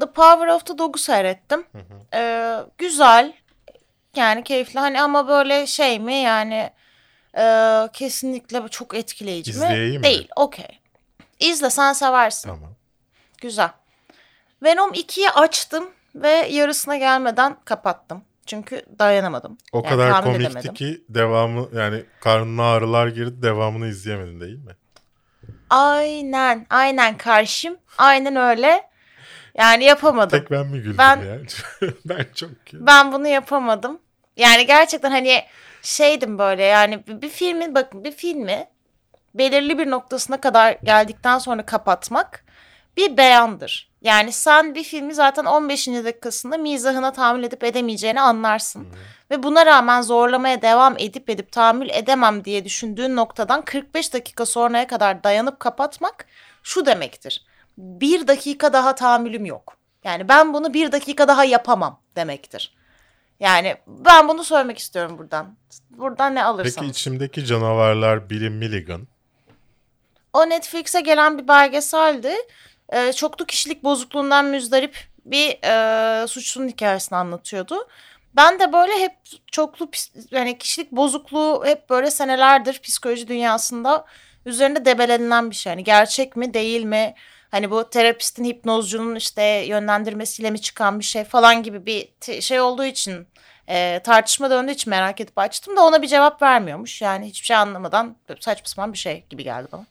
The 0.00 0.06
Power 0.12 0.46
of 0.48 0.66
the 0.66 0.78
Dog'u 0.78 0.98
seyrettim. 0.98 1.66
Ee, 2.14 2.56
güzel. 2.78 3.32
Yani 4.16 4.44
keyifli. 4.44 4.80
Hani 4.80 5.02
ama 5.02 5.28
böyle 5.28 5.66
şey 5.66 5.98
mi 5.98 6.14
yani 6.14 6.70
e, 7.38 7.44
kesinlikle 7.92 8.68
çok 8.68 8.94
etkileyici 8.94 9.50
İzleyeyim 9.50 9.92
mi? 9.92 9.98
mi? 9.98 10.04
Değil. 10.04 10.28
Okey. 10.36 10.80
İzle 11.40 11.70
sen 11.70 11.92
seversin. 11.92 12.48
Tamam. 12.48 12.74
Güzel. 13.40 13.70
Venom 14.62 14.92
2'yi 14.92 15.30
açtım 15.30 15.90
ve 16.14 16.28
yarısına 16.30 16.96
gelmeden 16.96 17.56
kapattım. 17.64 18.24
Çünkü 18.46 18.82
dayanamadım. 18.98 19.58
O 19.72 19.76
Yani 19.78 19.88
kadar 19.88 20.22
komikti 20.24 20.46
edemedim. 20.46 20.74
ki 20.74 21.04
devamı 21.08 21.68
yani 21.74 22.04
karnına 22.20 22.72
ağrılar 22.72 23.06
girdi 23.08 23.42
devamını 23.42 23.86
izleyemedin 23.86 24.40
değil 24.40 24.58
mi? 24.58 24.72
Aynen. 25.70 26.66
Aynen 26.70 27.16
karşım. 27.16 27.76
Aynen 27.98 28.36
öyle. 28.36 28.87
Yani 29.58 29.84
yapamadım. 29.84 30.38
Tek 30.38 30.50
ben 30.50 30.66
mi 30.66 30.80
güldüm 30.80 30.98
Ben- 30.98 31.16
ya? 31.16 31.38
ben 32.04 32.26
çok 32.34 32.66
güldüm. 32.66 32.86
Ben 32.86 33.12
bunu 33.12 33.28
yapamadım. 33.28 33.98
Yani 34.36 34.66
gerçekten 34.66 35.10
hani 35.10 35.42
şeydim 35.82 36.38
böyle 36.38 36.62
yani 36.62 37.02
bir 37.06 37.28
filmin 37.28 37.74
bakın 37.74 38.04
bir 38.04 38.12
filmi 38.12 38.66
belirli 39.34 39.78
bir 39.78 39.90
noktasına 39.90 40.40
kadar 40.40 40.72
geldikten 40.84 41.38
sonra 41.38 41.66
kapatmak 41.66 42.44
bir 42.96 43.16
beyandır. 43.16 43.88
Yani 44.02 44.32
sen 44.32 44.74
bir 44.74 44.84
filmi 44.84 45.14
zaten 45.14 45.44
15. 45.44 45.88
dakikasında 45.88 46.56
mizahına 46.56 47.12
tahammül 47.12 47.44
edip 47.44 47.64
edemeyeceğini 47.64 48.20
anlarsın. 48.20 48.88
Ve 49.30 49.42
buna 49.42 49.66
rağmen 49.66 50.02
zorlamaya 50.02 50.62
devam 50.62 50.94
edip 50.98 51.30
edip 51.30 51.52
tahammül 51.52 51.90
edemem 51.90 52.44
diye 52.44 52.64
düşündüğün 52.64 53.16
noktadan 53.16 53.62
45 53.62 54.14
dakika 54.14 54.46
sonraya 54.46 54.86
kadar 54.86 55.24
dayanıp 55.24 55.60
kapatmak 55.60 56.26
şu 56.62 56.86
demektir. 56.86 57.44
Bir 57.78 58.26
dakika 58.26 58.72
daha 58.72 58.94
tahammülüm 58.94 59.44
yok. 59.44 59.76
Yani 60.04 60.28
ben 60.28 60.54
bunu 60.54 60.74
bir 60.74 60.92
dakika 60.92 61.28
daha 61.28 61.44
yapamam 61.44 62.00
demektir. 62.16 62.74
Yani 63.40 63.76
ben 63.86 64.28
bunu 64.28 64.44
söylemek 64.44 64.78
istiyorum 64.78 65.18
buradan. 65.18 65.56
Buradan 65.90 66.34
ne 66.34 66.44
alırsam. 66.44 66.84
Peki 66.84 66.90
içimdeki 66.90 67.44
canavarlar 67.44 68.30
Billy 68.30 68.50
Milligan. 68.50 69.06
O 70.32 70.48
Netflix'e 70.48 71.00
gelen 71.00 71.38
bir 71.38 71.48
belgeseldi. 71.48 72.34
Ee, 72.92 73.12
çoklu 73.12 73.46
kişilik 73.46 73.84
bozukluğundan 73.84 74.44
müzdarip 74.44 75.08
bir 75.24 75.58
e, 75.64 76.26
suçlunun 76.26 76.68
hikayesini 76.68 77.18
anlatıyordu. 77.18 77.88
Ben 78.36 78.60
de 78.60 78.72
böyle 78.72 78.92
hep 78.92 79.12
çoklu 79.52 79.90
yani 80.30 80.58
kişilik 80.58 80.92
bozukluğu 80.92 81.62
hep 81.66 81.90
böyle 81.90 82.10
senelerdir 82.10 82.80
psikoloji 82.80 83.28
dünyasında 83.28 84.04
üzerinde 84.46 84.84
debelenilen 84.84 85.50
bir 85.50 85.56
şey. 85.56 85.72
Hani 85.72 85.84
gerçek 85.84 86.36
mi 86.36 86.54
değil 86.54 86.84
mi? 86.84 87.14
Hani 87.50 87.70
bu 87.70 87.90
terapistin 87.90 88.44
hipnozcunun 88.44 89.14
işte 89.14 89.42
yönlendirmesiyle 89.42 90.50
mi 90.50 90.60
çıkan 90.60 90.98
bir 90.98 91.04
şey 91.04 91.24
falan 91.24 91.62
gibi 91.62 91.86
bir 91.86 92.08
şey 92.40 92.60
olduğu 92.60 92.84
için 92.84 93.26
e, 93.68 94.00
tartışma 94.04 94.50
döndüğü 94.50 94.72
için 94.72 94.90
merak 94.90 95.20
edip 95.20 95.38
açtım 95.38 95.76
da 95.76 95.84
ona 95.84 96.02
bir 96.02 96.08
cevap 96.08 96.42
vermiyormuş. 96.42 97.02
Yani 97.02 97.26
hiçbir 97.26 97.46
şey 97.46 97.56
anlamadan 97.56 98.16
saçma 98.40 98.68
sapan 98.68 98.92
bir 98.92 98.98
şey 98.98 99.24
gibi 99.30 99.44
geldi 99.44 99.68
bana. 99.72 99.86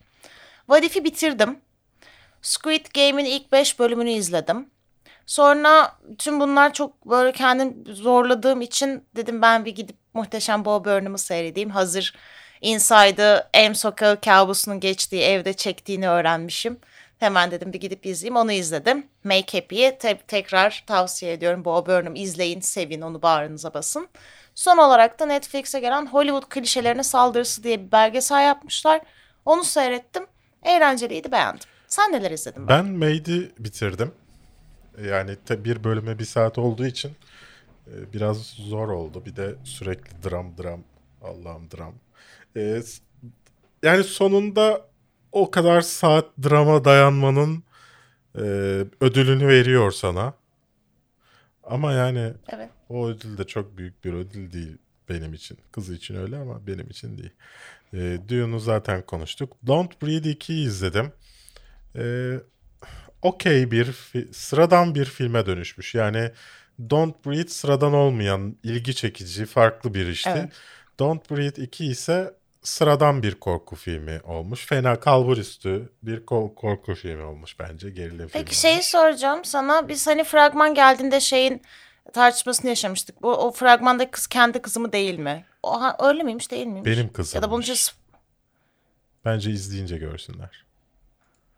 Vadif'i 0.69 1.03
bitirdim. 1.03 1.59
Squid 2.41 2.85
Game'in 2.95 3.25
ilk 3.25 3.51
5 3.51 3.79
bölümünü 3.79 4.11
izledim. 4.11 4.69
Sonra 5.25 5.95
tüm 6.17 6.39
bunlar 6.39 6.73
çok 6.73 7.05
böyle 7.05 7.31
kendim 7.31 7.83
zorladığım 7.87 8.61
için 8.61 9.03
dedim 9.15 9.41
ben 9.41 9.65
bir 9.65 9.75
gidip 9.75 9.95
muhteşem 10.13 10.65
Bob 10.65 10.85
Burnham'ı 10.85 11.17
seyredeyim. 11.17 11.69
Hazır 11.69 12.13
Inside'ı 12.61 13.47
Elm 13.53 13.75
Sokağı 13.75 14.21
kabusunun 14.21 14.79
geçtiği 14.79 15.21
evde 15.21 15.53
çektiğini 15.53 16.09
öğrenmişim. 16.09 16.79
Hemen 17.19 17.51
dedim 17.51 17.73
bir 17.73 17.79
gidip 17.79 18.05
izleyeyim. 18.05 18.35
Onu 18.35 18.51
izledim. 18.51 19.07
Make 19.23 19.59
Happy'yi 19.59 19.97
te- 19.97 20.17
tekrar 20.27 20.83
tavsiye 20.87 21.33
ediyorum. 21.33 21.65
Bob 21.65 21.87
Burnham 21.87 22.15
izleyin, 22.15 22.59
sevin, 22.59 23.01
onu 23.01 23.21
bağrınıza 23.21 23.73
basın. 23.73 24.07
Son 24.55 24.77
olarak 24.77 25.19
da 25.19 25.25
Netflix'e 25.25 25.79
gelen 25.79 26.05
Hollywood 26.05 26.49
klişelerine 26.49 27.03
saldırısı 27.03 27.63
diye 27.63 27.85
bir 27.85 27.91
belgesel 27.91 28.45
yapmışlar. 28.45 29.01
Onu 29.45 29.63
seyrettim. 29.63 30.25
Eğlenceliydi, 30.63 31.31
beğendim. 31.31 31.69
Sen 31.87 32.11
neler 32.11 32.31
izledin? 32.31 32.67
Ben 32.67 32.85
Made'i 32.85 33.51
bitirdim. 33.59 34.11
Yani 35.09 35.37
bir 35.49 35.83
bölüme 35.83 36.19
bir 36.19 36.25
saat 36.25 36.57
olduğu 36.57 36.85
için 36.85 37.11
e, 37.87 38.13
biraz 38.13 38.37
zor 38.47 38.89
oldu. 38.89 39.23
Bir 39.25 39.35
de 39.35 39.55
sürekli 39.63 40.29
dram 40.29 40.57
dram. 40.57 40.83
Allah'ım 41.23 41.71
dram. 41.71 41.93
E, 42.55 42.81
s- 42.81 43.01
yani 43.83 44.03
sonunda 44.03 44.81
o 45.31 45.51
kadar 45.51 45.81
saat 45.81 46.25
drama 46.43 46.85
dayanmanın 46.85 47.63
e, 48.35 48.41
ödülünü 49.01 49.47
veriyor 49.47 49.91
sana. 49.91 50.33
Ama 51.63 51.91
yani 51.91 52.33
Evet. 52.49 52.69
o 52.89 53.07
ödül 53.07 53.37
de 53.37 53.43
çok 53.43 53.77
büyük 53.77 54.05
bir 54.05 54.13
ödül 54.13 54.51
değil 54.53 54.77
benim 55.09 55.33
için. 55.33 55.57
Kız 55.71 55.89
için 55.89 56.15
öyle 56.15 56.37
ama 56.37 56.67
benim 56.67 56.89
için 56.89 57.17
değil. 57.17 57.31
E, 57.93 58.29
Dune'u 58.29 58.59
zaten 58.59 59.01
konuştuk. 59.01 59.53
Don't 59.67 60.01
Breathe 60.01 60.29
2'yi 60.29 60.67
izledim. 60.67 61.11
E, 61.95 62.33
okey 63.21 63.71
bir 63.71 63.95
sıradan 64.31 64.95
bir 64.95 65.05
filme 65.05 65.45
dönüşmüş. 65.45 65.95
Yani 65.95 66.31
Don't 66.89 67.25
Breathe 67.25 67.49
sıradan 67.49 67.93
olmayan, 67.93 68.57
ilgi 68.63 68.95
çekici, 68.95 69.45
farklı 69.45 69.93
bir 69.93 70.07
işti. 70.07 70.29
Evet. 70.29 70.51
Don't 70.99 71.31
Breathe 71.31 71.61
2 71.63 71.85
ise 71.85 72.33
sıradan 72.67 73.23
bir 73.23 73.35
korku 73.35 73.75
filmi 73.75 74.19
olmuş. 74.23 74.65
Fena 74.65 74.99
kalburüstü 74.99 75.89
bir 76.03 76.25
ko- 76.25 76.55
korku 76.55 76.95
filmi 76.95 77.23
olmuş 77.23 77.59
bence. 77.59 77.89
Gerilim 77.89 78.27
filmi. 78.27 78.31
Peki 78.31 78.59
şeyi 78.59 78.83
soracağım 78.83 79.45
sana. 79.45 79.87
Biz 79.87 80.07
hani 80.07 80.23
fragman 80.23 80.73
geldiğinde 80.73 81.19
şeyin 81.19 81.61
tartışmasını 82.13 82.69
yaşamıştık. 82.69 83.21
Bu 83.21 83.35
o 83.35 83.51
fragmandaki 83.51 84.11
kız 84.11 84.27
kendi 84.27 84.61
kızı 84.61 84.79
mı 84.79 84.91
değil 84.91 85.19
mi? 85.19 85.45
O, 85.63 85.81
ha, 85.81 85.97
öyle 85.99 86.23
miymiş 86.23 86.51
değil 86.51 86.65
miymiş? 86.67 86.85
Benim 86.85 87.09
Ya 87.33 87.41
da 87.41 87.51
bunun 87.51 87.61
için 87.61 87.73
kızımmış. 87.73 87.95
Bence 89.25 89.51
izleyince 89.51 89.97
görsünler. 89.97 90.65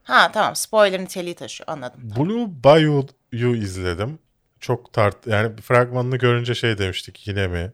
Ha 0.03 0.32
tamam 0.34 0.55
spoiler 0.55 1.01
niteliği 1.01 1.36
taşıyor 1.36 1.70
anladım. 1.70 2.01
Blue 2.18 2.47
Bayou'yu 2.64 3.55
izledim. 3.55 4.20
Çok 4.60 4.93
tart 4.93 5.28
yani 5.28 5.62
fragmanını 5.62 6.18
görünce 6.18 6.55
şey 6.55 6.78
demiştik 6.78 7.28
yine 7.28 7.47
mi 7.47 7.72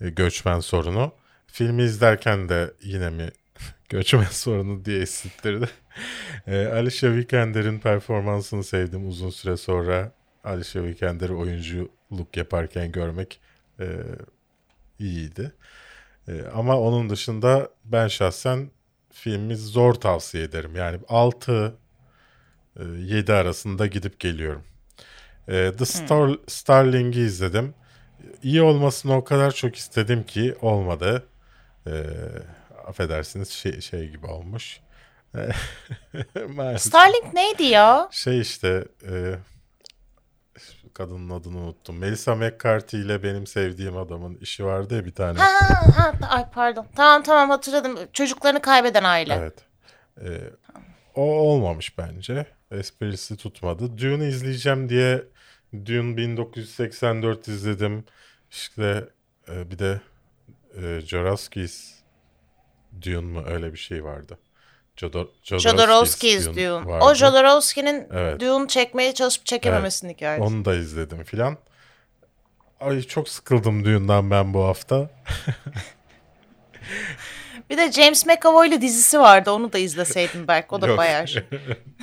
e, 0.00 0.08
göçmen 0.10 0.60
sorunu. 0.60 1.12
Filmi 1.56 1.82
izlerken 1.82 2.48
de 2.48 2.74
yine 2.82 3.10
mi 3.10 3.30
göçmen 3.88 4.24
sorunu 4.24 4.84
diye 4.84 5.00
hissettirdi. 5.02 5.68
e, 6.46 6.66
Alicia 6.66 7.12
Vikander'in 7.12 7.78
performansını 7.78 8.64
sevdim 8.64 9.08
uzun 9.08 9.30
süre 9.30 9.56
sonra. 9.56 10.12
Alicia 10.44 10.82
Vikander'i 10.82 11.32
oyunculuk 11.32 12.36
yaparken 12.36 12.92
görmek 12.92 13.40
e, 13.80 13.86
iyiydi. 14.98 15.52
E, 16.28 16.42
ama 16.54 16.80
onun 16.80 17.10
dışında 17.10 17.70
ben 17.84 18.08
şahsen 18.08 18.70
filmi 19.12 19.56
zor 19.56 19.94
tavsiye 19.94 20.44
ederim. 20.44 20.76
Yani 20.76 20.98
6 21.08 21.74
e, 22.76 22.84
7 22.98 23.32
arasında 23.32 23.86
gidip 23.86 24.20
geliyorum. 24.20 24.64
E, 25.48 25.72
The 25.78 25.84
Star, 25.84 26.38
Starling'i 26.46 27.20
izledim. 27.20 27.74
İyi 28.42 28.62
olmasını 28.62 29.16
o 29.16 29.24
kadar 29.24 29.50
çok 29.50 29.76
istedim 29.76 30.22
ki 30.22 30.54
olmadı. 30.60 31.26
E, 31.86 31.92
affedersiniz 32.86 33.50
şey, 33.50 33.80
şey 33.80 34.08
gibi 34.08 34.26
olmuş. 34.26 34.80
Starlink 36.78 37.34
neydi 37.34 37.62
ya? 37.62 38.08
Şey 38.12 38.40
işte 38.40 38.84
e, 39.08 39.34
kadının 40.94 41.30
adını 41.30 41.58
unuttum. 41.58 41.98
Melissa 41.98 42.34
McCarthy 42.34 43.02
ile 43.02 43.22
benim 43.22 43.46
sevdiğim 43.46 43.96
adamın 43.96 44.36
işi 44.36 44.64
vardı 44.64 44.94
ya 44.96 45.04
bir 45.04 45.14
tane. 45.14 45.38
Ha, 45.38 45.50
ha, 45.96 46.12
ay 46.28 46.50
pardon. 46.50 46.86
Tamam 46.96 47.22
tamam 47.22 47.50
hatırladım. 47.50 47.98
Çocuklarını 48.12 48.62
kaybeden 48.62 49.04
aile. 49.04 49.34
Evet. 49.34 49.54
Ee, 50.20 50.50
o 51.14 51.22
olmamış 51.22 51.98
bence. 51.98 52.46
Esprisi 52.70 53.36
tutmadı. 53.36 53.98
Dune'u 53.98 54.24
izleyeceğim 54.24 54.88
diye 54.88 55.24
Dune 55.72 56.16
1984 56.16 57.48
izledim. 57.48 58.04
İşte 58.50 59.08
e, 59.48 59.70
bir 59.70 59.78
de 59.78 60.00
e, 60.76 61.00
Jodorowsky's 61.00 61.94
Dune 63.02 63.20
mu 63.20 63.42
öyle 63.46 63.72
bir 63.72 63.78
şey 63.78 64.04
vardı. 64.04 64.38
Jodor, 64.96 65.26
Jodorowsky's 65.42 66.46
Dune. 66.46 66.86
vardı. 66.86 67.04
O 67.04 67.14
Jodorowsky'nin 67.14 68.08
Evet. 68.12 68.40
Dune 68.40 68.68
çekmeye 68.68 69.14
çalışıp 69.14 69.46
çekememesinin 69.46 70.12
hikayesi. 70.12 70.42
Onu 70.42 70.64
da 70.64 70.74
izledim 70.74 71.24
filan. 71.24 71.56
Ay 72.80 73.02
çok 73.02 73.28
sıkıldım 73.28 73.84
Dune'dan 73.84 74.30
ben 74.30 74.54
bu 74.54 74.64
hafta. 74.64 75.10
Bir 77.70 77.76
de 77.76 77.92
James 77.92 78.26
McAvoy'lu 78.26 78.80
dizisi 78.80 79.20
vardı. 79.20 79.50
Onu 79.50 79.72
da 79.72 79.78
izleseydin 79.78 80.48
belki. 80.48 80.66
O 80.70 80.82
da 80.82 80.86
Yok. 80.86 80.98
bayağı 80.98 81.28
şey. 81.28 81.42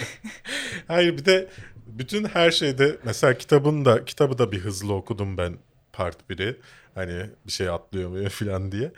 Hayır 0.87 1.17
bir 1.17 1.25
de 1.25 1.47
bütün 1.85 2.25
her 2.25 2.51
şeyde 2.51 2.97
mesela 3.03 3.37
kitabın 3.37 3.85
da 3.85 4.05
kitabı 4.05 4.37
da 4.37 4.51
bir 4.51 4.59
hızlı 4.59 4.93
okudum 4.93 5.37
ben 5.37 5.57
part 5.93 6.29
1'i. 6.29 6.59
Hani 6.95 7.29
bir 7.47 7.51
şey 7.51 7.69
atlıyor 7.69 8.09
mu 8.09 8.29
falan 8.29 8.71
diye. 8.71 8.91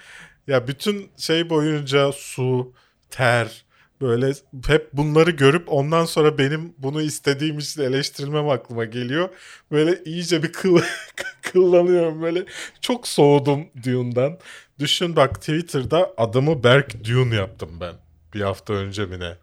Ya 0.48 0.68
bütün 0.68 1.12
şey 1.18 1.50
boyunca 1.50 2.12
su, 2.12 2.74
ter 3.10 3.66
böyle 4.02 4.34
hep 4.68 4.94
bunları 4.94 5.32
görüp 5.32 5.72
ondan 5.74 6.06
sonra 6.06 6.38
benim 6.38 6.74
bunu 6.78 7.02
istediğim 7.02 7.60
için 7.60 7.82
eleştirilmem 7.82 8.50
aklıma 8.50 8.86
geliyor. 8.86 9.30
Böyle 9.72 10.04
iyice 10.04 10.44
bir 10.44 10.52
kıl, 10.52 10.80
kıllanıyorum 11.42 12.22
böyle. 12.22 12.46
Çok 12.82 13.08
soğudum 13.08 13.68
Dune'dan. 13.84 14.38
Düşün 14.80 15.16
bak 15.16 15.36
Twitter'da 15.36 16.14
adımı 16.18 16.64
Berk 16.64 17.06
Dune 17.06 17.36
yaptım 17.36 17.70
ben. 17.80 17.96
Bir 18.34 18.42
hafta 18.42 18.74
önce 18.74 19.06
mi 19.06 19.20
ne? 19.20 19.38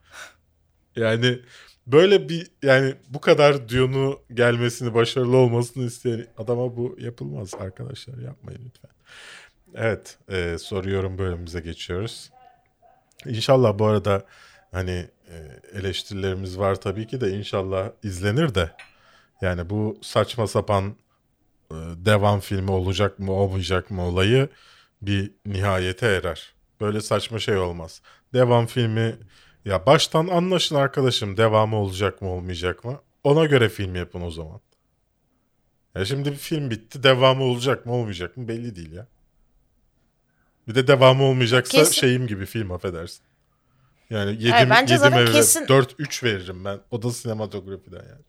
Yani 0.97 1.39
böyle 1.87 2.29
bir 2.29 2.51
yani 2.63 2.95
bu 3.09 3.21
kadar 3.21 3.69
Dune'u 3.69 4.23
gelmesini 4.35 4.95
başarılı 4.95 5.37
olmasını 5.37 5.85
isteyen 5.85 6.27
adama 6.39 6.77
bu 6.77 6.97
yapılmaz 6.99 7.55
arkadaşlar 7.55 8.19
yapmayın 8.19 8.61
lütfen. 8.67 8.91
Evet 9.75 10.19
e, 10.29 10.59
soruyorum 10.59 11.19
bölümümüze 11.19 11.61
geçiyoruz. 11.61 12.31
İnşallah 13.27 13.79
bu 13.79 13.87
arada 13.87 14.27
hani 14.73 15.09
e, 15.29 15.37
eleştirilerimiz 15.79 16.59
var 16.59 16.81
tabii 16.81 17.07
ki 17.07 17.21
de 17.21 17.31
inşallah 17.31 17.91
izlenir 18.03 18.55
de 18.55 18.71
yani 19.41 19.71
bu 19.71 19.99
saçma 20.03 20.47
sapan 20.47 20.97
e, 21.71 21.75
devam 21.97 22.41
filmi 22.41 22.71
olacak 22.71 23.19
mı 23.19 23.33
olmayacak 23.33 23.91
mı 23.91 24.03
olayı 24.03 24.49
bir 25.03 25.31
nihayete 25.47 26.07
erer. 26.07 26.53
Böyle 26.81 27.01
saçma 27.01 27.39
şey 27.39 27.57
olmaz. 27.57 28.03
Devam 28.35 28.67
filmi 28.67 29.17
ya 29.65 29.87
baştan 29.87 30.27
anlaşın 30.29 30.77
arkadaşım 30.77 31.37
devamı 31.37 31.77
olacak 31.77 32.23
mı 32.23 32.29
olmayacak 32.29 32.85
mı? 32.85 33.01
Ona 33.25 33.45
göre 33.45 33.69
film 33.69 33.95
yapın 33.95 34.21
o 34.23 34.31
zaman. 34.31 34.61
Ya 35.95 36.05
şimdi 36.05 36.31
bir 36.33 36.37
film 36.37 36.71
bitti 36.71 37.03
devamı 37.03 37.45
olacak 37.45 37.87
mı 37.87 37.93
olmayacak 37.93 38.37
mı 38.37 38.49
belli 38.49 38.77
değil 38.77 38.93
ya. 38.93 39.07
Bir 40.69 40.75
de 40.75 40.87
devamı 40.87 41.25
olmayacaksa 41.25 41.79
Kesin- 41.79 41.93
şeyim 42.01 42.27
gibi 42.27 42.47
film 42.47 42.73
affedersin. 42.73 43.23
Yani 44.11 44.31
7 44.31 44.51
Hayır, 44.51 44.71
bence 44.71 44.99
zaten 44.99 45.27
kesin- 45.27 45.67
4-3 45.67 46.25
veririm 46.25 46.65
ben. 46.65 46.81
O 46.91 47.03
da 47.03 47.11
sinematografiden 47.11 47.97
yani. 48.09 48.23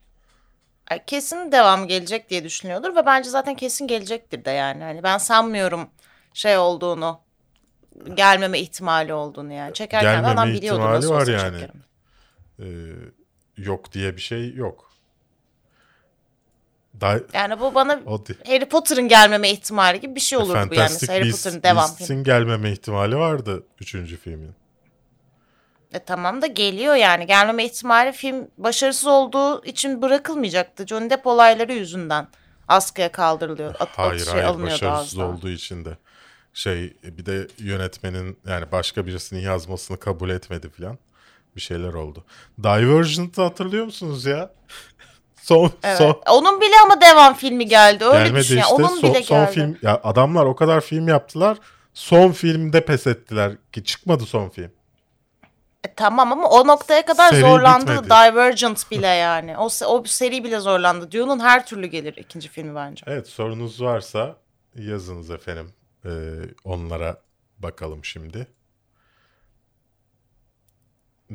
Ay, 0.91 1.05
Kesin 1.05 1.51
devam 1.51 1.87
gelecek 1.87 2.29
diye 2.29 2.43
düşünüyordur 2.43 2.95
ve 2.95 3.05
bence 3.05 3.29
zaten 3.29 3.55
kesin 3.55 3.87
gelecektir 3.87 4.45
de 4.45 4.51
yani. 4.51 4.83
Hani 4.83 5.03
ben 5.03 5.17
sanmıyorum 5.17 5.89
şey 6.33 6.57
olduğunu 6.57 7.19
gelmeme 8.13 8.59
ihtimali 8.59 9.13
olduğunu 9.13 9.53
yani. 9.53 9.73
Çekerken 9.73 10.11
Gelmeme 10.11 10.27
adam 10.33 10.49
biliyordu 10.49 10.79
ihtimali 10.79 10.95
nasıl 10.95 11.13
var 11.13 11.21
olsa 11.21 11.31
yani. 11.31 11.59
çekerim. 11.59 11.83
Ee, 12.59 12.65
yok 13.57 13.93
diye 13.93 14.15
bir 14.15 14.21
şey 14.21 14.53
yok. 14.53 14.93
Yani 17.33 17.59
bu 17.59 17.75
bana 17.75 17.99
o 18.05 18.23
Harry 18.47 18.65
Potter'ın 18.65 19.07
gelmeme 19.07 19.49
ihtimali 19.49 19.99
gibi 19.99 20.15
bir 20.15 20.19
şey 20.19 20.37
olurdu 20.37 20.53
bu 20.53 20.55
yani. 20.55 20.69
Fantastic 20.69 21.07
Mesela 21.07 21.19
Harry 21.19 21.31
Potter'ın 21.31 21.63
devam 21.63 21.95
filmi. 21.95 22.23
Gelmeme 22.23 22.71
ihtimali 22.71 23.17
vardı 23.17 23.63
3. 23.79 23.91
filmin. 24.23 24.55
E 25.93 25.99
tamam 25.99 26.41
da 26.41 26.47
geliyor 26.47 26.95
yani. 26.95 27.25
Gelmeme 27.25 27.65
ihtimali 27.65 28.11
film 28.11 28.47
başarısız 28.57 29.07
olduğu 29.07 29.65
için 29.65 30.01
bırakılmayacaktı. 30.01 30.87
Johnny 30.87 31.09
Depp 31.09 31.27
olayları 31.27 31.73
yüzünden 31.73 32.27
askıya 32.67 33.11
kaldırılıyor. 33.11 33.75
At, 33.79 33.89
Hayır 33.97 34.25
şey 34.25 34.41
hayır 34.41 34.63
başarısız 34.63 35.17
olduğu 35.19 35.49
için 35.49 35.85
de. 35.85 35.97
Şey 36.53 36.93
bir 37.03 37.25
de 37.25 37.47
yönetmenin 37.57 38.37
yani 38.47 38.71
başka 38.71 39.05
birisinin 39.05 39.39
yazmasını 39.39 39.99
kabul 39.99 40.29
etmedi 40.29 40.69
falan. 40.69 40.97
Bir 41.55 41.61
şeyler 41.61 41.93
oldu. 41.93 42.23
Divergent'ı 42.63 43.41
hatırlıyor 43.41 43.85
musunuz 43.85 44.25
ya? 44.25 44.49
son 45.41 45.71
Evet. 45.83 45.97
son 45.97 46.21
Onun 46.29 46.61
bile 46.61 46.75
ama 46.83 47.01
devam 47.01 47.33
filmi 47.33 47.67
geldi. 47.67 48.05
Öyle 48.05 48.23
gelmedi 48.23 48.43
düşün. 48.43 48.55
ya. 48.55 48.61
işte. 48.61 48.73
Onun 48.73 48.87
son, 48.87 49.09
bile 49.09 49.23
son 49.23 49.37
geldi. 49.37 49.51
film 49.51 49.77
ya 49.81 50.01
adamlar 50.03 50.45
o 50.45 50.55
kadar 50.55 50.81
film 50.81 51.07
yaptılar. 51.07 51.57
Son 51.93 52.31
filmde 52.31 52.85
pes 52.85 53.07
ettiler 53.07 53.51
ki 53.71 53.83
çıkmadı 53.83 54.25
son 54.25 54.49
film. 54.49 54.71
E, 55.83 55.93
tamam 55.95 56.31
ama 56.31 56.49
o 56.49 56.67
noktaya 56.67 57.05
kadar 57.05 57.29
Seri 57.29 57.41
zorlandı 57.41 57.91
bitmedi. 57.91 58.05
Divergent 58.09 58.91
bile 58.91 59.07
yani. 59.07 59.57
O, 59.57 59.69
o 59.87 60.03
seri 60.05 60.43
bile 60.43 60.59
zorlandı. 60.59 61.11
Dune'un 61.11 61.39
her 61.39 61.65
türlü 61.65 61.87
gelir 61.87 62.13
ikinci 62.17 62.49
filmi 62.49 62.75
bence. 62.75 63.03
Evet 63.07 63.27
sorunuz 63.27 63.81
varsa 63.81 64.35
yazınız 64.75 65.31
efendim. 65.31 65.73
Ee, 66.05 66.41
onlara 66.63 67.21
bakalım 67.59 68.05
şimdi. 68.05 68.47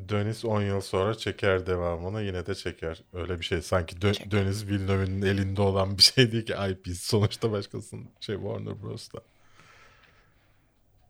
Döniz 0.09 0.45
10 0.45 0.63
yıl 0.63 0.81
sonra 0.81 1.15
çeker 1.15 1.67
devamını 1.67 2.23
yine 2.23 2.47
de 2.47 2.55
çeker. 2.55 3.03
Öyle 3.13 3.39
bir 3.41 3.45
şey 3.45 3.63
sanki 3.63 3.97
Dö-. 3.97 4.31
Döniz 4.31 4.69
Villeneuve'nin 4.69 5.23
elinde 5.23 5.63
olan 5.63 5.99
bir 5.99 6.03
şey 6.03 6.33
değil 6.33 6.47
ki 6.47 6.55
IP 6.71 6.97
sonuçta 6.97 7.53
başkasının 7.53 8.09
şey 8.21 8.37
Warner 8.37 8.83
Bros'ta. 8.83 9.19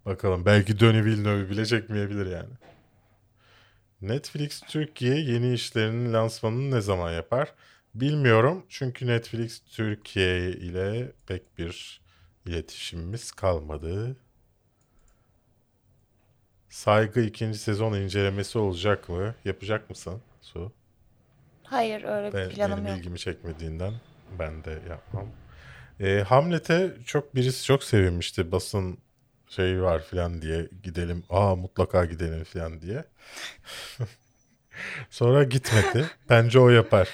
Bakalım 0.07 0.45
belki 0.47 0.81
Döni 0.81 1.05
Villeneuve 1.05 1.51
bile 1.51 1.67
çekmeyebilir 1.67 2.27
yani. 2.27 2.55
Netflix 4.01 4.61
Türkiye 4.61 5.15
yeni 5.15 5.55
işlerinin 5.55 6.13
lansmanını 6.13 6.77
ne 6.77 6.81
zaman 6.81 7.13
yapar? 7.13 7.55
Bilmiyorum 7.95 8.67
çünkü 8.69 9.07
Netflix 9.07 9.61
Türkiye 9.61 10.51
ile 10.51 11.13
pek 11.27 11.59
bir 11.59 12.01
iletişimimiz 12.49 13.33
kalmadı. 13.33 14.17
Saygı 16.71 17.21
ikinci 17.21 17.59
sezon 17.59 17.93
incelemesi 17.93 18.59
olacak 18.59 19.09
mı? 19.09 19.35
Yapacak 19.45 19.91
mısın 19.91 20.23
Su? 20.41 20.73
Hayır 21.65 22.05
öyle 22.05 22.29
bir 22.29 22.33
Ben, 22.39 22.49
planım 22.49 22.85
benim 22.85 22.89
yok. 22.89 22.99
ilgimi 22.99 23.19
çekmediğinden 23.19 23.93
ben 24.39 24.65
de 24.65 24.71
yapmam. 24.91 25.27
Ee, 26.01 26.25
Hamlet'e 26.29 26.93
çok 27.07 27.35
birisi 27.35 27.65
çok 27.65 27.85
sevinmişti. 27.85 28.53
Basın 28.53 28.99
şey 29.49 29.83
var 29.83 30.03
falan 30.03 30.43
diye 30.43 30.69
gidelim. 30.83 31.25
Aa 31.31 31.57
mutlaka 31.57 32.05
gidelim 32.05 32.45
falan 32.45 32.81
diye. 32.81 33.05
Sonra 35.11 35.45
gitmedi. 35.45 36.07
Bence 36.31 36.59
o 36.61 36.69
yapar. 36.69 37.09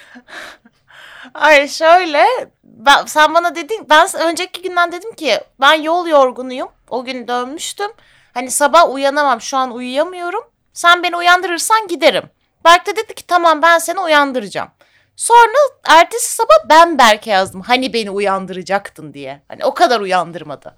Hayır 1.33 1.69
şöyle 1.69 2.25
ben, 2.65 3.05
sen 3.07 3.35
bana 3.35 3.55
dedin 3.55 3.87
ben 3.91 4.09
önceki 4.21 4.63
günden 4.63 4.93
dedim 4.93 5.15
ki 5.15 5.41
ben 5.61 5.75
yol 5.75 6.07
yorgunuyum. 6.07 6.69
O 6.91 7.05
gün 7.05 7.29
dönmüştüm. 7.29 7.91
Hani 8.35 8.51
sabah 8.51 8.95
uyanamam 8.95 9.41
şu 9.41 9.57
an 9.57 9.71
uyuyamıyorum. 9.71 10.45
Sen 10.73 11.03
beni 11.03 11.17
uyandırırsan 11.17 11.89
giderim. 11.89 12.25
Berk 12.65 12.87
de 12.87 12.97
dedi 12.97 13.15
ki 13.15 13.27
tamam 13.27 13.63
ben 13.63 13.79
seni 13.79 14.01
uyandıracağım. 14.01 14.69
Sonra 15.17 15.59
ertesi 15.85 16.35
sabah 16.35 16.69
ben 16.69 16.99
Berk'e 16.99 17.31
yazdım. 17.31 17.61
Hani 17.61 17.93
beni 17.93 18.11
uyandıracaktın 18.11 19.15
diye. 19.15 19.43
Hani 19.49 19.65
o 19.65 19.75
kadar 19.75 20.01
uyandırmadı. 20.01 20.75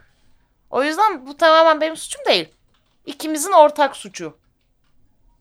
O 0.71 0.83
yüzden 0.83 1.27
bu 1.27 1.37
tamamen 1.37 1.81
benim 1.81 1.97
suçum 1.97 2.25
değil. 2.27 2.49
İkimizin 3.07 3.53
ortak 3.53 3.97
suçu. 3.97 4.37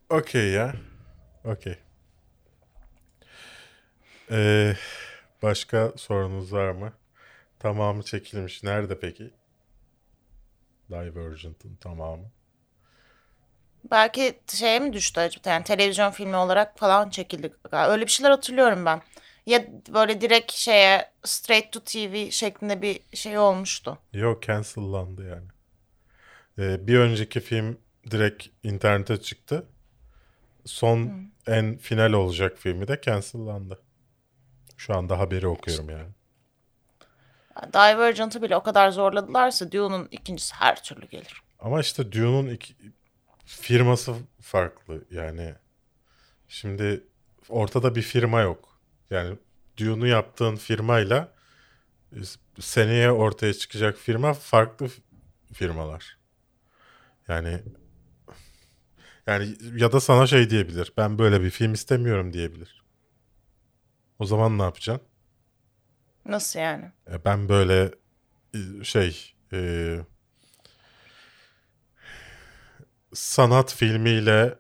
Okey 0.10 0.51
ya. 0.51 0.74
Okey. 1.45 1.85
Ee, 4.32 4.76
başka 5.42 5.94
sorunuz 5.98 6.54
var 6.54 6.72
mı? 6.72 6.94
Tamamı 7.60 8.04
çekilmiş. 8.04 8.64
Nerede 8.64 9.00
peki? 9.00 9.34
Divergent'ın 10.90 11.76
tamamı. 11.76 12.32
Belki 13.92 14.40
şeye 14.48 14.80
mi 14.80 14.94
düştü 14.94 15.20
acaba? 15.20 15.50
Yani 15.50 15.64
televizyon 15.64 16.12
filmi 16.12 16.36
olarak 16.36 16.80
falan 16.80 17.10
çekildi. 17.10 17.54
Öyle 17.72 18.06
bir 18.06 18.12
şeyler 18.12 18.32
hatırlıyorum 18.32 18.86
ben. 18.86 19.02
Ya 19.46 19.66
böyle 19.94 20.22
direkt 20.22 20.52
şeye 20.52 21.12
straight 21.24 21.72
to 21.72 21.80
TV 21.80 22.32
şeklinde 22.32 22.82
bir 22.82 23.00
şey 23.14 23.38
olmuştu. 23.38 23.98
Yok 24.14 24.44
cancellandı 24.44 25.30
yani. 25.30 25.48
Ee, 26.60 26.88
bir 26.88 27.00
önceki 27.00 27.40
film 27.40 27.78
direkt 28.12 28.48
internete 28.64 29.18
çıktı. 29.22 29.66
Son 30.66 31.12
en 31.48 31.78
final 31.78 32.14
olacak 32.14 32.58
filmi 32.58 32.88
de 32.88 33.02
cancellandı. 33.02 33.80
Şu 34.78 34.98
anda 34.98 35.20
haberi 35.20 35.48
okuyorum 35.48 35.90
yani. 35.90 36.10
Divergent'ı 37.74 38.42
bile 38.42 38.56
o 38.56 38.64
kadar 38.64 38.90
zorladılarsa 38.90 39.72
Dune'un 39.72 40.08
ikincisi 40.12 40.56
her 40.56 40.84
türlü 40.84 41.08
gelir. 41.08 41.42
Ama 41.60 41.82
işte 41.82 42.12
Dune'un 42.12 42.50
iki, 42.50 42.76
firması 43.46 44.14
farklı 44.42 45.06
yani. 45.12 45.56
Şimdi 46.48 47.04
ortada 47.50 47.96
bir 47.96 48.02
firma 48.02 48.42
yok. 48.42 48.80
Yani 49.10 49.38
Dune'u 49.78 50.08
yaptığın 50.08 50.56
firmayla 50.56 51.34
e, 52.12 52.20
seneye 52.60 53.12
ortaya 53.12 53.54
çıkacak 53.54 53.98
firma 53.98 54.34
farklı 54.34 54.88
firmalar. 55.54 56.18
Yani 57.28 57.64
yani 59.28 59.56
ya 59.76 59.92
da 59.92 60.00
sana 60.00 60.28
şey 60.28 60.50
diyebilir. 60.50 60.94
Ben 60.98 61.20
böyle 61.20 61.42
bir 61.42 61.50
film 61.50 61.74
istemiyorum 61.74 62.34
diyebilir. 62.34 62.85
O 64.20 64.26
zaman 64.26 64.57
ne 64.59 64.63
yapacaksın? 64.63 65.07
Nasıl 66.26 66.59
yani? 66.59 66.91
E, 67.11 67.26
Ben 67.26 67.49
böyle 67.49 67.91
e, 68.53 68.84
şey 68.84 69.34
e, 69.53 69.59
sanat 73.13 73.74
filmiyle 73.76 74.59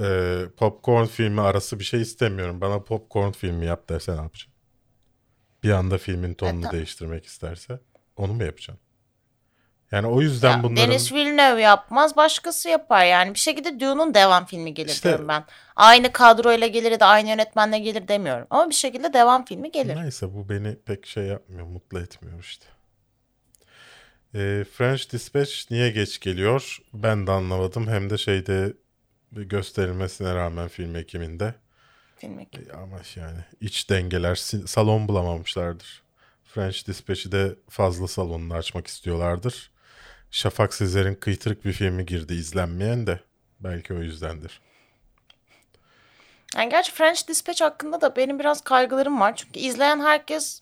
e, 0.00 0.44
popcorn 0.56 1.04
filmi 1.06 1.40
arası 1.40 1.78
bir 1.78 1.84
şey 1.84 2.00
istemiyorum. 2.00 2.60
Bana 2.60 2.82
popcorn 2.82 3.30
filmi 3.32 3.66
yap 3.66 3.88
derse 3.88 4.12
ne 4.12 4.16
yapacaksın? 4.16 4.52
Bir 5.62 5.70
anda 5.70 5.98
filmin 5.98 6.34
tonunu 6.34 6.62
ta- 6.62 6.72
değiştirmek 6.72 7.26
isterse 7.26 7.80
onu 8.16 8.32
mu 8.32 8.44
yapacaksın? 8.44 8.78
Yani 9.92 10.06
o 10.06 10.20
yüzden 10.20 10.50
Ya, 10.56 10.62
bunların 10.62 10.76
Denis 10.76 11.12
Villeneuve 11.12 11.62
yapmaz 11.62 12.16
başkası 12.16 12.68
yapar 12.68 13.04
yani. 13.04 13.34
Bir 13.34 13.38
şekilde 13.38 13.80
Dune'un 13.80 14.14
devam 14.14 14.46
filmi 14.46 14.74
gelir 14.74 14.88
İşte- 14.88 15.08
diyorum 15.08 15.28
ben. 15.28 15.44
Aynı 15.76 16.12
kadroyla 16.12 16.66
gelir 16.66 17.00
da 17.00 17.06
aynı 17.06 17.28
yönetmenle 17.28 17.78
gelir 17.78 18.08
demiyorum. 18.08 18.46
Ama 18.50 18.70
bir 18.70 18.74
şekilde 18.74 19.12
devam 19.12 19.44
filmi 19.44 19.70
gelir. 19.70 19.96
Neyse 19.96 20.34
bu 20.34 20.48
beni 20.48 20.76
pek 20.76 21.06
şey 21.06 21.24
yapmıyor, 21.24 21.66
mutlu 21.66 22.00
etmiyor 22.00 22.40
işte. 22.40 22.66
Ee, 24.34 24.64
French 24.72 25.12
Dispatch 25.12 25.70
niye 25.70 25.90
geç 25.90 26.20
geliyor? 26.20 26.78
Ben 26.94 27.26
de 27.26 27.30
anlamadım. 27.30 27.88
Hem 27.88 28.10
de 28.10 28.18
şeyde 28.18 28.72
gösterilmesine 29.32 30.34
rağmen 30.34 30.68
film 30.68 30.96
ekiminde. 30.96 31.54
Filmi. 32.16 32.42
E, 32.42 32.72
Ama 32.72 32.96
yani 33.16 33.38
iç 33.60 33.90
dengeler, 33.90 34.34
salon 34.66 35.08
bulamamışlardır. 35.08 36.02
French 36.44 36.86
Dispatch'i 36.86 37.32
de 37.32 37.54
fazla 37.68 38.08
salonunu 38.08 38.54
açmak 38.54 38.86
istiyorlardır. 38.86 39.69
Şafak 40.30 40.74
Sezer'in 40.74 41.14
kıytırık 41.14 41.64
bir 41.64 41.72
filmi 41.72 42.06
girdi 42.06 42.34
izlenmeyen 42.34 43.06
de. 43.06 43.20
Belki 43.60 43.94
o 43.94 43.96
yüzdendir. 43.96 44.60
Yani 46.56 46.70
gerçi 46.70 46.92
French 46.92 47.28
Dispatch 47.28 47.62
hakkında 47.62 48.00
da 48.00 48.16
benim 48.16 48.38
biraz 48.38 48.60
kaygılarım 48.60 49.20
var. 49.20 49.36
Çünkü 49.36 49.60
izleyen 49.60 50.00
herkes 50.00 50.60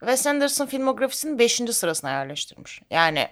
Wes 0.00 0.26
Anderson 0.26 0.66
filmografisinin 0.66 1.38
5. 1.38 1.52
sırasına 1.70 2.10
yerleştirmiş. 2.10 2.82
Yani 2.90 3.28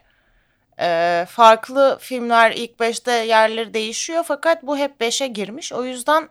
e, 0.80 1.26
farklı 1.28 1.98
filmler 2.00 2.52
ilk 2.52 2.70
5'te 2.70 3.12
yerleri 3.12 3.74
değişiyor 3.74 4.24
fakat 4.26 4.62
bu 4.62 4.78
hep 4.78 5.00
5'e 5.00 5.26
girmiş. 5.26 5.72
O 5.72 5.84
yüzden 5.84 6.28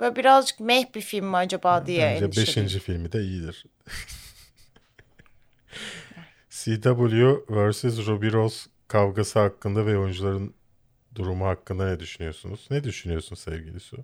böyle 0.00 0.16
birazcık 0.16 0.60
meh 0.60 0.94
bir 0.94 1.00
film 1.00 1.26
mi 1.26 1.36
acaba 1.36 1.86
diye 1.86 2.12
Bence 2.14 2.24
endişeliyim. 2.24 2.74
5. 2.74 2.82
filmi 2.82 3.12
de 3.12 3.22
iyidir. 3.22 3.64
CW 6.50 7.44
vs. 7.48 7.84
Ruby 7.84 8.32
Rose 8.32 8.69
kavgası 8.90 9.38
hakkında 9.38 9.86
ve 9.86 9.98
oyuncuların 9.98 10.54
durumu 11.14 11.46
hakkında 11.46 11.86
ne 11.86 12.00
düşünüyorsunuz? 12.00 12.66
Ne 12.70 12.84
düşünüyorsun 12.84 13.36
sevgili 13.36 13.80
Su? 13.80 13.96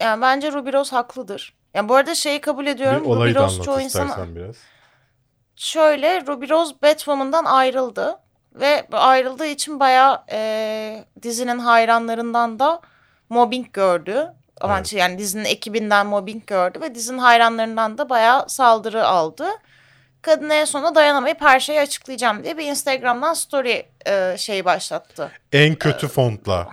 Yani 0.00 0.22
bence 0.22 0.52
Ruby 0.52 0.72
Rose 0.72 0.96
haklıdır. 0.96 1.54
Yani 1.74 1.88
bu 1.88 1.94
arada 1.94 2.14
şeyi 2.14 2.40
kabul 2.40 2.66
ediyorum. 2.66 3.04
Bir 3.04 3.08
olayı 3.08 3.34
Ruby 3.34 3.58
da 3.58 3.62
çoğu 3.62 3.80
insana... 3.80 4.36
biraz. 4.36 4.56
Şöyle 5.56 6.26
Ruby 6.26 6.50
Rose 6.50 6.74
Batwoman'dan 6.82 7.44
ayrıldı. 7.44 8.18
Ve 8.54 8.86
ayrıldığı 8.92 9.46
için 9.46 9.80
bayağı 9.80 10.24
e, 10.32 11.04
dizinin 11.22 11.58
hayranlarından 11.58 12.58
da 12.58 12.80
mobbing 13.28 13.72
gördü. 13.72 14.32
Ama 14.60 14.76
Evet. 14.76 14.92
yani 14.92 15.18
dizinin 15.18 15.44
ekibinden 15.44 16.06
mobbing 16.06 16.46
gördü 16.46 16.80
ve 16.80 16.94
dizinin 16.94 17.18
hayranlarından 17.18 17.98
da 17.98 18.10
bayağı 18.10 18.48
saldırı 18.48 19.06
aldı. 19.06 19.46
Kadın 20.22 20.50
en 20.50 20.64
sonunda 20.64 20.94
dayanamayıp 20.94 21.40
her 21.40 21.60
şeyi 21.60 21.80
açıklayacağım 21.80 22.44
diye 22.44 22.58
bir 22.58 22.66
Instagram'dan 22.66 23.34
story 23.34 23.82
e, 24.06 24.34
şeyi 24.38 24.64
başlattı. 24.64 25.30
En 25.52 25.74
kötü 25.74 26.08
fontla. 26.08 26.68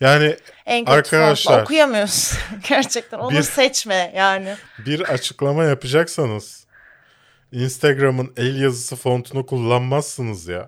Yani 0.00 0.36
En 0.66 0.84
kötü 0.84 0.98
Arkadaşlar, 0.98 1.52
fontla 1.52 1.62
okuyamıyorsun. 1.64 2.38
Gerçekten 2.68 3.18
onu 3.18 3.30
bir- 3.30 3.42
seçme 3.42 4.12
yani. 4.16 4.54
bir 4.78 5.00
açıklama 5.00 5.64
yapacaksanız 5.64 6.66
Instagram'ın 7.52 8.32
el 8.36 8.60
yazısı 8.62 8.96
fontunu 8.96 9.46
kullanmazsınız 9.46 10.48
ya. 10.48 10.66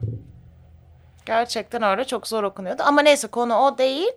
Gerçekten 1.27 1.83
öyle 1.83 2.05
çok 2.05 2.29
zor 2.29 2.43
okunuyordu. 2.45 2.83
Ama 2.87 3.03
neyse 3.03 3.29
konu 3.29 3.55
o 3.57 3.79
değil. 3.79 4.09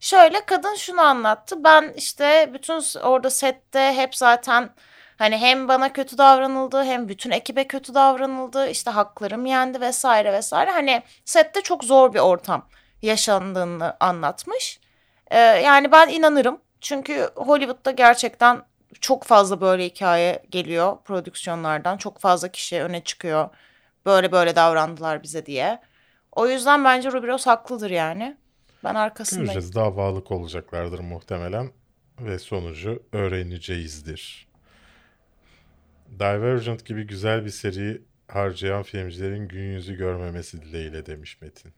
Şöyle 0.00 0.46
kadın 0.46 0.74
şunu 0.74 1.00
anlattı. 1.00 1.64
Ben 1.64 1.92
işte 1.96 2.50
bütün 2.54 2.82
orada 3.02 3.30
sette 3.30 3.92
hep 3.96 4.14
zaten 4.16 4.70
hani 5.22 5.36
hem 5.36 5.68
bana 5.68 5.92
kötü 5.92 6.18
davranıldı 6.18 6.84
hem 6.84 7.08
bütün 7.08 7.30
ekibe 7.30 7.66
kötü 7.66 7.94
davranıldı. 7.94 8.68
İşte 8.68 8.90
haklarım 8.90 9.46
yendi 9.46 9.80
vesaire 9.80 10.32
vesaire. 10.32 10.70
Hani 10.70 11.02
sette 11.24 11.60
çok 11.60 11.84
zor 11.84 12.14
bir 12.14 12.18
ortam 12.18 12.68
yaşandığını 13.02 13.96
anlatmış. 14.00 14.80
Ee, 15.30 15.38
yani 15.38 15.92
ben 15.92 16.08
inanırım. 16.08 16.60
Çünkü 16.80 17.30
Hollywood'da 17.36 17.90
gerçekten 17.90 18.62
çok 19.00 19.24
fazla 19.24 19.60
böyle 19.60 19.84
hikaye 19.84 20.42
geliyor 20.50 20.96
prodüksiyonlardan. 21.04 21.96
Çok 21.96 22.18
fazla 22.18 22.48
kişi 22.48 22.82
öne 22.82 23.04
çıkıyor. 23.04 23.48
Böyle 24.06 24.32
böyle 24.32 24.56
davrandılar 24.56 25.22
bize 25.22 25.46
diye. 25.46 25.80
O 26.32 26.48
yüzden 26.48 26.84
bence 26.84 27.12
Ruby 27.12 27.26
Rose 27.26 27.50
haklıdır 27.50 27.90
yani. 27.90 28.36
Ben 28.84 28.94
arkasındayım. 28.94 29.52
Göreceğiz. 29.52 29.74
Davalık 29.74 30.30
olacaklardır 30.30 31.00
muhtemelen 31.00 31.70
ve 32.20 32.38
sonucu 32.38 33.02
öğreneceğizdir. 33.12 34.51
Divergent 36.18 36.84
gibi 36.84 37.06
güzel 37.06 37.44
bir 37.44 37.50
seri 37.50 38.02
harcayan 38.28 38.82
filmcilerin 38.82 39.48
gün 39.48 39.72
yüzü 39.72 39.96
görmemesi 39.96 40.62
dileğiyle 40.62 41.06
demiş 41.06 41.40
Metin. 41.40 41.72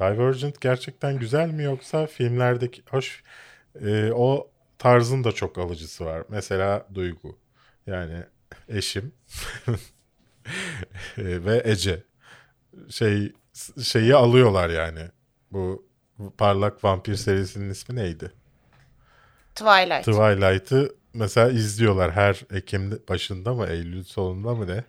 Divergent 0.00 0.60
gerçekten 0.60 1.18
güzel 1.18 1.50
mi 1.50 1.62
yoksa 1.62 2.06
filmlerdeki 2.06 2.82
hoş 2.90 3.22
e, 3.80 4.12
o 4.12 4.50
tarzın 4.78 5.24
da 5.24 5.32
çok 5.32 5.58
alıcısı 5.58 6.04
var. 6.04 6.22
Mesela 6.28 6.86
Duygu. 6.94 7.38
Yani 7.86 8.24
eşim 8.68 9.12
E, 11.18 11.44
ve 11.44 11.62
Ece 11.64 12.02
şey 12.90 13.32
şeyi 13.82 14.14
alıyorlar 14.14 14.70
yani. 14.70 15.00
Bu 15.52 15.86
parlak 16.38 16.84
vampir 16.84 17.14
serisinin 17.14 17.70
ismi 17.70 17.96
neydi? 17.96 18.32
Twilight. 19.54 20.04
Twilight'ı 20.04 20.94
mesela 21.16 21.50
izliyorlar 21.50 22.12
her 22.12 22.42
Ekim 22.52 23.02
başında 23.08 23.54
mı 23.54 23.66
Eylül 23.66 24.04
sonunda 24.04 24.54
mı 24.54 24.66
ne? 24.66 24.84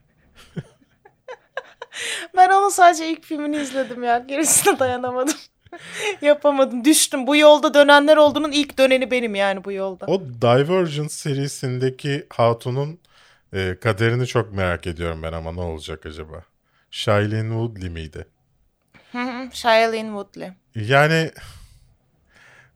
ben 2.38 2.50
onun 2.50 2.70
sadece 2.70 3.10
ilk 3.10 3.24
filmini 3.24 3.58
izledim 3.58 4.04
ya. 4.04 4.20
Gerisine 4.20 4.80
dayanamadım. 4.80 5.36
Yapamadım. 6.22 6.86
Düştüm. 6.86 7.28
Bu 7.28 7.36
yolda 7.36 7.74
dönenler 7.74 8.18
olduğunun 8.18 8.52
ilk 8.52 8.78
döneni 8.78 9.12
benim 9.12 9.36
yani 9.36 9.64
bu 9.64 9.72
yolda. 9.72 10.06
O 10.06 10.22
Divergent 10.22 11.12
serisindeki 11.12 12.28
hatunun 12.30 13.00
e, 13.54 13.78
kaderini 13.82 14.28
çok 14.28 14.54
merak 14.54 14.88
ediyorum 14.88 15.24
ben 15.24 15.34
ama 15.34 15.52
ne 15.52 15.62
olacak 15.62 16.06
acaba? 16.06 16.44
Shailene 16.92 17.50
Woodley 17.50 17.90
miydi? 17.90 18.28
Shailene 19.54 20.08
Woodley. 20.08 20.52
Yani 20.76 21.32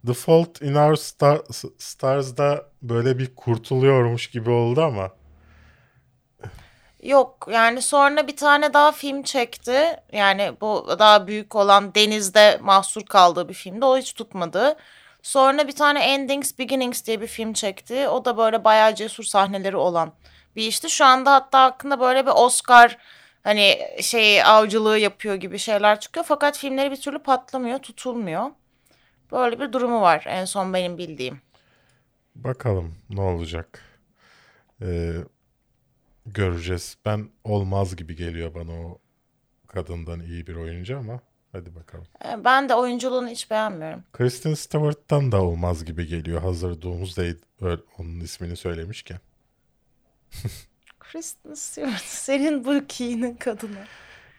The 0.05 0.13
Fault 0.13 0.61
in 0.61 0.75
Our 0.75 0.95
Star, 0.95 1.41
Stars'da 1.77 2.65
böyle 2.81 3.19
bir 3.19 3.35
kurtuluyormuş 3.35 4.29
gibi 4.29 4.49
oldu 4.49 4.81
ama 4.81 5.11
Yok 7.03 7.47
yani 7.51 7.81
sonra 7.81 8.27
bir 8.27 8.35
tane 8.35 8.73
daha 8.73 8.91
film 8.91 9.23
çekti. 9.23 9.95
Yani 10.11 10.53
bu 10.61 10.95
daha 10.99 11.27
büyük 11.27 11.55
olan 11.55 11.95
denizde 11.95 12.59
mahsur 12.61 13.05
kaldığı 13.05 13.49
bir 13.49 13.53
filmdi. 13.53 13.85
O 13.85 13.97
hiç 13.97 14.13
tutmadı. 14.13 14.75
Sonra 15.23 15.67
bir 15.67 15.75
tane 15.75 15.99
Endings 15.99 16.59
Beginnings 16.59 17.05
diye 17.05 17.21
bir 17.21 17.27
film 17.27 17.53
çekti. 17.53 18.07
O 18.07 18.25
da 18.25 18.37
böyle 18.37 18.63
bayağı 18.63 18.95
cesur 18.95 19.23
sahneleri 19.23 19.77
olan 19.77 20.13
bir 20.55 20.63
işti. 20.67 20.89
Şu 20.89 21.05
anda 21.05 21.33
hatta 21.33 21.63
hakkında 21.63 21.99
böyle 21.99 22.25
bir 22.25 22.31
Oscar 22.31 22.97
hani 23.43 23.79
şey 24.01 24.43
avcılığı 24.43 24.97
yapıyor 24.97 25.35
gibi 25.35 25.59
şeyler 25.59 25.99
çıkıyor. 25.99 26.25
Fakat 26.29 26.57
filmleri 26.57 26.91
bir 26.91 27.01
türlü 27.01 27.19
patlamıyor, 27.19 27.79
tutulmuyor. 27.79 28.51
Böyle 29.31 29.59
bir 29.59 29.73
durumu 29.73 30.01
var 30.01 30.23
en 30.27 30.45
son 30.45 30.73
benim 30.73 30.97
bildiğim. 30.97 31.41
bakalım 32.35 32.95
ne 33.09 33.21
olacak. 33.21 33.81
Ee, 34.81 35.13
göreceğiz. 36.25 36.97
Ben 37.05 37.29
olmaz 37.43 37.95
gibi 37.95 38.15
geliyor 38.15 38.55
bana 38.55 38.71
o 38.71 38.99
kadından 39.67 40.19
iyi 40.19 40.47
bir 40.47 40.55
oyuncu 40.55 40.97
ama 40.97 41.19
hadi 41.51 41.75
bakalım. 41.75 42.05
E, 42.25 42.43
Ben 42.43 42.69
de 42.69 42.75
oyunculuğunu 42.75 43.27
hiç 43.27 43.51
beğenmiyorum. 43.51 44.03
Kristen 44.13 44.53
Stewart'tan 44.53 45.31
da 45.31 45.41
olmaz 45.41 45.85
gibi 45.85 46.07
geliyor. 46.07 46.41
Hazır 46.41 46.81
Doomsday 46.81 47.35
öyle- 47.61 47.81
onun 47.97 48.19
ismini 48.19 48.55
söylemişken. 48.55 49.19
Kristen 50.99 51.53
Stewart 51.53 52.01
senin 52.05 52.65
bu 52.65 52.87
keyinin 52.87 53.35
kadını. 53.35 53.85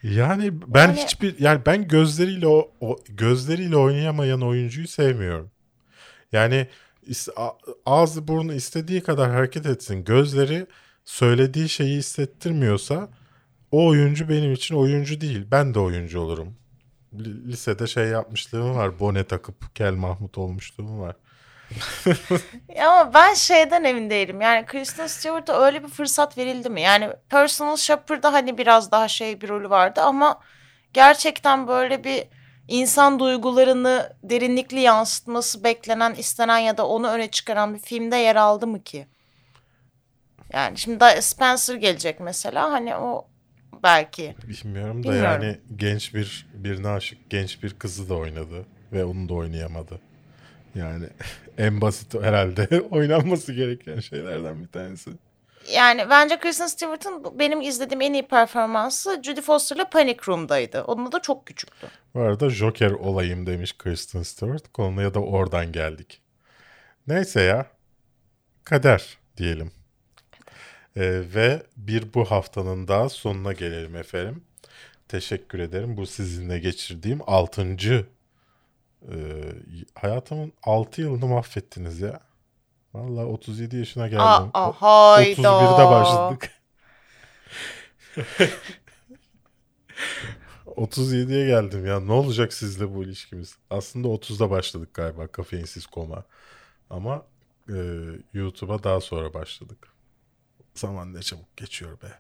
Yani 0.03 0.53
ben 0.67 0.89
Yani- 0.89 1.03
hiçbir 1.03 1.39
yani 1.39 1.61
ben 1.67 1.89
gözleriyle 1.89 2.47
o, 2.47 2.71
o 2.81 2.97
gözleriyle 3.09 3.77
oynayamayan 3.77 4.43
oyuncuyu 4.43 4.89
sevmiyorum. 4.89 5.51
Yani 6.33 6.67
ağzı 7.87 8.29
burnu 8.29 8.53
istediği 8.55 9.01
kadar 9.01 9.31
hareket 9.31 9.67
etsin. 9.67 10.05
Gözleri 10.05 10.67
söylediği 11.05 11.69
şeyi 11.69 11.97
hissettirmiyorsa 11.97 13.09
o 13.71 13.87
oyuncu 13.87 14.29
benim 14.29 14.53
için 14.53 14.75
oyuncu 14.75 15.21
değil. 15.21 15.47
Ben 15.51 15.75
de 15.75 15.79
oyuncu 15.79 16.21
olurum. 16.21 16.55
Li- 17.19 17.49
Lisede 17.53 17.87
şey 17.87 18.05
yapmışlığım 18.07 18.75
var. 18.77 19.01
Bone 19.01 19.25
takıp 19.25 19.75
Kel 19.75 19.93
Mahmut 19.95 20.39
olmuşluğum 20.39 21.01
var. 21.01 21.17
Ama 22.81 23.15
ben 23.15 23.35
şeyden 23.35 23.85
emin 23.85 24.11
değilim. 24.11 24.41
Yani 24.41 24.67
Kristen 24.67 25.07
Stewart'a 25.07 25.65
öyle 25.65 25.83
bir 25.83 25.89
fırsat 25.89 26.39
verildi 26.39 26.71
mi? 26.71 26.81
Yani 26.81 27.09
Personal 27.29 27.77
Shopper'da 27.77 28.33
hani 28.33 28.59
biraz 28.59 28.91
daha 28.91 29.09
şey 29.09 29.41
bir 29.41 29.49
rolü 29.49 29.71
vardı 29.71 30.01
ama 30.01 30.41
gerçekten 30.93 31.69
böyle 31.69 32.05
bir 32.05 32.25
insan 32.69 33.19
duygularını 33.19 34.13
derinlikli 34.23 34.81
yansıtması 34.81 35.65
beklenen, 35.65 36.15
istenen 36.15 36.59
ya 36.59 36.77
da 36.77 36.87
onu 36.89 37.09
öne 37.09 37.31
çıkaran 37.31 37.75
bir 37.75 37.79
filmde 37.79 38.17
yer 38.17 38.37
aldı 38.37 38.67
mı 38.67 38.83
ki? 38.83 39.07
Yani 40.53 40.79
şimdi 40.79 41.05
Spencer 41.21 41.75
gelecek 41.75 42.21
mesela 42.21 42.73
hani 42.73 42.97
o 42.97 43.29
belki. 43.83 44.35
Bilmiyorum 44.49 45.05
da 45.05 45.09
Bilmiyorum. 45.09 45.43
yani 45.43 45.59
genç 45.77 46.15
bir 46.15 46.47
birine 46.55 46.89
aşık 46.89 47.31
genç 47.31 47.63
bir 47.63 47.75
kızı 47.79 48.09
da 48.09 48.15
oynadı 48.15 48.67
ve 48.93 49.05
onu 49.05 49.29
da 49.29 49.35
oynayamadı. 49.35 50.01
Yani 50.75 51.07
en 51.59 51.81
basit 51.81 52.15
herhalde 52.15 52.81
oynanması 52.91 53.53
gereken 53.53 54.01
şeylerden 54.01 54.63
bir 54.63 54.69
tanesi. 54.69 55.11
Yani 55.73 56.07
bence 56.11 56.39
Kristen 56.39 56.67
Stewart'ın 56.67 57.39
benim 57.39 57.61
izlediğim 57.61 58.01
en 58.01 58.13
iyi 58.13 58.27
performansı 58.29 59.23
Judy 59.23 59.41
Foster'la 59.41 59.91
Panic 59.91 60.19
Room'daydı. 60.29 60.83
Onunla 60.83 61.13
da 61.13 61.23
çok 61.23 61.47
küçüktü. 61.47 61.87
Bu 62.15 62.21
arada 62.21 62.51
Joker 62.51 62.91
olayım 62.91 63.47
demiş 63.47 63.79
Kristen 63.79 64.23
Stewart. 64.23 64.73
Konuya 64.73 65.15
da 65.15 65.21
oradan 65.21 65.73
geldik. 65.73 66.21
Neyse 67.07 67.41
ya. 67.41 67.67
Kader 68.65 69.19
diyelim. 69.37 69.73
Ee, 70.97 71.23
ve 71.35 71.63
bir 71.77 72.15
bu 72.15 72.25
haftanın 72.25 72.89
daha 72.89 73.09
sonuna 73.09 73.53
gelelim 73.53 73.97
efendim. 73.97 74.45
Teşekkür 75.09 75.59
ederim. 75.59 75.97
Bu 75.97 76.07
sizinle 76.07 76.59
geçirdiğim 76.59 77.21
6. 77.27 77.77
hayatımın 79.95 80.53
6 80.63 81.01
yılını 81.01 81.27
mahvettiniz 81.27 82.01
ya. 82.01 82.21
Vallahi 82.95 83.25
37 83.25 83.77
yaşına 83.77 84.09
geldim. 84.09 84.51
Aa, 84.55 84.73
hayda. 84.73 85.49
31'de 85.49 85.91
başladık. 85.91 86.51
37'ye 90.67 91.47
geldim 91.47 91.87
ya. 91.87 92.01
Ne 92.01 92.13
olacak 92.13 92.53
sizle 92.53 92.95
bu 92.95 93.05
ilişkimiz? 93.05 93.57
Aslında 93.71 94.09
30'da 94.09 94.51
başladık 94.51 94.95
galiba 94.95 95.27
kafeinsiz 95.27 95.87
koma. 95.87 96.25
Ama 96.91 97.27
e, 97.69 97.75
YouTube'a 98.33 98.83
daha 98.83 99.01
sonra 99.01 99.35
başladık. 99.35 99.89
Zaman 100.75 101.15
ne 101.15 101.23
çabuk 101.23 101.57
geçiyor 101.57 102.01
be. 102.03 102.13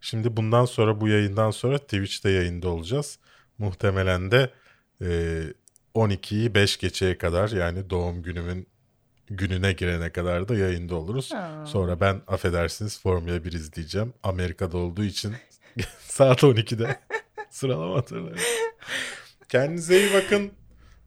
Şimdi 0.00 0.36
bundan 0.36 0.64
sonra 0.64 1.00
bu 1.00 1.08
yayından 1.08 1.50
sonra 1.50 1.78
Twitch'te 1.78 2.30
yayında 2.30 2.68
olacağız. 2.68 3.18
Muhtemelen 3.58 4.30
de 4.30 4.50
e, 5.02 5.42
12'yi 5.94 6.54
5 6.54 6.76
geçeye 6.76 7.18
kadar 7.18 7.48
yani 7.48 7.90
doğum 7.90 8.22
günümün 8.22 8.66
gününe 9.30 9.72
girene 9.72 10.10
kadar 10.10 10.48
da 10.48 10.54
yayında 10.54 10.94
oluruz. 10.94 11.32
Ha. 11.34 11.64
Sonra 11.66 12.00
ben 12.00 12.20
affedersiniz 12.28 13.00
Formula 13.00 13.44
1 13.44 13.52
izleyeceğim. 13.52 14.14
Amerika'da 14.22 14.78
olduğu 14.78 15.04
için 15.04 15.34
saat 16.00 16.42
12'de 16.42 17.00
sıralama 17.50 17.96
hatırlıyorum. 17.96 18.42
Kendinize 19.48 20.00
iyi 20.00 20.14
bakın. 20.14 20.52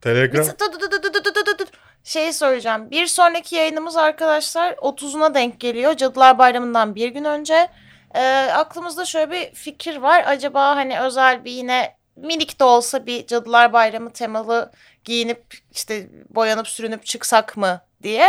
Telegram 0.00 0.46
Dur, 0.46 0.72
dur, 0.72 0.80
dur, 0.80 1.02
dur, 1.02 1.34
dur, 1.46 1.58
dur. 1.58 1.66
Şey 2.04 2.32
soracağım. 2.32 2.90
Bir 2.90 3.06
sonraki 3.06 3.54
yayınımız 3.54 3.96
arkadaşlar 3.96 4.72
30'una 4.72 5.34
denk 5.34 5.60
geliyor. 5.60 5.96
Cadılar 5.96 6.38
Bayramı'ndan 6.38 6.94
bir 6.94 7.08
gün 7.08 7.24
önce. 7.24 7.68
Ee, 8.14 8.20
aklımızda 8.54 9.04
şöyle 9.04 9.30
bir 9.30 9.54
fikir 9.54 9.96
var. 9.96 10.24
Acaba 10.26 10.76
hani 10.76 11.00
özel 11.00 11.44
bir 11.44 11.50
yine 11.50 11.96
minik 12.16 12.60
de 12.60 12.64
olsa 12.64 13.06
bir 13.06 13.26
Cadılar 13.26 13.72
Bayramı 13.72 14.12
temalı 14.12 14.72
giyinip 15.04 15.42
işte 15.72 16.08
boyanıp 16.30 16.68
sürünüp 16.68 17.06
çıksak 17.06 17.56
mı 17.56 17.80
diye. 18.02 18.28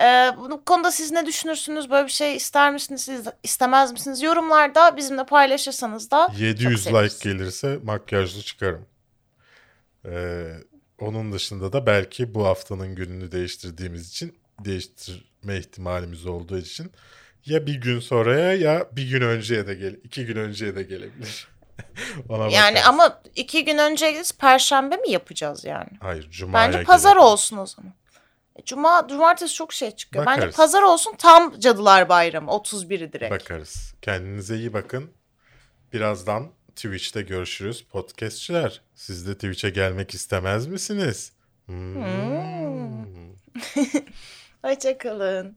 Ee, 0.00 0.30
bu 0.36 0.64
konuda 0.64 0.90
siz 0.90 1.12
ne 1.12 1.26
düşünürsünüz? 1.26 1.90
Böyle 1.90 2.06
bir 2.06 2.12
şey 2.12 2.36
ister 2.36 2.72
misiniz? 2.72 3.00
Siz 3.00 3.26
istemez 3.42 3.92
misiniz? 3.92 4.22
Yorumlarda 4.22 4.96
bizimle 4.96 5.26
paylaşırsanız 5.26 6.10
da 6.10 6.32
700 6.38 6.84
çok 6.84 6.94
like 6.94 7.30
gelirse 7.30 7.78
makyajlı 7.82 8.42
çıkarım. 8.42 8.86
Ee, 10.06 10.52
onun 10.98 11.32
dışında 11.32 11.72
da 11.72 11.86
belki 11.86 12.34
bu 12.34 12.46
haftanın 12.46 12.94
gününü 12.94 13.32
değiştirdiğimiz 13.32 14.08
için 14.08 14.38
değiştirme 14.64 15.58
ihtimalimiz 15.58 16.26
olduğu 16.26 16.58
için 16.58 16.92
ya 17.46 17.66
bir 17.66 17.74
gün 17.74 18.00
sonraya 18.00 18.54
ya 18.54 18.86
bir 18.92 19.10
gün 19.10 19.20
önceye 19.20 19.66
de 19.66 19.74
gel 19.74 19.96
iki 20.04 20.26
gün 20.26 20.36
önceye 20.36 20.76
de 20.76 20.82
gelebilir. 20.82 21.48
Ona 22.28 22.48
Yani 22.48 22.74
bakarız. 22.76 22.88
ama 22.88 23.20
iki 23.36 23.64
gün 23.64 23.78
önce 23.78 24.22
perşembe 24.38 24.96
mi 24.96 25.10
yapacağız 25.10 25.64
yani? 25.64 25.88
hayır 26.00 26.30
cumaya 26.30 26.68
Bence 26.68 26.82
pazar 26.84 27.10
gelebilir. 27.12 27.26
olsun 27.32 27.56
o 27.56 27.66
zaman. 27.66 27.92
E, 28.56 28.64
Cuma, 28.64 29.06
cumartesi 29.08 29.54
çok 29.54 29.72
şey 29.72 29.90
çıkıyor. 29.90 30.26
Bence 30.26 30.36
Bakarız. 30.40 30.56
pazar 30.56 30.82
olsun 30.82 31.14
tam 31.18 31.60
Cadılar 31.60 32.08
Bayramı 32.08 32.50
31'i 32.50 33.12
direkt. 33.12 33.30
Bakarız. 33.32 33.94
Kendinize 34.02 34.56
iyi 34.56 34.72
bakın. 34.72 35.10
Birazdan 35.92 36.50
Twitch'te 36.76 37.22
görüşürüz 37.22 37.82
podcastçiler. 37.84 38.80
Siz 38.94 39.26
de 39.26 39.34
Twitch'e 39.34 39.70
gelmek 39.70 40.14
istemez 40.14 40.66
misiniz? 40.66 41.32
Hmm. 41.66 42.14
Hoşçakalın. 44.64 45.56